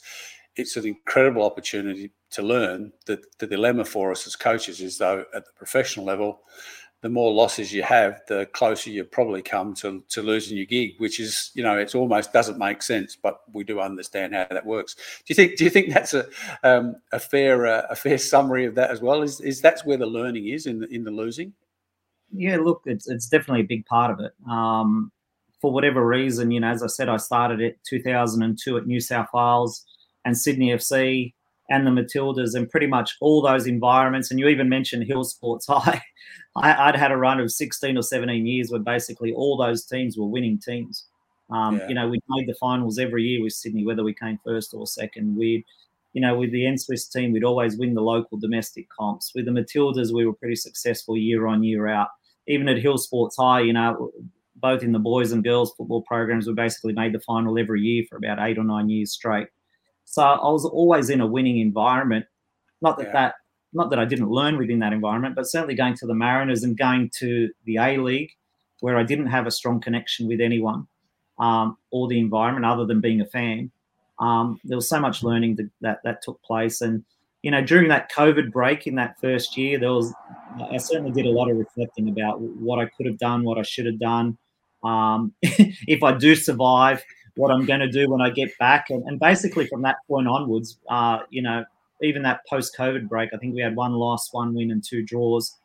it's 0.55 0.77
an 0.77 0.87
incredible 0.87 1.43
opportunity 1.43 2.11
to 2.31 2.41
learn 2.41 2.91
that 3.05 3.19
the 3.39 3.47
dilemma 3.47 3.85
for 3.85 4.11
us 4.11 4.25
as 4.25 4.35
coaches 4.35 4.81
is 4.81 4.97
though 4.97 5.25
at 5.33 5.45
the 5.45 5.51
professional 5.55 6.05
level, 6.05 6.41
the 7.01 7.09
more 7.09 7.31
losses 7.31 7.71
you 7.71 7.83
have, 7.83 8.21
the 8.27 8.47
closer 8.47 8.89
you 8.89 9.03
probably 9.03 9.41
come 9.41 9.75
to, 9.75 10.03
to 10.09 10.23
losing 10.23 10.57
your 10.57 10.65
gig, 10.65 10.93
which 10.97 11.19
is, 11.19 11.51
you 11.53 11.61
know, 11.61 11.77
it's 11.77 11.93
almost 11.93 12.33
doesn't 12.33 12.57
make 12.57 12.81
sense, 12.81 13.15
but 13.15 13.41
we 13.53 13.63
do 13.63 13.79
understand 13.79 14.33
how 14.33 14.47
that 14.49 14.65
works. 14.65 14.95
Do 14.95 15.01
you 15.27 15.35
think? 15.35 15.55
Do 15.57 15.65
you 15.65 15.69
think 15.69 15.93
that's 15.93 16.15
a 16.15 16.25
um, 16.63 16.95
a 17.11 17.19
fair 17.19 17.67
uh, 17.67 17.83
a 17.91 17.95
fair 17.95 18.17
summary 18.17 18.65
of 18.65 18.73
that 18.75 18.89
as 18.89 19.01
well? 19.01 19.21
Is 19.21 19.39
is 19.41 19.61
that's 19.61 19.85
where 19.85 19.97
the 19.97 20.07
learning 20.07 20.47
is 20.47 20.65
in 20.65 20.79
the, 20.79 20.87
in 20.87 21.03
the 21.03 21.11
losing? 21.11 21.53
Yeah, 22.31 22.57
look, 22.57 22.81
it's 22.85 23.07
it's 23.07 23.27
definitely 23.27 23.61
a 23.61 23.67
big 23.67 23.85
part 23.85 24.11
of 24.11 24.19
it. 24.19 24.33
Um, 24.49 25.11
for 25.61 25.71
whatever 25.71 26.05
reason, 26.05 26.51
you 26.51 26.59
know, 26.59 26.69
as 26.69 26.83
I 26.83 26.87
said, 26.87 27.09
I 27.09 27.17
started 27.17 27.61
at 27.61 27.75
2002 27.87 28.77
at 28.77 28.85
New 28.85 28.99
South 28.99 29.27
Wales 29.33 29.85
and 30.23 30.37
Sydney 30.37 30.69
FC 30.69 31.33
and 31.69 31.87
the 31.87 31.91
Matildas 31.91 32.53
and 32.53 32.69
pretty 32.69 32.87
much 32.87 33.15
all 33.21 33.41
those 33.41 33.65
environments. 33.65 34.29
And 34.29 34.39
you 34.39 34.47
even 34.47 34.69
mentioned 34.69 35.05
Hills 35.05 35.31
Sports 35.31 35.65
High. 35.67 36.01
I, 36.55 36.85
would 36.87 36.95
had 36.95 37.11
a 37.11 37.17
run 37.17 37.39
of 37.39 37.51
16 37.51 37.97
or 37.97 38.01
17 38.01 38.45
years 38.45 38.69
where 38.69 38.79
basically 38.79 39.33
all 39.33 39.57
those 39.57 39.85
teams 39.85 40.17
were 40.17 40.27
winning 40.27 40.59
teams. 40.59 41.05
Um, 41.49 41.77
yeah. 41.77 41.87
You 41.89 41.95
know, 41.95 42.07
we 42.07 42.19
made 42.29 42.47
the 42.47 42.55
finals 42.55 42.97
every 42.97 43.23
year 43.23 43.43
with 43.43 43.53
Sydney, 43.53 43.85
whether 43.85 44.03
we 44.03 44.13
came 44.13 44.39
first 44.45 44.73
or 44.73 44.87
second. 44.87 45.35
We'd, 45.35 45.63
you 46.15 46.21
know, 46.21 46.35
with 46.35 46.51
the 46.51 46.63
NSWIS 46.63 47.11
team, 47.11 47.31
we'd 47.31 47.43
always 47.43 47.77
win 47.77 47.93
the 47.93 48.01
local 48.01 48.39
domestic 48.39 48.87
comps. 48.89 49.31
With 49.35 49.45
the 49.45 49.51
Matildas, 49.51 50.11
we 50.11 50.25
were 50.25 50.33
pretty 50.33 50.55
successful 50.55 51.15
year 51.15 51.45
on, 51.45 51.63
year 51.63 51.87
out 51.87 52.07
even 52.47 52.67
at 52.69 52.77
Hills 52.77 53.03
Sports 53.03 53.37
High, 53.37 53.61
you 53.61 53.73
know, 53.73 54.11
both 54.55 54.83
in 54.83 54.91
the 54.91 54.99
boys 54.99 55.31
and 55.31 55.43
girls 55.43 55.73
football 55.75 56.01
programs, 56.03 56.47
we 56.47 56.53
basically 56.53 56.93
made 56.93 57.13
the 57.13 57.19
final 57.19 57.57
every 57.59 57.81
year 57.81 58.03
for 58.09 58.17
about 58.17 58.39
eight 58.39 58.57
or 58.57 58.63
nine 58.63 58.89
years 58.89 59.11
straight. 59.11 59.47
So 60.05 60.23
I 60.23 60.49
was 60.49 60.65
always 60.65 61.09
in 61.09 61.21
a 61.21 61.27
winning 61.27 61.59
environment. 61.59 62.25
Not 62.81 62.97
that 62.97 63.07
yeah. 63.07 63.13
that 63.13 63.35
not 63.73 63.89
that 63.89 63.99
I 63.99 64.05
didn't 64.05 64.29
learn 64.29 64.57
within 64.57 64.79
that 64.79 64.93
environment, 64.93 65.35
but 65.35 65.47
certainly 65.47 65.75
going 65.75 65.95
to 65.95 66.05
the 66.05 66.13
Mariners 66.13 66.63
and 66.63 66.77
going 66.77 67.11
to 67.17 67.49
the 67.65 67.77
A 67.77 67.97
League, 67.97 68.31
where 68.79 68.97
I 68.97 69.03
didn't 69.03 69.27
have 69.27 69.47
a 69.47 69.51
strong 69.51 69.81
connection 69.81 70.27
with 70.27 70.39
anyone 70.39 70.87
um, 71.39 71.77
or 71.91 72.07
the 72.07 72.19
environment 72.19 72.65
other 72.65 72.85
than 72.85 73.01
being 73.01 73.19
a 73.19 73.25
fan. 73.25 73.71
Um, 74.19 74.59
there 74.63 74.77
was 74.77 74.87
so 74.87 74.99
much 74.99 75.23
learning 75.23 75.55
that, 75.55 75.69
that 75.81 75.99
that 76.03 76.21
took 76.21 76.41
place, 76.43 76.81
and 76.81 77.03
you 77.43 77.51
know, 77.51 77.61
during 77.61 77.89
that 77.89 78.11
COVID 78.11 78.51
break 78.51 78.87
in 78.87 78.95
that 78.95 79.19
first 79.19 79.55
year, 79.55 79.77
there 79.77 79.91
was 79.91 80.13
I 80.71 80.77
certainly 80.77 81.11
did 81.11 81.25
a 81.25 81.31
lot 81.31 81.49
of 81.49 81.57
reflecting 81.57 82.09
about 82.09 82.39
what 82.41 82.79
I 82.79 82.85
could 82.85 83.05
have 83.05 83.17
done, 83.17 83.43
what 83.43 83.57
I 83.57 83.61
should 83.61 83.85
have 83.85 83.99
done. 83.99 84.37
Um, 84.83 85.33
if 85.41 86.01
I 86.01 86.13
do 86.17 86.35
survive, 86.35 87.03
what 87.35 87.51
I'm 87.51 87.65
going 87.65 87.81
to 87.81 87.91
do 87.91 88.09
when 88.09 88.21
I 88.21 88.29
get 88.29 88.57
back, 88.57 88.89
and, 88.89 89.03
and 89.03 89.19
basically 89.19 89.67
from 89.67 89.81
that 89.81 89.97
point 90.07 90.27
onwards, 90.27 90.79
uh, 90.89 91.19
you 91.29 91.41
know, 91.41 91.65
even 92.01 92.23
that 92.23 92.41
post-COVID 92.49 93.07
break, 93.07 93.31
I 93.33 93.37
think 93.37 93.53
we 93.53 93.61
had 93.61 93.75
one 93.75 93.93
loss, 93.93 94.33
one 94.33 94.53
win, 94.53 94.71
and 94.71 94.83
two 94.83 95.03
draws. 95.03 95.57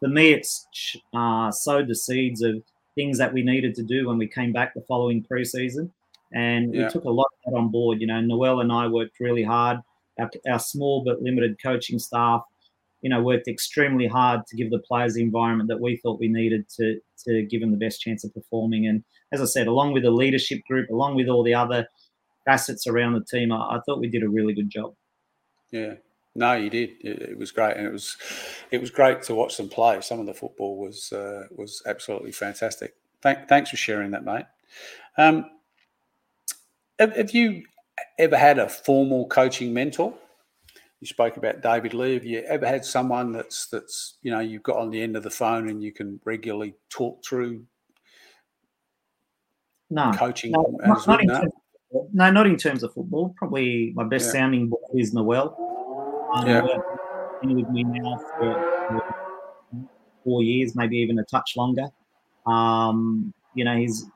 For 0.00 0.08
me, 0.08 0.32
it's 0.32 0.66
uh, 1.14 1.50
sowed 1.50 1.88
the 1.88 1.94
seeds 1.94 2.42
of 2.42 2.62
things 2.94 3.18
that 3.18 3.32
we 3.32 3.42
needed 3.42 3.74
to 3.76 3.82
do 3.82 4.08
when 4.08 4.18
we 4.18 4.26
came 4.26 4.52
back 4.52 4.74
the 4.74 4.80
following 4.82 5.24
preseason, 5.24 5.90
and 6.32 6.74
yeah. 6.74 6.84
we 6.84 6.90
took 6.90 7.04
a 7.04 7.10
lot 7.10 7.26
of 7.32 7.52
that 7.52 7.58
on 7.58 7.70
board. 7.70 8.00
You 8.00 8.06
know, 8.06 8.20
Noel 8.20 8.60
and 8.60 8.72
I 8.72 8.86
worked 8.86 9.20
really 9.20 9.44
hard 9.44 9.80
our, 10.18 10.30
our 10.50 10.58
small 10.58 11.04
but 11.04 11.22
limited 11.22 11.60
coaching 11.62 11.98
staff, 11.98 12.42
you 13.00 13.10
know, 13.10 13.22
worked 13.22 13.48
extremely 13.48 14.06
hard 14.06 14.46
to 14.46 14.56
give 14.56 14.70
the 14.70 14.80
players 14.80 15.14
the 15.14 15.22
environment 15.22 15.68
that 15.68 15.80
we 15.80 15.96
thought 15.96 16.18
we 16.18 16.28
needed 16.28 16.68
to 16.76 17.00
to 17.24 17.42
give 17.44 17.60
them 17.60 17.70
the 17.70 17.76
best 17.76 18.00
chance 18.00 18.24
of 18.24 18.34
performing. 18.34 18.86
And 18.86 19.04
as 19.32 19.40
I 19.40 19.44
said, 19.44 19.66
along 19.66 19.92
with 19.92 20.02
the 20.02 20.10
leadership 20.10 20.60
group, 20.68 20.90
along 20.90 21.16
with 21.16 21.28
all 21.28 21.42
the 21.42 21.54
other 21.54 21.86
facets 22.44 22.86
around 22.86 23.14
the 23.14 23.24
team, 23.24 23.52
I, 23.52 23.76
I 23.76 23.80
thought 23.84 24.00
we 24.00 24.08
did 24.08 24.22
a 24.22 24.28
really 24.28 24.54
good 24.54 24.70
job. 24.70 24.94
Yeah, 25.70 25.94
no, 26.34 26.54
you 26.54 26.70
did. 26.70 26.90
It, 27.00 27.22
it, 27.22 27.38
was 27.38 27.52
great, 27.52 27.76
and 27.76 27.86
it 27.86 27.92
was 27.92 28.16
it 28.70 28.80
was 28.80 28.90
great 28.90 29.22
to 29.22 29.34
watch 29.34 29.56
them 29.56 29.68
play. 29.68 30.00
Some 30.00 30.20
of 30.20 30.26
the 30.26 30.34
football 30.34 30.78
was 30.78 31.12
uh, 31.12 31.44
was 31.54 31.82
absolutely 31.86 32.32
fantastic. 32.32 32.94
Thank, 33.20 33.48
thanks 33.48 33.70
for 33.70 33.76
sharing 33.76 34.12
that, 34.12 34.24
mate. 34.24 34.46
Um, 35.16 35.50
have, 36.98 37.30
you 37.32 37.62
ever 38.18 38.36
had 38.36 38.58
a 38.58 38.68
formal 38.68 39.26
coaching 39.26 39.72
mentor? 39.72 40.14
You 41.00 41.06
spoke 41.06 41.36
about 41.36 41.62
David 41.62 41.94
Lee. 41.94 42.14
Have 42.14 42.24
you 42.24 42.40
ever 42.40 42.66
had 42.66 42.84
someone 42.84 43.32
that's 43.32 43.68
that's 43.68 44.18
you 44.22 44.32
know 44.32 44.40
you've 44.40 44.64
got 44.64 44.78
on 44.78 44.90
the 44.90 45.00
end 45.00 45.16
of 45.16 45.22
the 45.22 45.30
phone 45.30 45.68
and 45.68 45.80
you 45.82 45.92
can 45.92 46.20
regularly 46.24 46.74
talk 46.90 47.24
through 47.24 47.64
no 49.90 50.12
coaching? 50.12 50.50
No, 50.50 50.76
not, 50.80 51.06
not 51.06 51.22
in 51.22 51.28
terms 51.28 51.52
of, 51.92 52.08
no, 52.12 52.30
not 52.32 52.46
in 52.46 52.56
terms 52.56 52.82
of 52.82 52.92
football. 52.94 53.32
Probably 53.38 53.92
my 53.94 54.04
best 54.04 54.26
yeah. 54.26 54.32
sounding 54.32 54.68
board 54.68 54.82
is 54.94 55.14
Noel. 55.14 55.56
Um, 56.34 56.46
yeah. 56.48 56.62
With 57.44 57.70
me 57.70 57.84
now 57.84 58.18
for, 58.36 58.78
four 60.24 60.42
years, 60.42 60.74
maybe 60.74 60.98
even 60.98 61.18
a 61.18 61.24
touch 61.24 61.54
longer. 61.56 61.86
Um, 62.46 63.32
you 63.54 63.64
know, 63.64 63.76
he's 63.76 64.06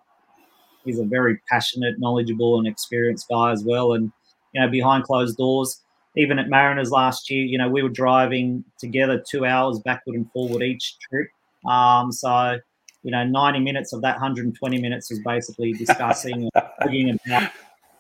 he's 0.85 0.99
a 0.99 1.05
very 1.05 1.38
passionate, 1.51 1.99
knowledgeable, 1.99 2.59
and 2.59 2.66
experienced 2.66 3.29
guy 3.29 3.53
as 3.53 3.64
well. 3.64 3.92
And 3.92 4.12
you 4.53 4.61
know, 4.61 4.68
behind 4.68 5.05
closed 5.05 5.37
doors, 5.37 5.81
even 6.16 6.38
at 6.38 6.49
Mariners 6.49 6.90
last 6.90 7.31
year, 7.31 7.45
you 7.45 7.59
know, 7.59 7.68
we 7.68 7.83
were 7.83 7.88
driving 7.88 8.64
together 8.79 9.23
two 9.31 9.45
hours 9.45 9.79
backward 9.81 10.16
and 10.16 10.31
forward 10.33 10.62
each 10.62 10.97
trip. 10.99 11.29
Um, 11.66 12.12
so 12.12 12.59
you 13.03 13.11
know, 13.11 13.25
90 13.25 13.61
minutes 13.61 13.92
of 13.92 14.01
that 14.03 14.14
120 14.14 14.81
minutes 14.81 15.11
was 15.11 15.18
basically 15.21 15.73
discussing 15.73 16.42
and 16.42 16.51
talking 16.81 17.11
about 17.27 17.51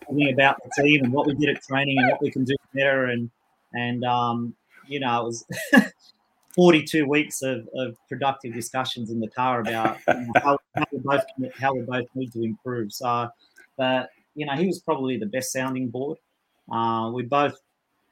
talking 0.04 0.32
about 0.32 0.56
the 0.62 0.82
team 0.82 1.04
and 1.04 1.12
what 1.12 1.26
we 1.26 1.34
did 1.34 1.56
at 1.56 1.62
training 1.62 1.98
and 1.98 2.10
what 2.10 2.22
we 2.22 2.30
can 2.30 2.44
do 2.44 2.54
better 2.74 3.06
and 3.06 3.30
and 3.74 4.04
um, 4.04 4.54
you 4.86 5.00
know, 5.00 5.20
it 5.20 5.24
was 5.24 5.46
42 6.54 7.06
weeks 7.06 7.42
of, 7.42 7.68
of 7.74 7.96
productive 8.08 8.52
discussions 8.54 9.10
in 9.10 9.20
the 9.20 9.28
car 9.28 9.60
about 9.60 9.98
you 10.08 10.14
know, 10.14 10.32
how, 10.36 10.58
how, 10.74 10.84
we 10.92 10.98
both 10.98 11.24
how 11.58 11.74
we 11.74 11.80
both 11.82 12.06
need 12.14 12.32
to 12.32 12.42
improve. 12.42 12.92
So, 12.92 13.28
but 13.76 14.10
you 14.34 14.46
know, 14.46 14.52
he 14.52 14.66
was 14.66 14.80
probably 14.80 15.16
the 15.16 15.26
best 15.26 15.52
sounding 15.52 15.88
board. 15.88 16.18
Uh, 16.70 17.10
we 17.12 17.22
both, 17.22 17.54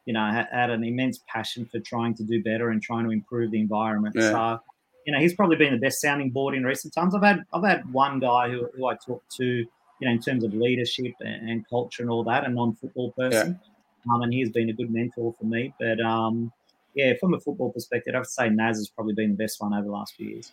you 0.07 0.13
know, 0.13 0.27
had, 0.31 0.49
had, 0.53 0.71
an 0.71 0.85
immense 0.85 1.21
passion 1.29 1.67
for 1.71 1.81
trying 1.81 2.15
to 2.15 2.25
do 2.25 2.43
better 2.43 2.71
and 2.71 2.83
trying 2.83 3.05
to 3.05 3.11
improve 3.11 3.51
the 3.51 3.61
environment. 3.61 4.15
Yeah. 4.19 4.31
So, 4.31 4.61
you 5.07 5.13
know, 5.13 5.19
he's 5.19 5.35
probably 5.35 5.57
been 5.57 5.73
the 5.73 5.79
best 5.79 6.01
sounding 6.01 6.31
board 6.31 6.55
in 6.55 6.65
recent 6.65 6.93
times. 6.93 7.15
I've 7.15 7.23
had 7.23 7.45
I've 7.53 7.65
had 7.65 7.91
one 7.93 8.21
guy 8.21 8.51
who, 8.51 8.69
who 8.77 8.87
I 8.87 8.95
talked 8.95 9.31
to, 9.37 9.45
you 9.45 9.69
know, 10.01 10.11
in 10.11 10.21
terms 10.21 10.45
of 10.45 10.53
leadership 10.55 11.13
and, 11.21 11.49
and 11.49 11.69
culture 11.69 12.03
and 12.03 12.11
all 12.11 12.25
that, 12.25 12.45
a 12.45 12.49
non 12.49 12.75
football 12.75 13.13
person. 13.13 13.59
Yeah. 13.61 14.15
Um, 14.15 14.23
and 14.23 14.33
he's 14.33 14.51
been 14.51 14.71
a 14.71 14.73
good 14.73 14.91
mentor 14.91 15.35
for 15.39 15.45
me. 15.45 15.75
But 15.79 16.01
um, 16.01 16.53
yeah, 16.95 17.13
from 17.21 17.35
a 17.35 17.41
football 17.41 17.71
perspective, 17.73 18.15
I'd 18.15 18.27
say 18.27 18.49
Naz 18.49 18.77
has 18.77 18.89
probably 18.89 19.15
been 19.15 19.31
the 19.31 19.37
best 19.37 19.61
one 19.61 19.73
over 19.73 19.85
the 19.85 19.93
last 19.93 20.15
few 20.15 20.29
years. 20.29 20.53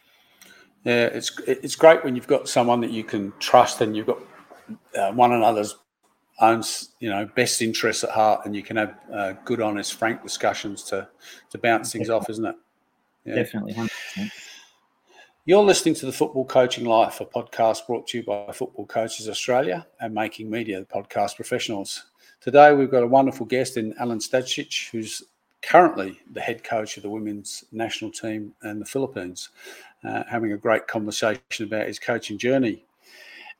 Yeah, 0.83 1.05
it's 1.05 1.37
it's 1.47 1.75
great 1.75 2.03
when 2.03 2.15
you've 2.15 2.27
got 2.27 2.47
someone 2.47 2.81
that 2.81 2.91
you 2.91 3.03
can 3.03 3.33
trust 3.39 3.81
and 3.81 3.95
you've 3.95 4.07
got 4.07 4.19
uh, 4.95 5.11
one 5.11 5.33
another's 5.33 5.75
own, 6.39 6.63
you 6.99 7.09
know, 7.09 7.27
best 7.35 7.61
interests 7.61 8.03
at 8.03 8.11
heart, 8.11 8.45
and 8.45 8.55
you 8.55 8.63
can 8.63 8.77
have 8.77 8.95
uh, 9.13 9.33
good, 9.43 9.61
honest, 9.61 9.95
frank 9.95 10.21
discussions 10.23 10.83
to 10.83 11.07
to 11.49 11.57
bounce 11.57 11.91
things 11.91 12.09
off, 12.09 12.29
isn't 12.29 12.45
it? 12.45 12.55
Yeah. 13.25 13.35
Definitely, 13.35 13.73
100%. 13.73 14.31
You're 15.45 15.63
listening 15.63 15.95
to 15.95 16.05
the 16.05 16.11
Football 16.11 16.45
Coaching 16.45 16.85
Life, 16.85 17.21
a 17.21 17.25
podcast 17.25 17.87
brought 17.87 18.05
to 18.07 18.17
you 18.17 18.23
by 18.25 18.51
Football 18.51 18.85
Coaches 18.85 19.29
Australia 19.29 19.87
and 20.01 20.13
Making 20.13 20.49
Media, 20.49 20.79
the 20.79 20.85
podcast 20.85 21.37
professionals. 21.37 22.07
Today, 22.41 22.73
we've 22.73 22.91
got 22.91 23.03
a 23.03 23.07
wonderful 23.07 23.45
guest 23.45 23.77
in 23.77 23.93
Alen 23.93 24.21
Stajcic, 24.21 24.91
who's 24.91 25.23
currently 25.67 26.17
the 26.31 26.39
head 26.39 26.63
coach 26.63 26.95
of 26.95 27.03
the 27.03 27.09
women's 27.09 27.65
national 27.71 28.11
team 28.11 28.53
in 28.63 28.79
the 28.79 28.85
Philippines, 28.85 29.49
uh, 30.03 30.23
having 30.29 30.53
a 30.53 30.57
great 30.57 30.87
conversation 30.87 31.65
about 31.65 31.87
his 31.87 31.99
coaching 31.99 32.37
journey. 32.37 32.85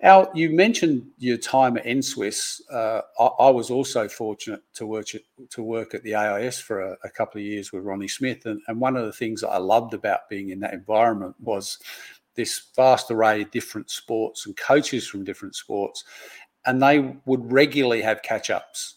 Al, 0.02 0.30
you 0.34 0.52
mentioned 0.52 1.08
your 1.18 1.38
time 1.38 1.76
at 1.76 1.84
NSWIS. 1.84 2.62
Uh, 2.72 3.02
I, 3.20 3.26
I, 3.48 3.50
was 3.50 3.72
also 3.72 4.08
fortunate 4.08 4.62
to 4.76 4.86
work 4.86 5.16
at, 5.16 5.22
to 5.50 5.64
work 5.64 5.96
at 5.96 6.04
the 6.04 6.14
AIS 6.14 6.60
for 6.60 6.82
a, 6.82 6.98
a 7.04 7.10
couple 7.10 7.40
of 7.40 7.46
years 7.46 7.74
with 7.74 7.84
Ronnie 7.84 8.08
Smith, 8.08 8.46
and, 8.46 8.62
and, 8.68 8.80
one 8.80 8.96
of 8.96 9.06
the 9.06 9.12
things 9.12 9.42
that 9.42 9.50
I 9.50 9.58
loved 9.58 9.96
about 9.96 10.30
being 10.30 10.52
in 10.52 10.60
that 10.60 10.76
environment 10.76 11.36
was 11.42 11.80
this 12.36 12.68
vast 12.76 13.10
array 13.10 13.42
of 13.42 13.50
different 13.50 13.90
sports 13.90 14.46
and 14.46 14.56
coaches 14.56 15.08
from 15.08 15.24
different 15.24 15.56
sports, 15.56 16.04
and 16.68 16.82
they 16.82 17.16
would 17.26 17.52
regularly 17.52 18.04
have 18.04 18.22
catch 18.22 18.52
ups 18.52 18.97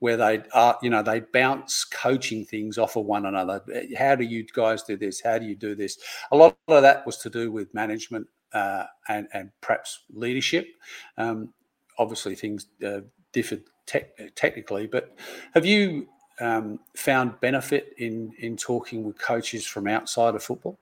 where 0.00 0.16
they 0.16 0.42
are, 0.52 0.78
you 0.82 0.90
know, 0.90 1.02
they 1.02 1.20
bounce 1.20 1.84
coaching 1.84 2.44
things 2.44 2.78
off 2.78 2.96
of 2.96 3.04
one 3.04 3.26
another. 3.26 3.62
How 3.98 4.14
do 4.14 4.24
you 4.24 4.44
guys 4.52 4.82
do 4.82 4.96
this? 4.96 5.20
How 5.20 5.38
do 5.38 5.46
you 5.46 5.56
do 5.56 5.74
this? 5.74 5.98
A 6.30 6.36
lot 6.36 6.56
of 6.68 6.82
that 6.82 7.04
was 7.04 7.18
to 7.18 7.30
do 7.30 7.50
with 7.50 7.72
management 7.74 8.26
uh, 8.52 8.84
and 9.08 9.28
and 9.32 9.50
perhaps 9.60 10.00
leadership. 10.10 10.68
Um, 11.16 11.52
obviously, 11.98 12.34
things 12.34 12.66
uh, 12.86 13.00
differed 13.32 13.62
te- 13.86 14.30
technically, 14.34 14.86
but 14.86 15.16
have 15.54 15.66
you 15.66 16.08
um, 16.40 16.78
found 16.96 17.40
benefit 17.40 17.94
in 17.98 18.32
in 18.38 18.56
talking 18.56 19.04
with 19.04 19.18
coaches 19.18 19.66
from 19.66 19.88
outside 19.88 20.34
of 20.34 20.42
football? 20.42 20.78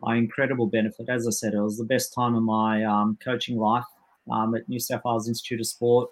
My 0.00 0.16
incredible 0.16 0.66
benefit, 0.66 1.08
as 1.08 1.26
I 1.26 1.30
said, 1.30 1.54
it 1.54 1.60
was 1.60 1.78
the 1.78 1.84
best 1.84 2.12
time 2.12 2.34
of 2.34 2.42
my 2.42 2.84
um, 2.84 3.16
coaching 3.24 3.56
life 3.56 3.84
um, 4.30 4.54
at 4.54 4.68
New 4.68 4.80
South 4.80 5.02
Wales 5.04 5.28
Institute 5.28 5.60
of 5.60 5.66
Sport 5.66 6.10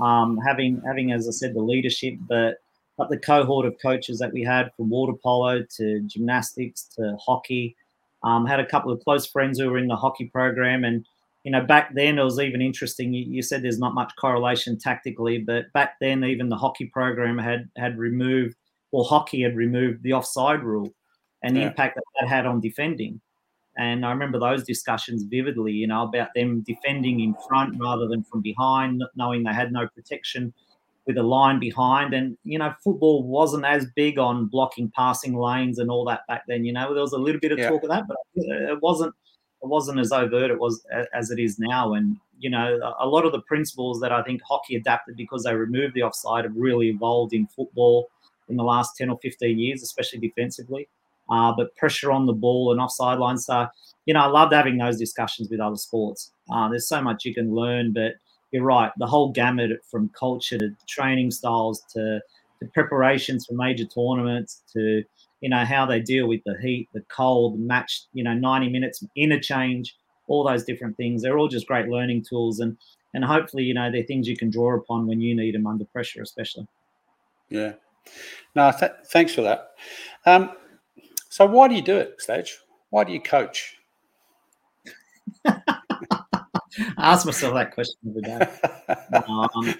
um, 0.00 0.38
having 0.44 0.80
having 0.86 1.12
as 1.12 1.28
I 1.28 1.32
said 1.32 1.54
the 1.54 1.60
leadership, 1.60 2.14
but 2.28 2.58
but 2.96 3.10
the 3.10 3.18
cohort 3.18 3.66
of 3.66 3.76
coaches 3.82 4.18
that 4.18 4.32
we 4.32 4.42
had 4.42 4.70
from 4.76 4.90
water 4.90 5.14
polo 5.22 5.62
to 5.76 6.00
gymnastics 6.02 6.84
to 6.96 7.16
hockey. 7.24 7.76
Um, 8.22 8.46
had 8.46 8.58
a 8.60 8.66
couple 8.66 8.90
of 8.90 9.04
close 9.04 9.26
friends 9.26 9.58
who 9.58 9.68
were 9.68 9.76
in 9.76 9.88
the 9.88 9.96
hockey 9.96 10.26
program, 10.26 10.82
and 10.84 11.04
you 11.42 11.50
know 11.50 11.60
back 11.60 11.94
then 11.94 12.18
it 12.18 12.24
was 12.24 12.40
even 12.40 12.62
interesting. 12.62 13.12
You, 13.12 13.24
you 13.24 13.42
said 13.42 13.62
there's 13.62 13.78
not 13.78 13.94
much 13.94 14.12
correlation 14.18 14.78
tactically, 14.78 15.38
but 15.38 15.70
back 15.74 15.96
then 16.00 16.24
even 16.24 16.48
the 16.48 16.56
hockey 16.56 16.86
program 16.86 17.36
had 17.36 17.68
had 17.76 17.98
removed 17.98 18.56
or 18.92 19.04
hockey 19.04 19.42
had 19.42 19.56
removed 19.56 20.02
the 20.02 20.12
offside 20.12 20.62
rule 20.62 20.94
and 21.42 21.54
the 21.54 21.60
yeah. 21.60 21.66
impact 21.66 21.96
that 21.96 22.04
that 22.20 22.28
had 22.28 22.46
on 22.46 22.60
defending. 22.60 23.20
And 23.76 24.06
I 24.06 24.10
remember 24.10 24.38
those 24.38 24.62
discussions 24.64 25.24
vividly, 25.24 25.72
you 25.72 25.86
know, 25.86 26.04
about 26.04 26.28
them 26.34 26.62
defending 26.66 27.20
in 27.20 27.34
front 27.48 27.76
rather 27.80 28.06
than 28.06 28.22
from 28.22 28.40
behind, 28.40 29.02
knowing 29.16 29.42
they 29.42 29.52
had 29.52 29.72
no 29.72 29.88
protection 29.88 30.54
with 31.06 31.18
a 31.18 31.22
line 31.22 31.58
behind. 31.58 32.14
And, 32.14 32.36
you 32.44 32.58
know, 32.58 32.72
football 32.82 33.24
wasn't 33.24 33.64
as 33.64 33.86
big 33.96 34.18
on 34.18 34.46
blocking 34.46 34.90
passing 34.94 35.36
lanes 35.36 35.78
and 35.78 35.90
all 35.90 36.04
that 36.06 36.26
back 36.28 36.44
then. 36.46 36.64
You 36.64 36.72
know, 36.72 36.94
there 36.94 37.02
was 37.02 37.12
a 37.12 37.18
little 37.18 37.40
bit 37.40 37.52
of 37.52 37.58
yeah. 37.58 37.68
talk 37.68 37.82
of 37.82 37.90
that, 37.90 38.06
but 38.06 38.16
it 38.36 38.80
wasn't 38.80 39.14
it 39.62 39.68
wasn't 39.68 39.98
as 39.98 40.12
overt 40.12 40.50
it 40.50 40.58
was 40.58 40.84
as 41.12 41.30
it 41.30 41.40
is 41.40 41.58
now. 41.58 41.94
And, 41.94 42.16
you 42.38 42.50
know, 42.50 42.94
a 43.00 43.06
lot 43.06 43.24
of 43.24 43.32
the 43.32 43.40
principles 43.40 44.00
that 44.00 44.12
I 44.12 44.22
think 44.22 44.40
hockey 44.46 44.76
adapted 44.76 45.16
because 45.16 45.42
they 45.42 45.54
removed 45.54 45.94
the 45.94 46.02
offside 46.02 46.44
have 46.44 46.54
really 46.54 46.90
evolved 46.90 47.32
in 47.32 47.46
football 47.48 48.08
in 48.48 48.56
the 48.56 48.62
last 48.62 48.96
10 48.96 49.10
or 49.10 49.18
15 49.20 49.58
years, 49.58 49.82
especially 49.82 50.20
defensively 50.20 50.88
uh, 51.30 51.52
but 51.56 51.74
pressure 51.76 52.12
on 52.12 52.26
the 52.26 52.32
ball 52.32 52.72
and 52.72 52.80
offside 52.80 53.18
lines. 53.18 53.46
So, 53.46 53.66
you 54.06 54.14
know, 54.14 54.20
I 54.20 54.26
loved 54.26 54.52
having 54.52 54.78
those 54.78 54.98
discussions 54.98 55.48
with 55.48 55.60
other 55.60 55.76
sports. 55.76 56.32
Uh, 56.52 56.68
there's 56.68 56.88
so 56.88 57.00
much 57.00 57.24
you 57.24 57.34
can 57.34 57.54
learn, 57.54 57.92
but 57.92 58.14
you're 58.52 58.64
right. 58.64 58.92
The 58.98 59.06
whole 59.06 59.32
gamut 59.32 59.72
from 59.90 60.10
culture 60.10 60.58
to 60.58 60.76
training 60.86 61.30
styles 61.30 61.82
to, 61.94 62.20
to 62.60 62.66
preparations 62.72 63.46
for 63.46 63.54
major 63.54 63.84
tournaments 63.84 64.62
to, 64.74 65.02
you 65.40 65.48
know, 65.48 65.64
how 65.64 65.86
they 65.86 66.00
deal 66.00 66.28
with 66.28 66.40
the 66.44 66.56
heat, 66.62 66.88
the 66.92 67.02
cold, 67.08 67.58
match, 67.58 68.02
you 68.12 68.22
know, 68.22 68.34
90 68.34 68.68
minutes 68.68 69.04
interchange, 69.16 69.96
all 70.28 70.46
those 70.46 70.64
different 70.64 70.96
things. 70.96 71.22
They're 71.22 71.38
all 71.38 71.48
just 71.48 71.66
great 71.66 71.88
learning 71.88 72.24
tools. 72.28 72.60
And, 72.60 72.76
and 73.12 73.24
hopefully, 73.24 73.64
you 73.64 73.74
know, 73.74 73.90
they're 73.90 74.04
things 74.04 74.28
you 74.28 74.36
can 74.36 74.50
draw 74.50 74.76
upon 74.76 75.06
when 75.06 75.20
you 75.20 75.34
need 75.34 75.54
them 75.54 75.66
under 75.66 75.84
pressure, 75.86 76.22
especially. 76.22 76.66
Yeah. 77.48 77.72
No, 78.54 78.72
th- 78.78 78.92
thanks 79.06 79.34
for 79.34 79.42
that. 79.42 79.72
Um, 80.26 80.52
so 81.34 81.46
why 81.46 81.66
do 81.66 81.74
you 81.74 81.82
do 81.82 81.96
it, 81.96 82.20
Staj? 82.24 82.48
Why 82.90 83.02
do 83.02 83.12
you 83.12 83.20
coach? 83.20 83.74
I 85.44 85.60
ask 86.96 87.26
myself 87.26 87.54
that 87.54 87.74
question 87.74 87.96
every 88.08 88.22
day. 88.22 88.38
Um, 89.26 89.74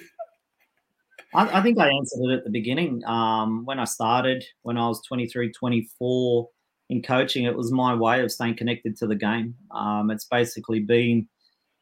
I, 1.32 1.60
I, 1.60 1.62
think 1.62 1.78
I 1.78 1.90
answered 1.90 2.24
it 2.24 2.38
at 2.38 2.44
the 2.44 2.50
beginning. 2.50 3.04
Um, 3.04 3.64
when 3.66 3.78
I 3.78 3.84
started, 3.84 4.42
when 4.62 4.76
I 4.76 4.88
was 4.88 5.00
23, 5.06 5.52
24 5.52 6.48
in 6.90 7.02
coaching, 7.02 7.44
it 7.44 7.56
was 7.56 7.70
my 7.70 7.94
way 7.94 8.20
of 8.20 8.32
staying 8.32 8.56
connected 8.56 8.96
to 8.96 9.06
the 9.06 9.14
game. 9.14 9.54
Um, 9.70 10.10
it's 10.10 10.24
basically 10.24 10.80
been 10.80 11.28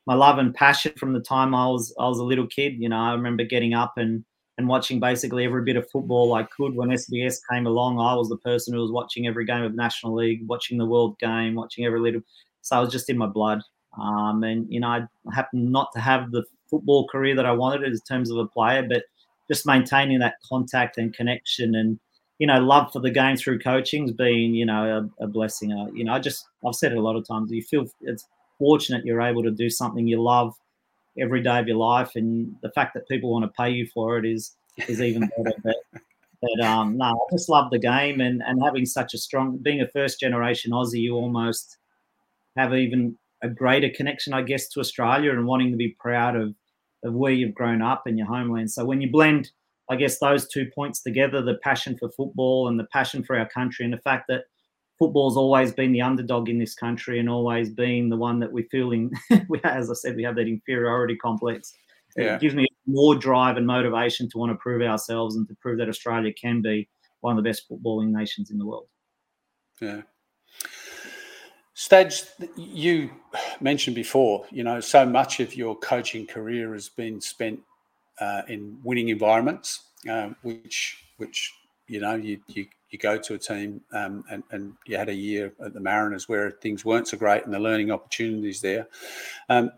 my 0.07 0.12
love 0.12 0.37
and 0.37 0.55
passion 0.55 0.93
from 0.99 1.14
the 1.14 1.20
time 1.20 1.55
I 1.55 1.66
was 1.68 1.95
I 1.99 2.07
was 2.09 2.18
a 2.18 2.25
little 2.25 2.47
kid. 2.47 2.75
You 2.77 2.91
know, 2.91 2.99
I 2.99 3.14
remember 3.14 3.45
getting 3.45 3.73
up 3.73 3.95
and 3.97 4.23
and 4.59 4.68
watching 4.68 5.00
basically 5.00 5.44
every 5.44 5.62
bit 5.62 5.76
of 5.76 5.90
football 5.90 6.34
I 6.34 6.44
could. 6.44 6.74
When 6.74 6.90
SBS 6.90 7.38
came 7.50 7.66
along, 7.66 7.98
I 7.98 8.14
was 8.14 8.28
the 8.28 8.36
person 8.38 8.74
who 8.74 8.80
was 8.80 8.92
watching 8.92 9.26
every 9.26 9.44
game 9.44 9.62
of 9.62 9.74
National 9.74 10.14
League, 10.14 10.46
watching 10.46 10.78
the 10.78 10.86
World 10.86 11.18
Game, 11.18 11.55
watching 11.55 11.84
every 11.84 12.00
little. 12.00 12.20
So 12.61 12.76
I 12.76 12.80
was 12.80 12.92
just 12.92 13.09
in 13.09 13.18
my 13.18 13.26
blood. 13.26 13.62
Um, 14.00 14.42
and 14.44 14.66
you 14.70 14.80
know, 14.80 14.88
I 14.88 15.07
happened 15.32 15.70
not 15.72 15.88
to 15.94 16.00
have 16.00 16.30
the 16.30 16.44
football 16.70 17.07
career 17.09 17.34
that 17.36 17.46
I 17.46 17.53
wanted 17.53 17.82
in 17.82 17.98
terms 18.09 18.30
of 18.30 18.38
a 18.38 18.46
player, 18.46 18.86
but 18.88 19.05
just 19.48 19.66
maintaining 19.66 20.18
that 20.20 20.34
contact 20.48 20.98
and 20.98 21.12
connection 21.14 21.74
and 21.74 21.98
you 22.38 22.46
know 22.46 22.59
love 22.59 22.90
for 22.92 23.00
the 23.00 23.11
game 23.11 23.36
through 23.36 23.59
coaching 23.59 24.03
has 24.03 24.12
been 24.12 24.55
you 24.55 24.64
know 24.66 25.11
a, 25.20 25.24
a 25.24 25.26
blessing. 25.26 25.72
Uh, 25.72 25.90
you 25.92 26.05
know, 26.05 26.12
I 26.12 26.18
just 26.18 26.46
I've 26.66 26.74
said 26.74 26.92
it 26.92 26.98
a 26.98 27.03
lot 27.03 27.16
of 27.16 27.26
times. 27.26 27.50
You 27.50 27.62
feel 27.62 27.86
it's 28.03 28.26
fortunate 28.59 29.05
you're 29.05 29.20
able 29.20 29.42
to 29.42 29.50
do 29.50 29.68
something 29.68 30.07
you 30.07 30.22
love 30.22 30.55
every 31.18 31.42
day 31.42 31.58
of 31.58 31.68
your 31.68 31.76
life, 31.76 32.12
and 32.14 32.54
the 32.62 32.70
fact 32.70 32.94
that 32.94 33.08
people 33.08 33.30
want 33.30 33.44
to 33.44 33.52
pay 33.56 33.70
you 33.70 33.86
for 33.86 34.18
it 34.18 34.24
is 34.24 34.56
is 34.88 35.00
even 35.00 35.30
better. 35.36 35.56
but, 35.62 35.76
but 36.40 36.64
um, 36.64 36.96
no, 36.96 37.04
I 37.04 37.32
just 37.32 37.48
love 37.48 37.70
the 37.70 37.78
game 37.78 38.20
and 38.20 38.42
and 38.46 38.62
having 38.62 38.86
such 38.86 39.14
a 39.14 39.18
strong, 39.18 39.58
being 39.58 39.80
a 39.80 39.88
first 39.88 40.20
generation 40.20 40.72
Aussie, 40.72 41.00
you 41.00 41.14
almost 41.14 41.78
have 42.56 42.74
even 42.74 43.16
a 43.42 43.48
greater 43.48 43.90
connection, 43.90 44.32
I 44.32 44.42
guess, 44.42 44.68
to 44.68 44.80
Australia 44.80 45.32
and 45.32 45.46
wanting 45.46 45.70
to 45.70 45.76
be 45.76 45.96
proud 45.98 46.36
of 46.36 46.54
of 47.04 47.14
where 47.14 47.32
you've 47.32 47.54
grown 47.54 47.82
up 47.82 48.06
and 48.06 48.16
your 48.16 48.28
homeland. 48.28 48.70
So 48.70 48.84
when 48.84 49.00
you 49.00 49.10
blend, 49.10 49.50
I 49.90 49.96
guess, 49.96 50.18
those 50.18 50.46
two 50.46 50.70
points 50.72 51.02
together, 51.02 51.42
the 51.42 51.58
passion 51.62 51.96
for 51.98 52.08
football 52.10 52.68
and 52.68 52.78
the 52.78 52.86
passion 52.92 53.24
for 53.24 53.36
our 53.36 53.48
country, 53.48 53.84
and 53.84 53.92
the 53.92 53.98
fact 53.98 54.26
that 54.28 54.44
football's 54.99 55.36
always 55.36 55.72
been 55.72 55.93
the 55.93 56.03
underdog 56.03 56.49
in 56.49 56.59
this 56.59 56.74
country 56.74 57.18
and 57.18 57.28
always 57.28 57.70
been 57.70 58.09
the 58.09 58.16
one 58.16 58.38
that 58.40 58.53
we 58.53 58.62
feel 58.64 58.93
in. 58.93 59.11
as 59.64 59.90
I 59.90 59.95
said, 59.95 60.16
we 60.16 60.22
have 60.22 60.36
that 60.36 60.47
inferiority 60.47 61.16
complex. 61.16 61.72
Yeah. 62.16 62.34
It 62.34 62.40
gives 62.40 62.55
me 62.55 62.66
more 62.86 63.14
drive 63.14 63.57
and 63.57 63.66
motivation 63.66 64.28
to 64.30 64.38
want 64.38 64.53
to 64.53 64.57
prove 64.57 64.82
ourselves 64.82 65.36
and 65.36 65.49
to 65.49 65.55
prove 65.61 65.78
that 65.78 65.88
Australia 65.88 66.32
can 66.32 66.61
be 66.61 66.88
one 67.20 67.36
of 67.36 67.43
the 67.43 67.49
best 67.49 67.68
footballing 67.68 68.11
nations 68.11 68.51
in 68.51 68.59
the 68.59 68.66
world. 68.66 68.88
Yeah. 69.80 70.03
Staj, 71.74 72.28
you 72.57 73.11
mentioned 73.61 73.97
before, 73.97 74.45
you 74.51 74.62
know, 74.62 74.78
so 74.78 75.07
much 75.07 75.40
of 75.40 75.57
your 75.57 75.74
coaching 75.76 76.26
career 76.26 76.74
has 76.74 76.88
been 76.88 77.20
spent 77.20 77.61
uh, 78.20 78.43
in 78.49 78.78
winning 78.84 79.09
environments, 79.09 79.84
uh, 80.09 80.30
which, 80.43 81.03
which 81.16 81.53
you 81.88 82.01
know, 82.01 82.14
you, 82.14 82.40
you 82.49 82.66
you 82.93 82.99
go 82.99 83.16
to 83.16 83.34
a 83.34 83.38
team 83.38 83.80
um, 83.93 84.22
and, 84.30 84.43
and, 84.51 84.74
you 84.86 84.99
had 84.99 85.09
a 85.09 85.14
year 85.14 85.53
at 85.64 85.72
the 85.72 85.80
Mariners 85.80 86.28
where 86.28 86.51
things 86.51 86.84
weren't 86.84 87.09
so 87.09 87.16
great 87.16 87.45
and 87.45 87.53
the 87.53 87.59
learning 87.59 87.90
opportunities 87.90 88.61
there. 88.61 88.86
Um, 89.49 89.72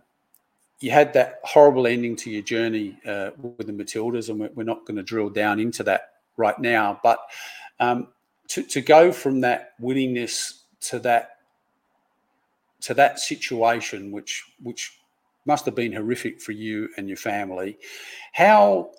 you 0.80 0.90
had 0.90 1.12
that 1.14 1.38
horrible 1.44 1.86
ending 1.86 2.16
to 2.16 2.30
your 2.30 2.42
journey 2.42 2.98
uh, 3.06 3.30
with 3.38 3.68
the 3.68 3.72
Matildas, 3.72 4.28
and 4.28 4.50
we're, 4.54 4.64
not 4.64 4.84
going 4.84 4.96
to 4.96 5.02
drill 5.02 5.30
down 5.30 5.60
into 5.60 5.84
that 5.84 6.14
right 6.36 6.58
now. 6.58 7.00
But 7.02 7.20
um, 7.78 8.08
to, 8.48 8.62
to 8.64 8.80
go 8.80 9.12
from 9.12 9.40
that 9.42 9.74
willingness 9.78 10.64
to 10.80 10.98
that 10.98 11.30
to 12.80 12.92
that 12.94 13.18
situation, 13.18 14.12
which 14.12 14.44
which 14.62 14.98
must 15.46 15.64
have 15.64 15.74
been 15.74 15.92
horrific 15.92 16.42
for 16.42 16.52
you 16.52 16.88
and 16.98 17.08
your 17.08 17.16
family, 17.16 17.78
how 18.32 18.90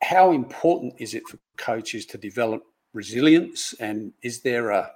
how 0.00 0.32
important 0.32 0.94
is 0.98 1.12
it 1.12 1.26
for 1.28 1.38
coaches 1.56 2.06
to 2.06 2.18
develop 2.18 2.62
resilience? 2.96 3.74
And 3.78 4.12
is 4.22 4.40
there 4.40 4.70
a 4.70 4.90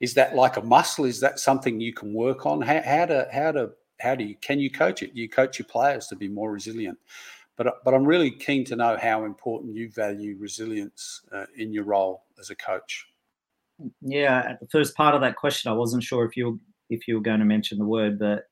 is 0.00 0.14
that 0.14 0.34
like 0.34 0.56
a 0.56 0.62
muscle? 0.62 1.04
Is 1.04 1.20
that 1.20 1.38
something 1.38 1.80
you 1.80 1.92
can 1.92 2.12
work 2.12 2.44
on? 2.46 2.60
How, 2.60 2.82
how 2.82 3.06
to 3.06 3.28
how 3.32 3.52
to 3.52 3.70
how 4.00 4.14
do 4.14 4.24
you 4.24 4.34
can 4.40 4.58
you 4.58 4.70
coach 4.70 5.02
it? 5.02 5.12
You 5.14 5.28
coach 5.28 5.58
your 5.58 5.66
players 5.66 6.06
to 6.08 6.16
be 6.16 6.28
more 6.28 6.50
resilient. 6.50 6.98
But 7.56 7.84
but 7.84 7.94
I'm 7.94 8.04
really 8.04 8.30
keen 8.30 8.64
to 8.66 8.76
know 8.76 8.96
how 9.00 9.24
important 9.24 9.76
you 9.76 9.90
value 9.90 10.36
resilience 10.38 11.22
uh, 11.32 11.46
in 11.56 11.72
your 11.72 11.84
role 11.84 12.24
as 12.38 12.50
a 12.50 12.56
coach. 12.56 13.06
Yeah, 14.00 14.42
at 14.48 14.60
the 14.60 14.68
first 14.68 14.96
part 14.96 15.14
of 15.14 15.20
that 15.20 15.36
question, 15.36 15.70
I 15.70 15.74
wasn't 15.74 16.02
sure 16.02 16.24
if 16.24 16.36
you 16.36 16.60
if 16.90 17.08
you 17.08 17.14
were 17.16 17.22
going 17.22 17.40
to 17.40 17.46
mention 17.46 17.78
the 17.78 17.84
word, 17.84 18.18
but 18.18 18.44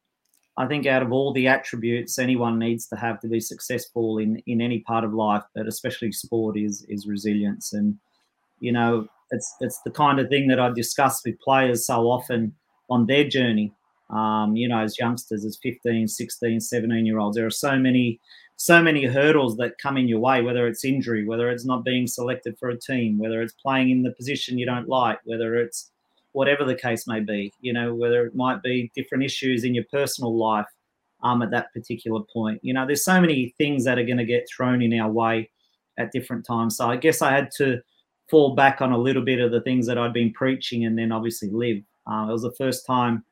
I 0.56 0.66
think 0.66 0.86
out 0.86 1.02
of 1.02 1.12
all 1.12 1.32
the 1.32 1.48
attributes 1.48 2.18
anyone 2.18 2.58
needs 2.58 2.86
to 2.88 2.96
have 2.96 3.20
to 3.20 3.28
be 3.28 3.40
successful 3.40 4.18
in 4.18 4.42
in 4.46 4.60
any 4.60 4.80
part 4.80 5.04
of 5.04 5.12
life, 5.12 5.44
but 5.54 5.66
especially 5.66 6.12
sport, 6.12 6.56
is 6.56 6.86
is 6.88 7.06
resilience. 7.06 7.74
And 7.74 7.98
you 8.64 8.72
know, 8.72 9.06
it's 9.30 9.54
it's 9.60 9.80
the 9.84 9.90
kind 9.90 10.18
of 10.18 10.28
thing 10.28 10.48
that 10.48 10.58
I 10.58 10.70
discuss 10.70 11.22
with 11.24 11.38
players 11.40 11.86
so 11.86 12.10
often 12.10 12.54
on 12.88 13.06
their 13.06 13.28
journey. 13.28 13.72
Um, 14.10 14.56
you 14.56 14.68
know, 14.68 14.80
as 14.80 14.98
youngsters, 14.98 15.44
as 15.44 15.58
15, 15.62 16.08
16, 16.08 16.60
17 16.60 17.06
year 17.06 17.18
olds, 17.18 17.36
there 17.36 17.46
are 17.46 17.50
so 17.50 17.76
many 17.78 18.20
so 18.56 18.82
many 18.82 19.04
hurdles 19.04 19.56
that 19.56 19.78
come 19.78 19.96
in 19.96 20.08
your 20.08 20.20
way, 20.20 20.40
whether 20.40 20.66
it's 20.66 20.84
injury, 20.84 21.26
whether 21.26 21.50
it's 21.50 21.64
not 21.64 21.84
being 21.84 22.06
selected 22.06 22.56
for 22.58 22.70
a 22.70 22.78
team, 22.78 23.18
whether 23.18 23.42
it's 23.42 23.52
playing 23.52 23.90
in 23.90 24.02
the 24.02 24.12
position 24.12 24.58
you 24.58 24.66
don't 24.66 24.88
like, 24.88 25.18
whether 25.24 25.56
it's 25.56 25.90
whatever 26.32 26.64
the 26.64 26.74
case 26.74 27.06
may 27.06 27.20
be, 27.20 27.52
you 27.60 27.72
know, 27.72 27.94
whether 27.94 28.24
it 28.26 28.34
might 28.34 28.62
be 28.62 28.90
different 28.94 29.24
issues 29.24 29.64
in 29.64 29.74
your 29.74 29.84
personal 29.90 30.36
life 30.36 30.66
um, 31.22 31.42
at 31.42 31.50
that 31.50 31.72
particular 31.72 32.20
point. 32.32 32.60
You 32.62 32.74
know, 32.74 32.86
there's 32.86 33.04
so 33.04 33.20
many 33.20 33.54
things 33.58 33.84
that 33.84 33.98
are 33.98 34.04
going 34.04 34.18
to 34.18 34.24
get 34.24 34.48
thrown 34.48 34.82
in 34.82 34.98
our 35.00 35.10
way 35.10 35.50
at 35.98 36.12
different 36.12 36.46
times. 36.46 36.76
So 36.76 36.88
I 36.88 36.96
guess 36.96 37.22
I 37.22 37.32
had 37.32 37.50
to 37.56 37.82
fall 38.30 38.54
back 38.54 38.80
on 38.80 38.92
a 38.92 38.98
little 38.98 39.22
bit 39.22 39.40
of 39.40 39.50
the 39.50 39.60
things 39.60 39.86
that 39.86 39.98
I'd 39.98 40.12
been 40.12 40.32
preaching 40.32 40.84
and 40.84 40.98
then 40.98 41.12
obviously 41.12 41.50
live. 41.50 41.82
Uh, 42.06 42.26
it 42.28 42.32
was 42.32 42.42
the 42.42 42.52
first 42.52 42.86
time 42.86 43.24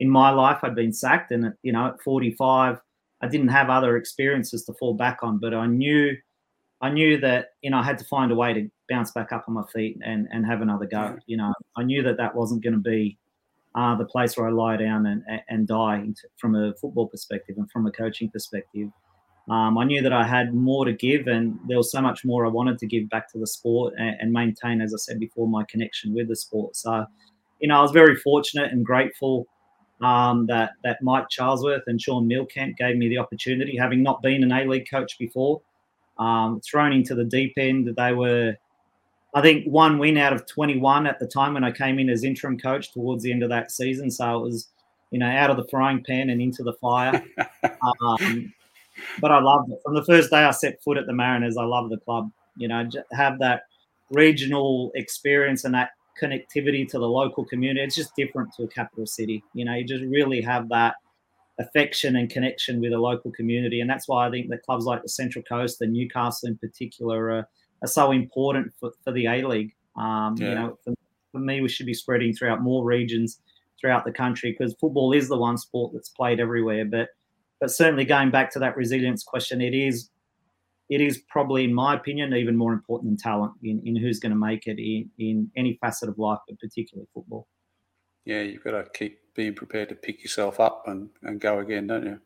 in 0.00 0.08
my 0.08 0.30
life 0.30 0.58
I'd 0.62 0.74
been 0.74 0.92
sacked. 0.92 1.32
And, 1.32 1.52
you 1.62 1.72
know, 1.72 1.86
at 1.86 2.02
45, 2.02 2.80
I 3.20 3.28
didn't 3.28 3.48
have 3.48 3.70
other 3.70 3.96
experiences 3.96 4.64
to 4.64 4.74
fall 4.74 4.94
back 4.94 5.20
on, 5.22 5.38
but 5.38 5.54
I 5.54 5.66
knew 5.66 6.16
I 6.82 6.90
knew 6.90 7.18
that 7.20 7.50
you 7.62 7.70
know 7.70 7.78
I 7.78 7.84
had 7.84 7.98
to 7.98 8.04
find 8.04 8.32
a 8.32 8.34
way 8.34 8.52
to 8.52 8.68
bounce 8.88 9.12
back 9.12 9.32
up 9.32 9.44
on 9.46 9.54
my 9.54 9.62
feet 9.72 9.98
and 10.04 10.28
and 10.32 10.44
have 10.44 10.60
another 10.60 10.86
go. 10.86 11.16
You 11.26 11.36
know, 11.36 11.54
I 11.76 11.84
knew 11.84 12.02
that 12.02 12.16
that 12.16 12.34
wasn't 12.34 12.62
going 12.64 12.74
to 12.74 12.80
be 12.80 13.16
uh, 13.76 13.94
the 13.94 14.04
place 14.04 14.36
where 14.36 14.48
I 14.48 14.50
lie 14.50 14.76
down 14.76 15.06
and 15.06 15.22
and 15.48 15.68
die 15.68 16.04
from 16.36 16.56
a 16.56 16.74
football 16.74 17.06
perspective 17.06 17.56
and 17.56 17.70
from 17.70 17.86
a 17.86 17.92
coaching 17.92 18.28
perspective. 18.30 18.88
Um, 19.50 19.76
I 19.76 19.84
knew 19.84 20.02
that 20.02 20.12
I 20.12 20.24
had 20.24 20.54
more 20.54 20.84
to 20.84 20.92
give, 20.92 21.26
and 21.26 21.58
there 21.66 21.76
was 21.76 21.90
so 21.90 22.00
much 22.00 22.24
more 22.24 22.46
I 22.46 22.48
wanted 22.48 22.78
to 22.78 22.86
give 22.86 23.08
back 23.08 23.30
to 23.32 23.38
the 23.38 23.46
sport 23.46 23.94
and, 23.98 24.16
and 24.20 24.32
maintain, 24.32 24.80
as 24.80 24.94
I 24.94 24.98
said 24.98 25.18
before, 25.18 25.48
my 25.48 25.64
connection 25.68 26.14
with 26.14 26.28
the 26.28 26.36
sport. 26.36 26.76
So, 26.76 27.04
you 27.58 27.68
know, 27.68 27.78
I 27.78 27.82
was 27.82 27.90
very 27.90 28.16
fortunate 28.16 28.70
and 28.70 28.84
grateful 28.84 29.46
um, 30.00 30.46
that 30.46 30.72
that 30.84 31.02
Mike 31.02 31.26
Charlesworth 31.28 31.82
and 31.86 32.00
Shaun 32.00 32.28
Mielekamp 32.28 32.76
gave 32.76 32.96
me 32.96 33.08
the 33.08 33.18
opportunity, 33.18 33.76
having 33.76 34.02
not 34.02 34.22
been 34.22 34.42
an 34.42 34.52
A 34.52 34.64
League 34.64 34.88
coach 34.88 35.18
before, 35.18 35.60
um, 36.18 36.60
thrown 36.60 36.92
into 36.92 37.14
the 37.14 37.24
deep 37.24 37.54
end. 37.56 37.88
They 37.96 38.12
were, 38.12 38.54
I 39.34 39.42
think, 39.42 39.66
one 39.66 39.98
win 39.98 40.18
out 40.18 40.32
of 40.32 40.46
21 40.46 41.06
at 41.06 41.18
the 41.18 41.26
time 41.26 41.54
when 41.54 41.64
I 41.64 41.72
came 41.72 41.98
in 41.98 42.10
as 42.10 42.22
interim 42.22 42.58
coach 42.58 42.92
towards 42.92 43.22
the 43.22 43.32
end 43.32 43.42
of 43.42 43.48
that 43.50 43.72
season. 43.72 44.10
So 44.10 44.38
it 44.38 44.42
was, 44.42 44.68
you 45.10 45.18
know, 45.18 45.26
out 45.26 45.50
of 45.50 45.56
the 45.56 45.66
frying 45.68 46.02
pan 46.04 46.30
and 46.30 46.40
into 46.40 46.62
the 46.62 46.74
fire. 46.74 47.24
um, 48.00 48.52
but 49.20 49.30
I 49.30 49.40
loved 49.40 49.70
it 49.70 49.78
from 49.84 49.94
the 49.94 50.04
first 50.04 50.30
day 50.30 50.44
I 50.44 50.50
set 50.50 50.82
foot 50.82 50.98
at 50.98 51.06
the 51.06 51.12
Mariners. 51.12 51.56
I 51.56 51.64
love 51.64 51.90
the 51.90 51.98
club. 51.98 52.30
You 52.56 52.68
know, 52.68 52.88
have 53.12 53.38
that 53.38 53.62
regional 54.10 54.92
experience 54.94 55.64
and 55.64 55.74
that 55.74 55.90
connectivity 56.20 56.86
to 56.88 56.98
the 56.98 57.08
local 57.08 57.44
community. 57.44 57.80
It's 57.80 57.94
just 57.94 58.14
different 58.16 58.52
to 58.56 58.64
a 58.64 58.68
capital 58.68 59.06
city. 59.06 59.42
You 59.54 59.64
know, 59.64 59.74
you 59.74 59.84
just 59.84 60.04
really 60.04 60.40
have 60.42 60.68
that 60.68 60.96
affection 61.58 62.16
and 62.16 62.30
connection 62.30 62.80
with 62.80 62.92
a 62.92 62.98
local 62.98 63.30
community. 63.32 63.80
And 63.80 63.88
that's 63.88 64.08
why 64.08 64.26
I 64.26 64.30
think 64.30 64.48
that 64.50 64.62
clubs 64.62 64.84
like 64.84 65.02
the 65.02 65.08
Central 65.08 65.42
Coast 65.44 65.80
and 65.80 65.92
Newcastle 65.92 66.48
in 66.48 66.58
particular 66.58 67.30
are, 67.30 67.48
are 67.82 67.88
so 67.88 68.12
important 68.12 68.72
for, 68.78 68.92
for 69.04 69.12
the 69.12 69.26
A 69.26 69.46
League. 69.46 69.74
Um, 69.96 70.36
yeah. 70.38 70.48
You 70.48 70.54
know, 70.54 70.78
for, 70.84 70.94
for, 71.32 71.38
me, 71.38 71.60
we 71.60 71.68
should 71.68 71.86
be 71.86 71.94
spreading 71.94 72.32
throughout 72.34 72.62
more 72.62 72.84
regions 72.84 73.40
throughout 73.80 74.04
the 74.04 74.12
country 74.12 74.52
because 74.52 74.74
football 74.80 75.12
is 75.12 75.28
the 75.28 75.36
one 75.36 75.58
sport 75.58 75.92
that's 75.92 76.08
played 76.08 76.40
everywhere. 76.40 76.84
But 76.84 77.08
but 77.62 77.70
certainly 77.70 78.04
going 78.04 78.32
back 78.32 78.50
to 78.50 78.58
that 78.58 78.76
resilience 78.76 79.22
question, 79.22 79.60
it 79.60 79.72
is 79.72 80.10
it 80.90 81.00
is 81.00 81.22
probably, 81.28 81.62
in 81.62 81.72
my 81.72 81.94
opinion, 81.94 82.34
even 82.34 82.56
more 82.56 82.72
important 82.72 83.08
than 83.08 83.16
talent 83.16 83.52
in, 83.62 83.80
in 83.84 83.94
who's 83.94 84.18
going 84.18 84.32
to 84.32 84.38
make 84.38 84.66
it 84.66 84.80
in, 84.80 85.08
in 85.16 85.48
any 85.56 85.78
facet 85.80 86.08
of 86.08 86.18
life, 86.18 86.40
but 86.48 86.58
particularly 86.58 87.06
football. 87.14 87.46
Yeah, 88.24 88.42
you've 88.42 88.64
got 88.64 88.72
to 88.72 88.90
keep 88.92 89.20
being 89.36 89.54
prepared 89.54 89.90
to 89.90 89.94
pick 89.94 90.22
yourself 90.22 90.58
up 90.58 90.82
and, 90.88 91.08
and 91.22 91.40
go 91.40 91.60
again, 91.60 91.86
don't 91.86 92.04
you? 92.04 92.20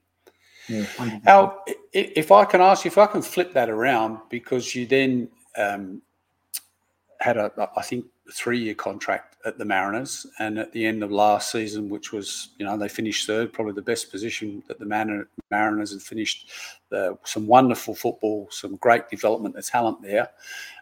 Yeah, 0.69 1.21
Al, 1.27 1.63
if 1.93 2.33
I 2.33 2.47
can 2.47 2.63
ask 2.63 2.87
you, 2.87 2.89
if 2.89 2.97
I 2.97 3.07
can 3.07 3.21
flip 3.21 3.53
that 3.53 3.69
around, 3.69 4.21
because 4.31 4.75
you 4.75 4.87
then 4.87 5.29
um, 5.59 6.01
had 7.21 7.37
a, 7.37 7.53
I 7.77 7.83
think, 7.83 8.07
three 8.33 8.59
year 8.59 8.75
contract 8.75 9.37
at 9.45 9.59
the 9.59 9.65
Mariners. 9.65 10.27
And 10.39 10.59
at 10.59 10.73
the 10.73 10.85
end 10.85 11.03
of 11.03 11.11
last 11.11 11.53
season, 11.53 11.89
which 11.89 12.13
was, 12.13 12.51
you 12.59 12.67
know, 12.67 12.77
they 12.77 12.89
finished 12.89 13.27
third, 13.27 13.53
probably 13.53 13.75
the 13.75 13.83
best 13.83 14.11
position 14.11 14.63
that 14.69 14.79
the 14.79 15.27
Mariners 15.51 15.93
had 15.93 16.03
finished. 16.03 16.51
Uh, 16.93 17.15
some 17.25 17.47
wonderful 17.47 17.95
football, 17.95 18.49
some 18.51 18.77
great 18.77 19.09
development 19.09 19.57
of 19.57 19.67
talent 19.67 20.03
there. 20.03 20.29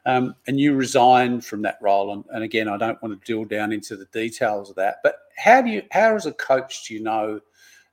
Um, 0.07 0.35
and 0.47 0.59
you 0.59 0.75
resigned 0.75 1.45
from 1.45 1.63
that 1.63 1.79
role. 1.81 2.13
And, 2.13 2.25
and 2.33 2.45
again, 2.45 2.69
I 2.69 2.77
don't 2.77 3.01
want 3.03 3.19
to 3.19 3.27
drill 3.27 3.45
down 3.45 3.73
into 3.73 3.97
the 3.97 4.07
details 4.07 4.71
of 4.71 4.77
that. 4.77 4.97
But 5.03 5.17
how 5.37 5.63
do 5.63 5.71
you, 5.71 5.83
how 5.91 6.15
as 6.15 6.27
a 6.27 6.33
coach, 6.33 6.87
do 6.87 6.95
you 6.95 7.03
know 7.03 7.41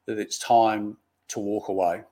that 0.06 0.18
it's 0.18 0.38
time 0.40 0.98
to 1.30 1.40
walk 1.40 1.70
away? 1.70 2.04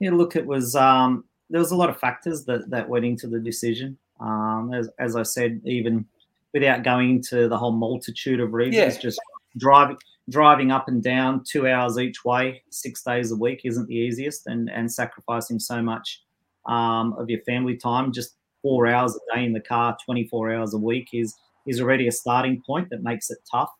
Yeah, 0.00 0.12
look, 0.12 0.36
it 0.36 0.46
was 0.46 0.76
um, 0.76 1.24
there 1.50 1.60
was 1.60 1.72
a 1.72 1.76
lot 1.76 1.90
of 1.90 1.98
factors 1.98 2.44
that 2.44 2.70
that 2.70 2.88
went 2.88 3.04
into 3.04 3.26
the 3.26 3.40
decision. 3.40 3.98
Um, 4.20 4.72
as, 4.74 4.88
as 4.98 5.16
I 5.16 5.22
said, 5.22 5.60
even 5.64 6.04
without 6.52 6.82
going 6.82 7.10
into 7.10 7.48
the 7.48 7.56
whole 7.56 7.72
multitude 7.72 8.40
of 8.40 8.52
reasons, 8.52 8.94
yeah. 8.94 9.00
just 9.00 9.20
driving 9.56 9.96
driving 10.30 10.70
up 10.70 10.88
and 10.88 11.02
down 11.02 11.42
two 11.42 11.66
hours 11.66 11.98
each 11.98 12.22
way, 12.22 12.62
six 12.68 13.02
days 13.02 13.32
a 13.32 13.36
week 13.36 13.62
isn't 13.64 13.86
the 13.86 13.94
easiest, 13.94 14.46
and 14.46 14.70
and 14.70 14.92
sacrificing 14.92 15.58
so 15.58 15.82
much 15.82 16.22
um, 16.66 17.14
of 17.14 17.30
your 17.30 17.40
family 17.42 17.76
time, 17.76 18.12
just 18.12 18.34
four 18.62 18.86
hours 18.86 19.16
a 19.16 19.34
day 19.34 19.44
in 19.44 19.52
the 19.52 19.60
car, 19.60 19.96
24 20.04 20.54
hours 20.54 20.74
a 20.74 20.78
week 20.78 21.08
is 21.12 21.34
is 21.66 21.80
already 21.80 22.08
a 22.08 22.12
starting 22.12 22.62
point 22.66 22.88
that 22.90 23.02
makes 23.02 23.30
it 23.30 23.38
tough. 23.50 23.70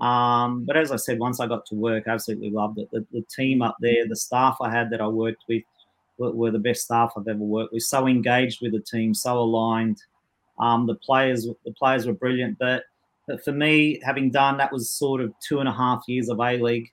Um, 0.00 0.64
but 0.64 0.76
as 0.76 0.92
I 0.92 0.96
said, 0.96 1.18
once 1.18 1.40
I 1.40 1.46
got 1.46 1.66
to 1.66 1.74
work, 1.74 2.04
I 2.06 2.12
absolutely 2.12 2.50
loved 2.50 2.78
it. 2.78 2.88
The, 2.92 3.04
the 3.12 3.24
team 3.34 3.62
up 3.62 3.76
there, 3.80 4.06
the 4.08 4.16
staff 4.16 4.58
I 4.60 4.70
had 4.70 4.90
that 4.90 5.00
I 5.00 5.08
worked 5.08 5.44
with, 5.48 5.62
were, 6.18 6.50
the 6.50 6.58
best 6.58 6.82
staff 6.82 7.12
I've 7.16 7.28
ever 7.28 7.38
worked 7.38 7.72
with. 7.72 7.82
So 7.82 8.06
engaged 8.06 8.60
with 8.60 8.72
the 8.72 8.80
team, 8.80 9.14
so 9.14 9.38
aligned. 9.38 10.02
Um, 10.58 10.86
the 10.86 10.96
players, 10.96 11.46
the 11.64 11.72
players 11.72 12.06
were 12.06 12.12
brilliant. 12.12 12.58
But, 12.58 12.84
but 13.26 13.44
for 13.44 13.52
me, 13.52 14.00
having 14.04 14.30
done 14.30 14.56
that 14.58 14.72
was 14.72 14.90
sort 14.90 15.20
of 15.20 15.32
two 15.46 15.60
and 15.60 15.68
a 15.68 15.72
half 15.72 16.02
years 16.08 16.28
of 16.28 16.40
A 16.40 16.58
League, 16.58 16.90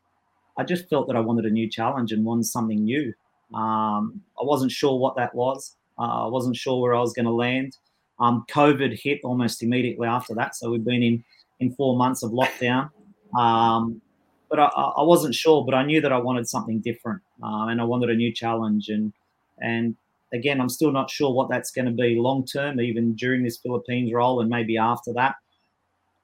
I 0.57 0.63
just 0.63 0.89
felt 0.89 1.07
that 1.07 1.15
I 1.15 1.19
wanted 1.19 1.45
a 1.45 1.49
new 1.49 1.69
challenge 1.69 2.11
and 2.11 2.23
wanted 2.23 2.45
something 2.45 2.84
new. 2.84 3.13
Um, 3.53 4.21
I 4.39 4.43
wasn't 4.43 4.71
sure 4.71 4.97
what 4.97 5.15
that 5.17 5.34
was. 5.36 5.76
Uh, 5.97 6.26
I 6.26 6.28
wasn't 6.28 6.55
sure 6.55 6.82
where 6.82 6.95
I 6.95 6.99
was 6.99 7.13
going 7.13 7.26
to 7.26 7.32
land. 7.32 7.78
Um, 8.19 8.45
COVID 8.49 8.97
hit 8.97 9.19
almost 9.23 9.63
immediately 9.63 10.07
after 10.07 10.34
that, 10.36 10.55
so 10.55 10.71
we've 10.71 10.86
been 10.86 11.03
in 11.03 11.23
in 11.59 11.73
four 11.73 11.97
months 11.97 12.23
of 12.23 12.32
lockdown. 12.32 12.89
Um, 13.38 14.01
but 14.49 14.59
I, 14.59 14.65
I, 14.65 15.03
wasn't 15.03 15.35
sure. 15.35 15.65
But 15.65 15.75
I 15.75 15.85
knew 15.85 16.01
that 16.01 16.11
I 16.11 16.17
wanted 16.17 16.47
something 16.47 16.79
different, 16.79 17.21
uh, 17.43 17.67
and 17.67 17.81
I 17.81 17.83
wanted 17.83 18.09
a 18.09 18.15
new 18.15 18.33
challenge. 18.33 18.89
And 18.89 19.13
and 19.59 19.95
again, 20.33 20.61
I'm 20.61 20.69
still 20.69 20.91
not 20.91 21.09
sure 21.09 21.33
what 21.33 21.49
that's 21.49 21.71
going 21.71 21.85
to 21.85 21.91
be 21.91 22.17
long 22.19 22.45
term, 22.45 22.79
even 22.79 23.15
during 23.15 23.43
this 23.43 23.57
Philippines 23.57 24.11
role, 24.13 24.41
and 24.41 24.49
maybe 24.49 24.77
after 24.77 25.13
that. 25.13 25.35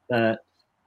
But 0.09 0.39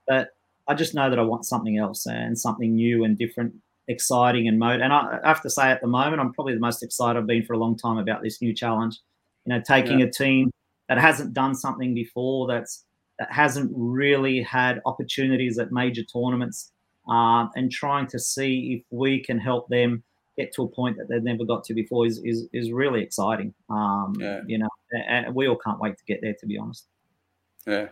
but 0.07 0.28
I 0.68 0.74
just 0.74 0.95
know 0.95 1.11
that 1.11 1.18
I 1.18 1.22
want 1.22 1.45
something 1.45 1.78
else 1.78 2.07
and 2.07 2.39
something 2.39 2.74
new 2.74 3.05
and 3.05 3.18
different, 3.18 3.55
exciting 3.89 4.49
and 4.49 4.59
mode. 4.59 4.80
And 4.80 4.93
I, 4.93 5.18
I 5.22 5.28
have 5.28 5.43
to 5.43 5.51
say, 5.51 5.70
at 5.70 5.80
the 5.80 5.87
moment, 5.87 6.20
I'm 6.20 6.32
probably 6.32 6.55
the 6.55 6.61
most 6.61 6.82
excited 6.82 7.18
I've 7.18 7.26
been 7.26 7.45
for 7.45 7.55
a 7.55 7.59
long 7.59 7.76
time 7.76 7.99
about 7.99 8.22
this 8.22 8.41
new 8.41 8.55
challenge. 8.55 8.99
You 9.45 9.55
know, 9.55 9.62
taking 9.66 10.01
yeah. 10.01 10.07
a 10.07 10.11
team 10.11 10.51
that 10.89 10.99
hasn't 10.99 11.35
done 11.35 11.55
something 11.55 11.95
before, 11.95 12.47
that's 12.47 12.85
that 13.18 13.30
hasn't 13.30 13.70
really 13.74 14.43
had 14.43 14.80
opportunities 14.87 15.59
at 15.59 15.70
major 15.70 16.03
tournaments 16.03 16.72
um, 17.09 17.51
and 17.55 17.71
trying 17.71 18.07
to 18.09 18.19
see 18.19 18.79
if 18.79 18.85
we 18.91 19.23
can 19.23 19.39
help 19.39 19.69
them 19.69 20.03
get 20.37 20.53
to 20.55 20.63
a 20.65 20.69
point 20.69 20.97
that 20.97 21.09
they've 21.09 21.23
never 21.23 21.45
got 21.45 21.65
to 21.65 21.75
before 21.75 22.07
is 22.07 22.19
is, 22.25 22.49
is 22.53 22.73
really 22.73 23.03
exciting. 23.03 23.55
Um, 23.71 24.15
yeah. 24.19 24.41
You 24.47 24.59
know, 24.59 24.69
and 25.07 25.35
we 25.35 25.49
all 25.49 25.57
can't 25.57 25.81
wait 25.81 25.97
to 25.99 26.05
get 26.05 26.21
there. 26.23 26.35
To 26.39 26.47
be 26.47 26.59
honest. 26.59 26.87
Yeah, 27.67 27.89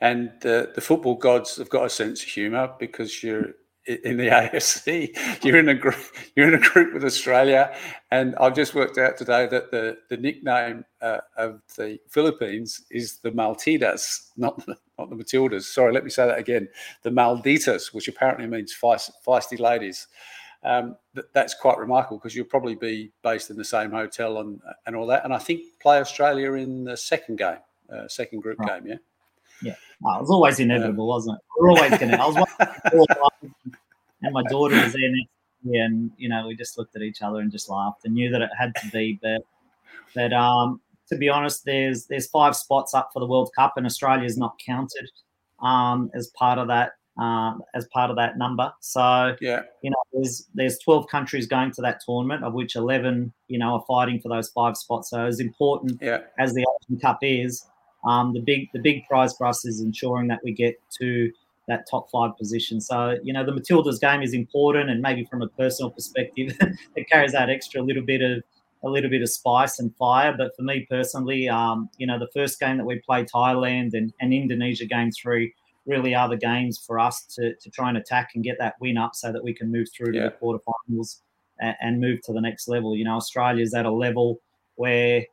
and 0.00 0.32
the 0.40 0.72
the 0.74 0.80
football 0.80 1.14
gods 1.14 1.56
have 1.56 1.70
got 1.70 1.84
a 1.84 1.90
sense 1.90 2.22
of 2.22 2.28
humour 2.28 2.74
because 2.78 3.22
you're 3.22 3.52
in 3.86 4.16
the 4.16 4.28
AFC. 4.28 5.44
You're 5.44 5.58
in 5.58 5.68
a 5.68 5.74
group. 5.74 5.96
You're 6.34 6.48
in 6.48 6.54
a 6.54 6.68
group 6.68 6.94
with 6.94 7.04
Australia, 7.04 7.74
and 8.10 8.34
I've 8.36 8.54
just 8.54 8.74
worked 8.74 8.98
out 8.98 9.16
today 9.16 9.46
that 9.46 9.70
the 9.70 9.98
the 10.08 10.16
nickname 10.16 10.84
uh, 11.00 11.18
of 11.36 11.62
the 11.76 11.98
Philippines 12.08 12.82
is 12.90 13.18
the 13.18 13.30
Malditas, 13.30 14.30
not 14.36 14.64
the, 14.66 14.76
not 14.98 15.10
the 15.10 15.16
Matildas. 15.16 15.64
Sorry, 15.64 15.92
let 15.92 16.04
me 16.04 16.10
say 16.10 16.26
that 16.26 16.38
again. 16.38 16.68
The 17.02 17.10
Malditas, 17.10 17.94
which 17.94 18.08
apparently 18.08 18.46
means 18.46 18.74
feisty 18.74 19.60
ladies. 19.60 20.08
Um, 20.64 20.96
that's 21.32 21.54
quite 21.54 21.78
remarkable 21.78 22.18
because 22.18 22.34
you'll 22.34 22.46
probably 22.46 22.74
be 22.74 23.12
based 23.22 23.50
in 23.50 23.56
the 23.56 23.64
same 23.64 23.90
hotel 23.90 24.38
and 24.38 24.60
and 24.86 24.96
all 24.96 25.06
that. 25.06 25.24
And 25.24 25.32
I 25.32 25.38
think 25.38 25.62
play 25.80 25.98
Australia 25.98 26.54
in 26.54 26.84
the 26.84 26.96
second 26.96 27.38
game, 27.38 27.58
uh, 27.92 28.08
second 28.08 28.40
group 28.40 28.58
right. 28.58 28.82
game. 28.82 28.92
Yeah. 28.92 28.98
Yeah, 29.62 29.74
well, 30.00 30.18
it 30.18 30.20
was 30.20 30.30
always 30.30 30.60
inevitable, 30.60 31.08
wasn't 31.08 31.38
it? 31.38 31.42
We're 31.58 31.70
always 31.70 31.90
going 31.98 32.10
to. 32.10 32.20
I 32.20 32.26
was 32.26 32.36
watching 32.36 33.54
and 34.22 34.32
my 34.32 34.42
daughter 34.44 34.74
was 34.76 34.92
there 34.92 35.10
next 35.10 35.30
to 35.62 35.68
me, 35.68 35.78
and 35.78 36.10
you 36.16 36.28
know, 36.28 36.46
we 36.46 36.56
just 36.56 36.78
looked 36.78 36.96
at 36.96 37.02
each 37.02 37.22
other 37.22 37.40
and 37.40 37.50
just 37.50 37.68
laughed 37.68 38.04
and 38.04 38.14
knew 38.14 38.30
that 38.30 38.42
it 38.42 38.50
had 38.58 38.74
to 38.76 38.88
be. 38.90 39.18
But, 39.22 39.42
but 40.14 40.32
um, 40.32 40.80
to 41.08 41.16
be 41.16 41.28
honest, 41.28 41.64
there's 41.64 42.06
there's 42.06 42.26
five 42.28 42.56
spots 42.56 42.94
up 42.94 43.10
for 43.12 43.20
the 43.20 43.26
World 43.26 43.50
Cup, 43.56 43.74
and 43.76 43.86
Australia 43.86 44.24
is 44.24 44.36
not 44.36 44.58
counted 44.64 45.10
um, 45.62 46.10
as 46.14 46.30
part 46.36 46.58
of 46.58 46.68
that 46.68 46.92
um, 47.18 47.62
as 47.74 47.86
part 47.92 48.10
of 48.10 48.16
that 48.16 48.38
number. 48.38 48.72
So 48.80 49.36
yeah, 49.40 49.62
you 49.82 49.90
know, 49.90 50.02
there's 50.12 50.48
there's 50.54 50.78
12 50.78 51.08
countries 51.08 51.46
going 51.46 51.72
to 51.72 51.82
that 51.82 52.00
tournament, 52.04 52.44
of 52.44 52.54
which 52.54 52.76
11, 52.76 53.32
you 53.48 53.58
know, 53.58 53.74
are 53.74 53.84
fighting 53.86 54.20
for 54.20 54.28
those 54.28 54.48
five 54.50 54.76
spots. 54.76 55.10
So 55.10 55.24
as 55.24 55.40
important 55.40 55.98
yeah. 56.02 56.20
as 56.38 56.54
the 56.54 56.66
Asian 56.84 57.00
Cup 57.00 57.18
is, 57.22 57.66
um, 58.06 58.32
the 58.32 58.40
big 58.40 58.68
the 58.72 58.80
big 58.80 59.06
prize 59.06 59.36
for 59.36 59.46
us 59.46 59.64
is 59.64 59.80
ensuring 59.80 60.28
that 60.28 60.40
we 60.44 60.52
get 60.52 60.80
to 60.98 61.30
that 61.68 61.84
top 61.90 62.08
five 62.10 62.36
position. 62.38 62.80
So 62.80 63.18
you 63.22 63.32
know, 63.32 63.44
the 63.44 63.52
Matildas 63.52 64.00
game 64.00 64.22
is 64.22 64.32
important, 64.32 64.90
and 64.90 65.00
maybe 65.00 65.24
from 65.24 65.42
a 65.42 65.48
personal 65.48 65.90
perspective, 65.90 66.56
it 66.96 67.08
carries 67.08 67.32
that 67.32 67.50
extra 67.50 67.82
little 67.82 68.04
bit 68.04 68.22
of 68.22 68.42
a 68.84 68.88
little 68.88 69.10
bit 69.10 69.22
of 69.22 69.28
spice 69.28 69.78
and 69.78 69.94
fire. 69.96 70.34
But 70.36 70.54
for 70.56 70.62
me 70.62 70.86
personally, 70.88 71.48
um, 71.48 71.88
you 71.98 72.06
know, 72.06 72.18
the 72.18 72.28
first 72.34 72.60
game 72.60 72.78
that 72.78 72.84
we 72.84 73.00
played 73.00 73.26
Thailand 73.28 73.94
and, 73.94 74.12
and 74.20 74.32
Indonesia 74.32 74.86
game 74.86 75.10
three 75.10 75.52
really 75.86 76.14
are 76.14 76.28
the 76.28 76.36
games 76.36 76.78
for 76.84 76.98
us 76.98 77.22
to, 77.36 77.54
to 77.56 77.70
try 77.70 77.88
and 77.88 77.96
attack 77.96 78.30
and 78.34 78.44
get 78.44 78.56
that 78.58 78.74
win 78.80 78.98
up 78.98 79.14
so 79.14 79.32
that 79.32 79.42
we 79.42 79.54
can 79.54 79.70
move 79.70 79.88
through 79.96 80.12
to 80.12 80.18
yeah. 80.18 80.28
the 80.28 80.34
quarterfinals 80.42 81.20
and, 81.60 81.76
and 81.80 82.00
move 82.00 82.20
to 82.22 82.32
the 82.32 82.40
next 82.40 82.68
level. 82.68 82.96
You 82.96 83.04
know, 83.04 83.16
Australia's 83.16 83.72
at 83.74 83.86
a 83.86 83.90
level 83.90 84.40
where, 84.74 85.24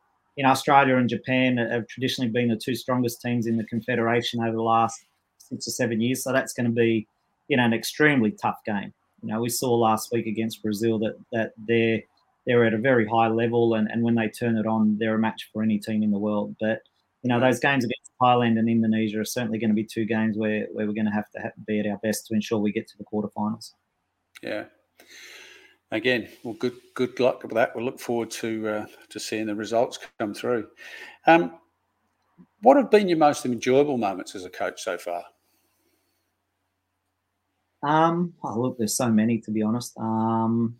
know, 0.42 0.50
Australia 0.50 0.96
and 0.96 1.08
Japan 1.08 1.56
have 1.58 1.86
traditionally 1.86 2.30
been 2.30 2.48
the 2.48 2.56
two 2.56 2.74
strongest 2.74 3.20
teams 3.20 3.46
in 3.46 3.56
the 3.56 3.64
Confederation 3.64 4.40
over 4.40 4.56
the 4.56 4.62
last 4.62 5.04
six 5.38 5.68
or 5.68 5.70
seven 5.70 6.00
years. 6.00 6.24
So 6.24 6.32
that's 6.32 6.52
going 6.52 6.66
to 6.66 6.72
be, 6.72 7.06
you 7.48 7.56
know, 7.56 7.64
an 7.64 7.72
extremely 7.72 8.32
tough 8.32 8.58
game. 8.66 8.92
You 9.22 9.28
know, 9.28 9.40
we 9.40 9.48
saw 9.48 9.74
last 9.74 10.10
week 10.12 10.26
against 10.26 10.62
Brazil 10.62 10.98
that 10.98 11.16
that 11.32 11.52
they're 11.68 12.02
they're 12.46 12.64
at 12.64 12.74
a 12.74 12.78
very 12.78 13.06
high 13.06 13.28
level, 13.28 13.74
and, 13.74 13.88
and 13.90 14.02
when 14.02 14.16
they 14.16 14.28
turn 14.28 14.58
it 14.58 14.66
on, 14.66 14.98
they're 14.98 15.14
a 15.14 15.18
match 15.18 15.48
for 15.52 15.62
any 15.62 15.78
team 15.78 16.02
in 16.02 16.10
the 16.10 16.18
world. 16.18 16.56
But 16.60 16.80
you 17.22 17.28
know, 17.28 17.40
those 17.40 17.58
games 17.58 17.84
against 17.84 18.12
Thailand 18.20 18.58
and 18.58 18.68
Indonesia 18.68 19.20
are 19.20 19.24
certainly 19.24 19.58
going 19.58 19.70
to 19.70 19.74
be 19.74 19.84
two 19.84 20.04
games 20.04 20.36
where, 20.36 20.66
where 20.72 20.86
we're 20.86 20.92
going 20.92 21.06
to 21.06 21.10
have 21.10 21.30
to 21.30 21.52
be 21.66 21.80
at 21.80 21.86
our 21.86 21.98
best 22.02 22.26
to 22.26 22.34
ensure 22.34 22.58
we 22.58 22.70
get 22.70 22.86
to 22.88 22.98
the 22.98 23.04
quarterfinals. 23.04 23.72
Yeah. 24.42 24.64
Again, 25.94 26.28
well, 26.42 26.54
good 26.54 26.74
good 26.94 27.20
luck 27.20 27.44
with 27.44 27.52
that. 27.52 27.74
We'll 27.74 27.84
look 27.84 28.00
forward 28.00 28.28
to 28.32 28.68
uh, 28.68 28.86
to 29.10 29.20
seeing 29.20 29.46
the 29.46 29.54
results 29.54 30.00
come 30.18 30.34
through. 30.34 30.66
Um, 31.28 31.60
what 32.62 32.76
have 32.76 32.90
been 32.90 33.08
your 33.08 33.18
most 33.18 33.46
enjoyable 33.46 33.96
moments 33.96 34.34
as 34.34 34.44
a 34.44 34.50
coach 34.50 34.82
so 34.82 34.98
far? 34.98 35.22
Um, 37.84 38.34
oh, 38.42 38.60
look, 38.60 38.76
there's 38.76 38.96
so 38.96 39.08
many 39.08 39.38
to 39.42 39.52
be 39.52 39.62
honest. 39.62 39.96
Um, 39.96 40.76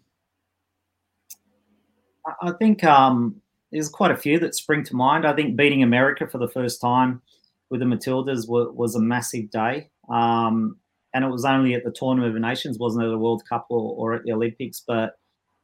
I, 2.42 2.50
think 2.58 2.82
um, 2.82 3.40
there's 3.70 3.88
quite 3.88 4.10
a 4.10 4.16
few 4.16 4.40
that 4.40 4.56
spring 4.56 4.82
to 4.82 4.96
mind. 4.96 5.26
I 5.26 5.32
think 5.32 5.54
beating 5.54 5.84
America 5.84 6.26
for 6.26 6.38
the 6.38 6.48
first 6.48 6.80
time 6.80 7.22
with 7.70 7.78
the 7.78 7.86
Matildas 7.86 8.48
was, 8.48 8.74
was 8.74 8.96
a 8.96 9.00
massive 9.00 9.48
day. 9.50 9.90
Um, 10.08 10.78
and 11.14 11.24
it 11.24 11.30
was 11.30 11.44
only 11.44 11.74
at 11.74 11.84
the 11.84 11.92
Tournament 11.92 12.34
of 12.34 12.42
Nations, 12.42 12.78
wasn't 12.78 13.04
it, 13.04 13.08
the 13.08 13.18
World 13.18 13.42
Cup 13.48 13.66
or, 13.70 13.94
or, 13.96 14.14
at 14.14 14.24
the 14.24 14.32
Olympics. 14.32 14.82
But 14.86 15.14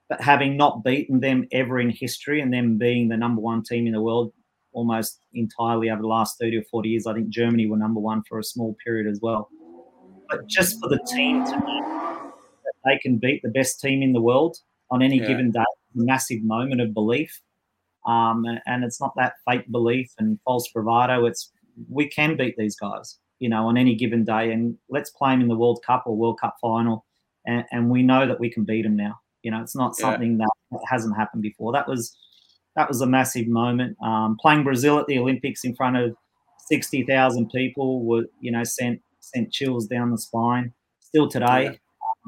but 0.08 0.20
having 0.20 0.56
not 0.56 0.82
beaten 0.82 1.20
them 1.20 1.46
ever 1.52 1.78
in 1.78 1.90
history, 1.90 2.40
and 2.40 2.52
them 2.52 2.78
being 2.78 3.08
the 3.08 3.16
number 3.16 3.40
one 3.40 3.62
team 3.62 3.86
in 3.86 3.92
the 3.92 4.00
world 4.00 4.32
almost 4.72 5.20
entirely 5.34 5.90
over 5.90 6.00
the 6.00 6.08
last 6.08 6.38
thirty 6.40 6.56
or 6.56 6.64
forty 6.70 6.90
years, 6.90 7.06
I 7.06 7.14
think 7.14 7.28
Germany 7.28 7.66
were 7.66 7.76
number 7.76 8.00
one 8.00 8.22
for 8.28 8.38
a 8.38 8.44
small 8.44 8.76
period 8.84 9.10
as 9.10 9.20
well. 9.20 9.48
But 10.28 10.46
just 10.46 10.80
for 10.80 10.88
the 10.88 11.00
team 11.12 11.44
to 11.44 11.50
know 11.58 12.32
that 12.64 12.72
they 12.84 12.98
can 12.98 13.18
beat 13.18 13.42
the 13.42 13.50
best 13.50 13.80
team 13.80 14.02
in 14.02 14.12
the 14.12 14.20
world 14.20 14.56
on 14.90 15.02
any 15.02 15.18
yeah. 15.18 15.26
given 15.26 15.50
day, 15.50 15.60
a 15.60 15.64
massive 15.94 16.42
moment 16.42 16.80
of 16.80 16.94
belief. 16.94 17.40
Um, 18.06 18.44
and, 18.46 18.60
and, 18.66 18.82
it's 18.82 18.98
not 18.98 19.12
that 19.16 19.34
fake 19.46 19.70
belief 19.70 20.10
and 20.18 20.38
false 20.46 20.70
bravado. 20.72 21.26
It's 21.26 21.52
we 21.90 22.08
can 22.08 22.36
beat 22.36 22.56
these 22.56 22.74
guys, 22.74 23.18
you 23.40 23.48
know, 23.48 23.66
on 23.66 23.76
any 23.76 23.96
given 23.96 24.24
day, 24.24 24.52
and 24.52 24.76
let's 24.88 25.10
play 25.10 25.32
them 25.32 25.40
in 25.40 25.48
the 25.48 25.56
World 25.56 25.82
Cup 25.84 26.04
or 26.06 26.16
World 26.16 26.38
Cup 26.40 26.56
final, 26.60 27.04
and, 27.46 27.64
and 27.72 27.90
we 27.90 28.02
know 28.02 28.26
that 28.26 28.38
we 28.38 28.50
can 28.50 28.64
beat 28.64 28.82
them 28.82 28.96
now. 28.96 29.18
You 29.42 29.50
know, 29.50 29.60
it's 29.60 29.74
not 29.74 29.96
something 29.96 30.38
yeah. 30.38 30.46
that 30.70 30.80
hasn't 30.88 31.16
happened 31.16 31.42
before. 31.42 31.72
That 31.72 31.88
was 31.88 32.16
that 32.76 32.86
was 32.86 33.00
a 33.00 33.06
massive 33.06 33.48
moment. 33.48 33.96
Um, 34.02 34.36
playing 34.40 34.62
Brazil 34.62 34.98
at 34.98 35.06
the 35.06 35.18
Olympics 35.18 35.64
in 35.64 35.74
front 35.74 35.96
of 35.96 36.14
sixty 36.68 37.02
thousand 37.04 37.50
people 37.50 38.04
were, 38.04 38.26
you 38.40 38.52
know, 38.52 38.62
sent 38.62 39.00
sent 39.20 39.50
chills 39.50 39.86
down 39.86 40.10
the 40.10 40.18
spine. 40.18 40.72
Still 41.00 41.28
today, 41.28 41.64
yeah. 41.64 41.72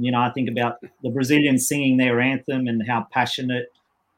you 0.00 0.10
know, 0.10 0.20
I 0.20 0.30
think 0.30 0.48
about 0.48 0.76
the 1.02 1.10
Brazilians 1.10 1.68
singing 1.68 1.98
their 1.98 2.20
anthem 2.20 2.66
and 2.66 2.82
how 2.88 3.06
passionate 3.12 3.66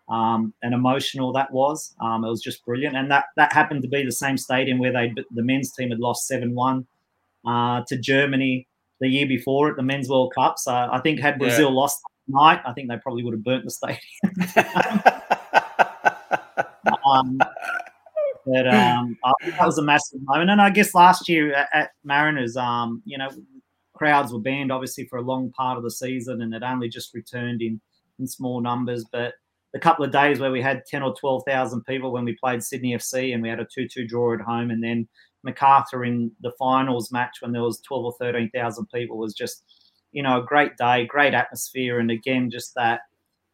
um, 0.08 0.52
and 0.62 0.74
emotional 0.74 1.32
that 1.32 1.52
was. 1.52 1.94
Um, 2.00 2.24
it 2.24 2.28
was 2.28 2.42
just 2.42 2.64
brilliant, 2.64 2.96
and 2.96 3.10
that 3.10 3.26
that 3.36 3.52
happened 3.52 3.82
to 3.82 3.88
be 3.88 4.04
the 4.04 4.12
same 4.12 4.36
stadium 4.36 4.78
where 4.78 4.92
they 4.92 5.12
the 5.34 5.42
men's 5.42 5.72
team 5.72 5.90
had 5.90 6.00
lost 6.00 6.26
seven 6.26 6.54
one 6.54 6.86
uh, 7.46 7.82
to 7.88 7.96
Germany 7.96 8.68
the 9.00 9.08
year 9.08 9.26
before 9.26 9.70
at 9.70 9.76
the 9.76 9.82
men's 9.82 10.08
World 10.08 10.32
Cup. 10.34 10.58
So 10.58 10.72
I 10.72 11.00
think 11.00 11.20
had 11.20 11.38
Brazil 11.38 11.70
yeah. 11.70 11.76
lost 11.76 12.00
night, 12.28 12.60
I 12.64 12.72
think 12.72 12.88
they 12.88 12.96
probably 12.98 13.22
would 13.22 13.34
have 13.34 13.44
burnt 13.44 13.64
the 13.64 13.70
stadium. 13.70 14.00
um, 17.06 17.38
but 18.46 18.68
um, 18.68 19.16
that 19.22 19.66
was 19.66 19.78
a 19.78 19.82
massive 19.82 20.20
moment, 20.22 20.50
and 20.50 20.60
I 20.60 20.70
guess 20.70 20.94
last 20.94 21.28
year 21.28 21.54
at, 21.54 21.68
at 21.72 21.90
Mariners, 22.04 22.56
um, 22.56 23.02
you 23.06 23.16
know, 23.16 23.30
crowds 23.94 24.32
were 24.32 24.40
banned 24.40 24.70
obviously 24.70 25.06
for 25.06 25.18
a 25.18 25.22
long 25.22 25.50
part 25.52 25.78
of 25.78 25.82
the 25.82 25.90
season, 25.90 26.42
and 26.42 26.54
it 26.54 26.62
only 26.62 26.88
just 26.88 27.14
returned 27.14 27.62
in 27.62 27.80
in 28.20 28.28
small 28.28 28.60
numbers, 28.60 29.04
but 29.10 29.34
the 29.74 29.80
couple 29.80 30.04
of 30.04 30.12
days 30.12 30.38
where 30.38 30.52
we 30.52 30.62
had 30.62 30.86
10 30.86 31.02
or 31.02 31.14
12,000 31.16 31.82
people 31.84 32.12
when 32.12 32.24
we 32.24 32.36
played 32.40 32.62
Sydney 32.62 32.94
FC 32.94 33.34
and 33.34 33.42
we 33.42 33.48
had 33.48 33.58
a 33.58 33.66
2-2 33.66 34.08
draw 34.08 34.32
at 34.32 34.40
home 34.40 34.70
and 34.70 34.82
then 34.82 35.06
Macarthur 35.42 36.04
in 36.04 36.30
the 36.40 36.52
finals 36.58 37.10
match 37.12 37.38
when 37.40 37.52
there 37.52 37.62
was 37.62 37.80
12 37.80 38.04
or 38.04 38.14
13,000 38.18 38.86
people 38.94 39.18
was 39.18 39.34
just 39.34 39.64
you 40.12 40.22
know 40.22 40.40
a 40.40 40.46
great 40.46 40.76
day 40.76 41.04
great 41.06 41.34
atmosphere 41.34 41.98
and 41.98 42.10
again 42.10 42.50
just 42.50 42.72
that 42.76 43.00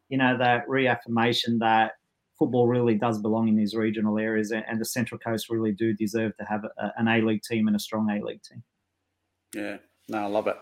you 0.09 0.17
know 0.17 0.37
that 0.37 0.69
reaffirmation 0.69 1.57
that 1.57 1.93
football 2.37 2.67
really 2.67 2.95
does 2.95 3.19
belong 3.19 3.47
in 3.47 3.55
these 3.55 3.75
regional 3.75 4.19
areas 4.19 4.51
and 4.51 4.79
the 4.79 4.85
Central 4.85 5.17
Coast 5.19 5.49
really 5.49 5.71
do 5.71 5.91
deserve 5.91 6.37
to 6.37 6.45
have 6.45 6.63
a, 6.63 6.91
an 6.97 7.07
A-League 7.07 7.41
team 7.41 7.67
and 7.67 7.75
a 7.75 7.79
strong 7.79 8.09
A-League 8.09 8.41
team. 8.41 8.63
Yeah, 9.55 9.77
no, 10.07 10.19
I 10.19 10.25
love 10.25 10.47
it. 10.47 10.57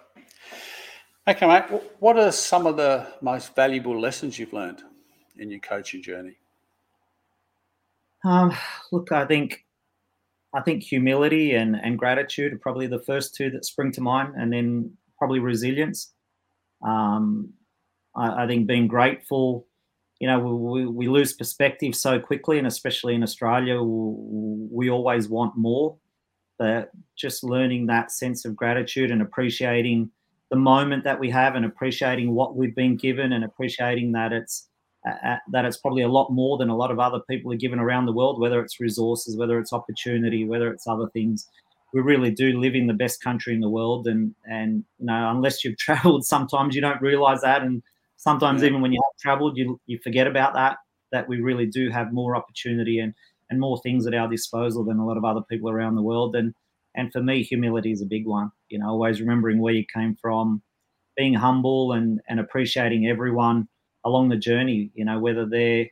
Okay, 1.25 1.47
mate. 1.47 1.81
What 1.99 2.17
are 2.17 2.31
some 2.31 2.65
of 2.65 2.75
the 2.75 3.07
most 3.21 3.55
valuable 3.55 3.97
lessons 3.97 4.37
you've 4.37 4.51
learned? 4.51 4.83
In 5.39 5.49
your 5.49 5.59
coaching 5.59 6.01
journey? 6.01 6.37
Um, 8.23 8.55
look, 8.91 9.11
I 9.11 9.25
think 9.25 9.65
I 10.53 10.61
think 10.61 10.83
humility 10.83 11.53
and, 11.53 11.75
and 11.75 11.97
gratitude 11.97 12.53
are 12.53 12.57
probably 12.57 12.87
the 12.87 12.99
first 12.99 13.35
two 13.35 13.49
that 13.51 13.65
spring 13.65 13.91
to 13.93 14.01
mind, 14.01 14.33
and 14.35 14.51
then 14.51 14.91
probably 15.17 15.39
resilience. 15.39 16.11
Um, 16.81 17.53
I, 18.15 18.43
I, 18.43 18.47
think 18.47 18.65
being 18.65 18.87
grateful, 18.87 19.67
you 20.19 20.27
know, 20.27 20.39
we, 20.39 20.87
we, 20.87 21.07
lose 21.07 21.33
perspective 21.33 21.93
so 21.93 22.19
quickly, 22.19 22.57
and 22.57 22.65
especially 22.65 23.15
in 23.15 23.21
Australia, 23.21 23.81
we, 23.81 24.67
we 24.71 24.89
always 24.89 25.29
want 25.29 25.55
more. 25.55 25.97
But 26.57 26.91
just 27.15 27.43
learning 27.43 27.85
that 27.87 28.11
sense 28.11 28.43
of 28.43 28.55
gratitude 28.55 29.11
and 29.11 29.21
appreciating 29.21 30.09
the 30.49 30.57
moment 30.57 31.03
that 31.03 31.19
we 31.19 31.29
have, 31.29 31.55
and 31.55 31.65
appreciating 31.65 32.33
what 32.33 32.55
we've 32.55 32.75
been 32.75 32.95
given, 32.95 33.33
and 33.33 33.43
appreciating 33.43 34.13
that 34.13 34.33
it's 34.33 34.68
uh, 35.07 35.37
that 35.51 35.65
it's 35.65 35.77
probably 35.77 36.03
a 36.03 36.09
lot 36.09 36.29
more 36.29 36.57
than 36.57 36.69
a 36.69 36.75
lot 36.75 36.91
of 36.91 36.99
other 36.99 37.19
people 37.29 37.51
are 37.53 37.57
given 37.57 37.79
around 37.79 38.05
the 38.05 38.11
world, 38.11 38.39
whether 38.39 38.61
it's 38.61 38.79
resources, 38.79 39.37
whether 39.37 39.57
it's 39.57 39.71
opportunity, 39.71 40.45
whether 40.45 40.71
it's 40.71 40.87
other 40.87 41.07
things. 41.09 41.47
We 41.93 42.01
really 42.01 42.31
do 42.31 42.59
live 42.59 42.75
in 42.75 42.87
the 42.87 42.93
best 42.93 43.23
country 43.23 43.53
in 43.53 43.61
the 43.61 43.69
world, 43.69 44.07
and 44.07 44.35
and 44.45 44.83
you 44.99 45.05
know, 45.05 45.31
unless 45.31 45.63
you've 45.63 45.77
travelled, 45.87 46.25
sometimes 46.25 46.75
you 46.75 46.81
don't 46.81 47.01
realise 47.01 47.41
that, 47.41 47.61
and 47.61 47.81
sometimes 48.17 48.61
yeah. 48.61 48.69
even 48.69 48.81
when 48.81 48.91
you 48.91 49.01
have 49.03 49.19
travelled, 49.19 49.57
you 49.57 49.79
you 49.87 49.99
forget 50.03 50.27
about 50.27 50.53
that. 50.53 50.77
That 51.11 51.27
we 51.27 51.41
really 51.41 51.65
do 51.65 51.89
have 51.89 52.13
more 52.13 52.35
opportunity 52.35 52.99
and 52.99 53.13
and 53.49 53.59
more 53.59 53.79
things 53.81 54.05
at 54.05 54.13
our 54.13 54.27
disposal 54.27 54.83
than 54.83 54.99
a 54.99 55.05
lot 55.05 55.17
of 55.17 55.25
other 55.25 55.41
people 55.49 55.69
around 55.69 55.95
the 55.95 56.03
world. 56.03 56.35
And 56.35 56.53
and 56.95 57.11
for 57.11 57.23
me, 57.23 57.41
humility 57.41 57.91
is 57.91 58.01
a 58.01 58.05
big 58.05 58.27
one. 58.27 58.51
You 58.67 58.79
know, 58.79 58.89
always 58.89 59.21
remembering 59.21 59.59
where 59.59 59.73
you 59.73 59.85
came 59.91 60.15
from, 60.15 60.61
being 61.17 61.33
humble 61.33 61.93
and 61.93 62.19
and 62.27 62.39
appreciating 62.39 63.07
everyone 63.07 63.67
along 64.05 64.29
the 64.29 64.37
journey. 64.37 64.91
You 64.93 65.05
know, 65.05 65.19
whether 65.19 65.45
they're 65.45 65.87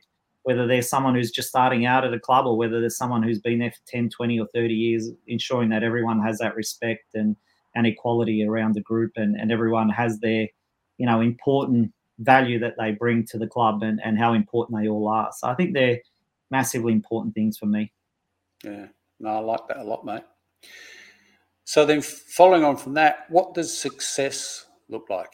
whether 0.48 0.66
they're 0.66 0.80
someone 0.80 1.14
who's 1.14 1.30
just 1.30 1.50
starting 1.50 1.84
out 1.84 2.06
at 2.06 2.14
a 2.14 2.18
club 2.18 2.46
or 2.46 2.56
whether 2.56 2.80
there's 2.80 2.96
someone 2.96 3.22
who's 3.22 3.38
been 3.38 3.58
there 3.58 3.70
for 3.70 3.80
10, 3.86 4.08
20 4.08 4.40
or 4.40 4.46
30 4.54 4.72
years, 4.72 5.10
ensuring 5.26 5.68
that 5.68 5.82
everyone 5.82 6.22
has 6.22 6.38
that 6.38 6.56
respect 6.56 7.14
and, 7.14 7.36
and 7.74 7.86
equality 7.86 8.42
around 8.46 8.74
the 8.74 8.80
group 8.80 9.12
and, 9.16 9.36
and 9.36 9.52
everyone 9.52 9.90
has 9.90 10.18
their, 10.20 10.48
you 10.96 11.04
know, 11.04 11.20
important 11.20 11.92
value 12.20 12.58
that 12.58 12.76
they 12.78 12.92
bring 12.92 13.26
to 13.26 13.36
the 13.36 13.46
club 13.46 13.82
and, 13.82 14.00
and 14.02 14.18
how 14.18 14.32
important 14.32 14.80
they 14.80 14.88
all 14.88 15.06
are. 15.08 15.28
So 15.36 15.48
I 15.48 15.54
think 15.54 15.74
they're 15.74 15.98
massively 16.50 16.94
important 16.94 17.34
things 17.34 17.58
for 17.58 17.66
me. 17.66 17.92
Yeah, 18.64 18.86
no, 19.20 19.28
I 19.28 19.38
like 19.40 19.68
that 19.68 19.76
a 19.76 19.84
lot, 19.84 20.06
mate. 20.06 20.24
So 21.64 21.84
then 21.84 22.00
following 22.00 22.64
on 22.64 22.78
from 22.78 22.94
that, 22.94 23.26
what 23.28 23.52
does 23.52 23.76
success 23.76 24.64
look 24.88 25.10
like? 25.10 25.32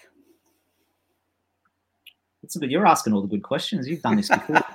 It's 2.44 2.60
a 2.60 2.68
you're 2.68 2.86
asking 2.86 3.12
all 3.14 3.22
the 3.22 3.28
good 3.28 3.42
questions. 3.42 3.88
You've 3.88 4.02
done 4.02 4.16
this 4.16 4.28
before. 4.28 4.62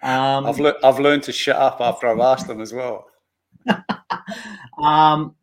Um, 0.00 0.46
I've, 0.46 0.60
le- 0.60 0.76
I've 0.84 1.00
learned 1.00 1.24
to 1.24 1.32
shut 1.32 1.56
up 1.56 1.80
after 1.80 2.06
I've 2.06 2.20
asked 2.20 2.46
them 2.46 2.60
as 2.60 2.72
well. 2.72 3.06
um, 4.82 5.34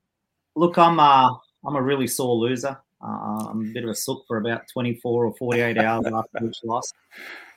look, 0.56 0.78
I'm 0.78 0.98
a, 0.98 1.40
I'm 1.66 1.76
a 1.76 1.82
really 1.82 2.08
sore 2.08 2.36
loser. 2.36 2.78
Uh, 3.04 3.48
I'm 3.50 3.70
a 3.70 3.74
bit 3.74 3.84
of 3.84 3.90
a 3.90 3.96
sook 3.96 4.24
for 4.28 4.38
about 4.38 4.62
24 4.72 5.26
or 5.26 5.36
48 5.36 5.78
hours 5.78 6.06
after 6.08 6.46
each 6.46 6.64
loss. 6.64 6.94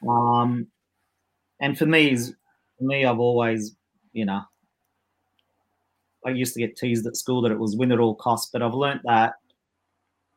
Um, 0.07 0.67
and 1.61 1.79
for 1.79 1.87
me, 1.87 2.17
for 2.17 2.35
me, 2.81 3.05
I've 3.05 3.21
always, 3.21 3.77
you 4.13 4.25
know, 4.25 4.43
I 6.27 6.31
used 6.31 6.55
to 6.55 6.61
get 6.61 6.77
teased 6.77 7.07
at 7.07 7.17
school 7.17 7.43
that 7.43 7.53
it 7.53 7.59
was 7.59 7.77
win 7.77 7.93
at 7.93 8.01
all 8.01 8.17
costs, 8.17 8.51
but 8.53 8.61
I've 8.61 8.75
learned 8.75 9.01
that 9.05 9.35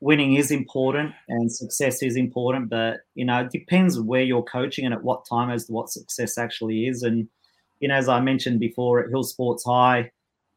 winning 0.02 0.36
is 0.36 0.52
important 0.52 1.14
and 1.30 1.52
success 1.52 2.04
is 2.04 2.18
important, 2.18 2.70
but 2.70 3.02
you 3.16 3.24
know, 3.24 3.42
it 3.42 3.52
depends 3.52 4.00
where 4.00 4.24
you're 4.24 4.44
coaching 4.44 4.84
and 4.84 4.94
at 4.94 5.04
what 5.04 5.26
time 5.30 5.50
as 5.50 5.66
to 5.68 5.72
what 5.72 5.90
success 5.90 6.38
actually 6.38 6.88
is. 6.88 7.04
And 7.04 7.28
you 7.80 7.88
know, 7.88 7.96
as 7.96 8.10
I 8.10 8.20
mentioned 8.20 8.60
before 8.60 9.00
at 9.00 9.10
Hills 9.10 9.32
Sports 9.32 9.64
High, 9.64 10.12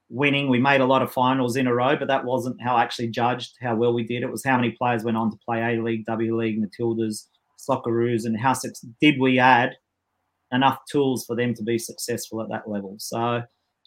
winning, 0.08 0.48
we 0.48 0.58
made 0.58 0.80
a 0.80 0.86
lot 0.86 1.02
of 1.02 1.12
finals 1.12 1.56
in 1.56 1.66
a 1.66 1.74
row, 1.74 1.96
but 1.96 2.08
that 2.08 2.24
wasn't 2.24 2.60
how 2.60 2.76
I 2.76 2.82
actually 2.82 3.08
judged 3.08 3.56
how 3.62 3.76
well 3.76 3.94
we 3.94 4.04
did. 4.04 4.22
It 4.22 4.30
was 4.30 4.44
how 4.44 4.56
many 4.56 4.72
players 4.72 5.04
went 5.04 5.16
on 5.16 5.30
to 5.30 5.38
play 5.44 5.60
A 5.60 5.82
League, 5.82 6.06
W 6.06 6.36
League, 6.36 6.60
Matildas, 6.60 7.26
Socceroos, 7.58 8.24
and 8.24 8.38
how 8.38 8.54
did 9.00 9.20
we 9.20 9.38
add 9.38 9.76
enough 10.52 10.78
tools 10.90 11.24
for 11.26 11.36
them 11.36 11.52
to 11.54 11.62
be 11.62 11.78
successful 11.78 12.40
at 12.40 12.48
that 12.48 12.68
level. 12.68 12.96
So 12.98 13.42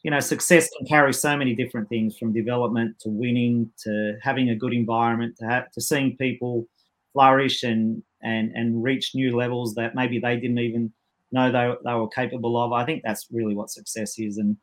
you 0.08 0.12
know, 0.12 0.22
success 0.22 0.70
can 0.70 0.88
carry 0.88 1.14
so 1.14 1.36
many 1.36 1.54
different 1.54 1.90
things 1.90 2.18
from 2.18 2.32
development 2.32 2.98
to 3.02 3.10
winning 3.10 3.70
to 3.84 4.18
having 4.24 4.50
a 4.50 4.56
good 4.56 4.72
environment 4.72 5.36
to 5.38 5.46
have, 5.46 5.70
to 5.72 5.82
seeing 5.82 6.16
people 6.16 6.66
flourish 7.12 7.62
and 7.64 8.02
and 8.24 8.54
and 8.56 8.82
reach 8.82 9.14
new 9.14 9.36
levels 9.36 9.76
that 9.76 9.96
maybe 9.96 10.18
they 10.18 10.38
didn't 10.38 10.60
even 10.60 10.94
know 11.34 11.52
they, 11.52 11.74
they 11.84 11.94
were 11.94 12.08
capable 12.08 12.56
of. 12.56 12.72
I 12.72 12.86
think 12.86 13.02
that's 13.04 13.28
really 13.34 13.54
what 13.54 13.70
success 13.70 14.18
is, 14.18 14.38
and 14.38 14.56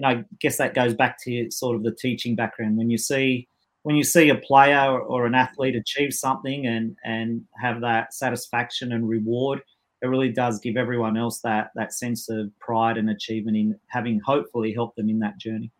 know, 0.00 0.08
I 0.08 0.24
guess 0.38 0.58
that 0.58 0.74
goes 0.74 0.92
back 0.92 1.16
to 1.24 1.50
sort 1.50 1.76
of 1.76 1.82
the 1.82 1.94
teaching 1.94 2.36
background. 2.36 2.76
When 2.76 2.90
you 2.90 2.98
see 2.98 3.48
when 3.84 3.96
you 3.96 4.04
see 4.04 4.28
a 4.28 4.34
player 4.34 4.98
or 5.00 5.24
an 5.24 5.34
athlete 5.34 5.76
achieve 5.76 6.12
something 6.12 6.66
and 6.66 6.94
and 7.06 7.40
have 7.58 7.80
that 7.80 8.12
satisfaction 8.12 8.92
and 8.92 9.08
reward, 9.08 9.62
it 10.02 10.06
really 10.06 10.30
does 10.30 10.60
give 10.60 10.76
everyone 10.76 11.16
else 11.16 11.40
that 11.40 11.70
that 11.74 11.92
sense 11.92 12.28
of 12.28 12.50
pride 12.58 12.96
and 12.96 13.10
achievement 13.10 13.56
in 13.56 13.78
having 13.88 14.20
hopefully 14.20 14.72
helped 14.72 14.96
them 14.96 15.08
in 15.08 15.18
that 15.20 15.38
journey. 15.38 15.70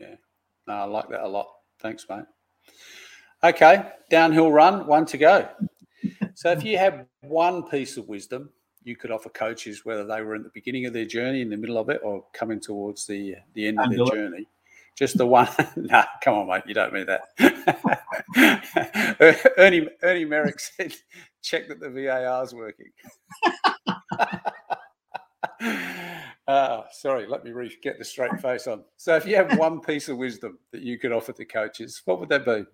Yeah, 0.00 0.14
no, 0.66 0.74
I 0.74 0.84
like 0.84 1.08
that 1.10 1.22
a 1.22 1.28
lot. 1.28 1.48
Thanks, 1.80 2.06
mate. 2.08 2.24
Okay, 3.44 3.84
downhill 4.10 4.52
run, 4.52 4.86
one 4.86 5.04
to 5.06 5.18
go. 5.18 5.48
so, 6.34 6.52
if 6.52 6.64
you 6.64 6.78
have 6.78 7.06
one 7.20 7.64
piece 7.64 7.96
of 7.96 8.08
wisdom 8.08 8.50
you 8.84 8.96
could 8.96 9.10
offer 9.10 9.28
coaches, 9.28 9.84
whether 9.84 10.04
they 10.04 10.22
were 10.22 10.34
in 10.34 10.42
the 10.42 10.50
beginning 10.54 10.86
of 10.86 10.92
their 10.92 11.04
journey, 11.04 11.40
in 11.40 11.50
the 11.50 11.56
middle 11.56 11.78
of 11.78 11.88
it, 11.88 12.00
or 12.02 12.24
coming 12.32 12.60
towards 12.60 13.06
the 13.06 13.36
the 13.54 13.66
end 13.66 13.80
of 13.80 13.90
their 13.90 14.04
journey, 14.06 14.48
just 14.96 15.16
the 15.16 15.26
one. 15.26 15.48
nah, 15.76 16.04
come 16.22 16.34
on, 16.34 16.48
mate, 16.48 16.62
you 16.66 16.74
don't 16.74 16.92
mean 16.92 17.06
that. 17.06 17.22
Ernie 19.58 19.88
Ernie 20.02 20.24
Merrick 20.24 20.60
said, 20.60 20.94
"Check 21.42 21.68
that 21.68 21.80
the 21.80 21.90
VAR 21.90 22.42
is 22.44 22.54
working." 22.54 22.90
uh, 26.46 26.82
sorry, 26.92 27.26
let 27.26 27.44
me 27.44 27.52
re- 27.52 27.76
get 27.82 27.98
the 27.98 28.04
straight 28.04 28.40
face 28.40 28.66
on. 28.66 28.84
So, 28.96 29.16
if 29.16 29.26
you 29.26 29.36
have 29.36 29.58
one 29.58 29.80
piece 29.80 30.08
of 30.08 30.16
wisdom 30.16 30.58
that 30.72 30.82
you 30.82 30.98
could 30.98 31.12
offer 31.12 31.32
to 31.32 31.44
coaches, 31.44 32.02
what 32.04 32.20
would 32.20 32.28
that 32.28 32.44
be? 32.44 32.64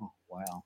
Oh, 0.00 0.12
wow. 0.28 0.64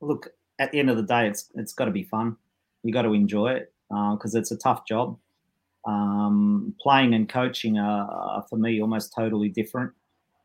Look, 0.00 0.28
at 0.58 0.72
the 0.72 0.78
end 0.78 0.90
of 0.90 0.96
the 0.96 1.02
day, 1.02 1.26
it's 1.26 1.50
it's 1.54 1.72
got 1.72 1.86
to 1.86 1.90
be 1.90 2.04
fun. 2.04 2.36
You 2.82 2.92
got 2.92 3.02
to 3.02 3.14
enjoy 3.14 3.52
it 3.52 3.72
because 3.88 4.34
uh, 4.34 4.38
it's 4.38 4.50
a 4.50 4.56
tough 4.56 4.86
job. 4.86 5.18
Um, 5.86 6.74
playing 6.80 7.14
and 7.14 7.28
coaching 7.28 7.78
are, 7.78 8.10
are, 8.10 8.44
for 8.50 8.56
me 8.56 8.80
almost 8.80 9.14
totally 9.14 9.48
different. 9.48 9.92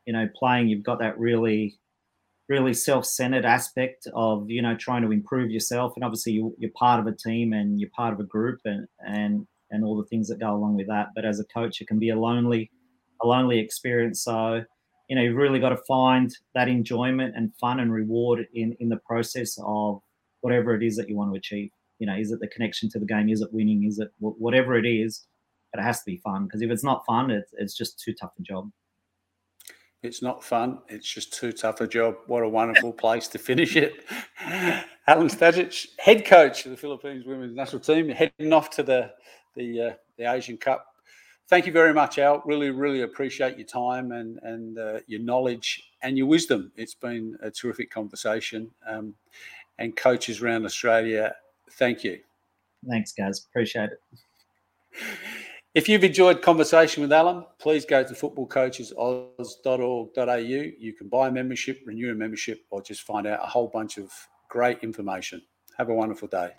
You 0.06 0.14
know, 0.14 0.30
playing 0.36 0.68
you've 0.68 0.84
got 0.84 1.00
that 1.00 1.20
really 1.20 1.80
really 2.52 2.74
self-centered 2.74 3.46
aspect 3.46 4.08
of 4.14 4.50
you 4.50 4.62
know 4.62 4.76
trying 4.76 5.04
to 5.04 5.12
improve 5.12 5.50
yourself. 5.50 5.94
And 5.96 6.04
obviously 6.04 6.34
you, 6.34 6.56
are 6.64 6.70
part 6.76 7.00
of 7.00 7.08
a 7.08 7.16
team 7.16 7.54
and 7.54 7.80
you're 7.80 7.96
part 8.02 8.14
of 8.14 8.20
a 8.20 8.30
group 8.36 8.60
and 8.66 8.88
and 9.00 9.48
and 9.72 9.86
all 9.86 9.98
the 9.98 10.10
things 10.12 10.28
that 10.28 10.40
go 10.40 10.54
along 10.54 10.76
with 10.76 10.88
that. 10.88 11.08
But 11.16 11.26
as 11.26 11.40
a 11.40 11.46
coach 11.46 11.80
it 11.82 11.88
can 11.88 11.98
be 11.98 12.10
a 12.10 12.20
lonely 12.20 12.70
a 13.24 13.28
lonely 13.28 13.60
experience. 13.60 14.24
So 14.24 14.64
you 15.10 15.16
know 15.16 15.22
you've 15.22 15.44
really 15.46 15.60
got 15.60 15.70
to 15.70 15.88
find 15.88 16.30
that 16.56 16.68
enjoyment 16.68 17.36
and 17.38 17.56
fun 17.56 17.80
and 17.80 17.92
reward 17.94 18.46
in 18.54 18.76
in 18.82 18.90
the 18.90 19.02
process 19.12 19.58
of 19.66 20.02
whatever 20.42 20.76
it 20.76 20.84
is 20.84 20.98
that 20.98 21.08
you 21.10 21.16
want 21.16 21.32
to 21.32 21.38
achieve. 21.38 21.72
You 22.00 22.08
know 22.08 22.18
is 22.18 22.32
it 22.32 22.42
the 22.42 22.54
connection 22.56 22.90
to 22.90 23.00
the 23.00 23.12
game? 23.14 23.30
Is 23.30 23.42
it 23.42 23.54
winning? 23.54 23.86
Is 23.86 23.98
it 24.00 24.10
whatever 24.20 24.78
it 24.78 24.86
is 24.86 25.26
but 25.72 25.80
it 25.80 25.86
has 25.86 26.00
to 26.00 26.06
be 26.06 26.18
fun. 26.18 26.44
Because 26.44 26.62
if 26.62 26.70
it's 26.70 26.84
not 26.84 27.06
fun 27.06 27.32
it's, 27.32 27.54
it's 27.58 27.78
just 27.82 27.98
too 27.98 28.14
tough 28.14 28.34
a 28.38 28.42
job 28.42 28.70
it's 30.04 30.22
not 30.22 30.44
fun. 30.44 30.80
It's 30.88 31.08
just 31.08 31.34
too 31.34 31.52
tough 31.52 31.82
a 31.82 31.88
job. 31.88 32.16
What 32.28 32.44
a 32.44 32.50
wonderful 32.50 32.94
place 32.94 33.28
to 33.30 33.38
finish 33.38 33.76
it. 33.76 34.06
Alen 34.42 35.30
Stajcic, 35.30 35.88
head 36.00 36.26
coach 36.26 36.66
of 36.66 36.72
the 36.72 36.78
Philippines 36.78 37.26
women's 37.26 37.56
national 37.56 37.82
team, 37.82 38.10
heading 38.10 38.54
off 38.54 38.70
to 38.72 38.84
the 38.84 39.12
the 39.56 39.82
uh, 39.82 39.94
the 40.18 40.32
Asian 40.32 40.58
Cup. 40.58 40.88
Thank 41.48 41.66
you 41.66 41.72
very 41.72 41.94
much, 41.94 42.18
Al. 42.18 42.42
Really, 42.46 42.70
really 42.70 43.02
appreciate 43.02 43.58
your 43.58 43.68
time 43.68 44.12
and 44.12 44.40
and 44.44 44.78
uh, 44.78 45.00
your 45.08 45.22
knowledge 45.22 45.92
and 46.02 46.18
your 46.18 46.28
wisdom. 46.28 46.72
It's 46.76 46.96
been 46.96 47.38
a 47.42 47.52
terrific 47.52 47.92
conversation. 47.92 48.72
Um, 48.88 49.16
and 49.82 49.96
coaches 49.98 50.42
around 50.42 50.64
Australia, 50.66 51.34
thank 51.72 52.04
you. 52.04 52.20
Thanks, 52.88 53.12
guys. 53.14 53.46
Appreciate 53.50 53.90
it. 53.90 54.00
If 55.74 55.88
you've 55.88 56.04
enjoyed 56.04 56.42
conversation 56.42 57.02
with 57.02 57.12
Alen, 57.12 57.46
please 57.58 57.86
go 57.86 58.04
to 58.04 58.14
footballcoachesoz.org.au. 58.14 60.36
You 60.36 60.94
can 60.94 61.08
buy 61.08 61.30
a 61.30 61.32
membership, 61.32 61.80
renew 61.86 62.12
a 62.12 62.16
membership, 62.16 62.66
or 62.72 62.82
just 62.82 63.04
find 63.04 63.26
out 63.26 63.40
a 63.42 63.48
whole 63.48 63.70
bunch 63.70 63.98
of 63.98 64.12
great 64.50 64.80
information. 64.84 65.42
Have 65.78 65.88
a 65.88 65.94
wonderful 65.94 66.28
day. 66.28 66.52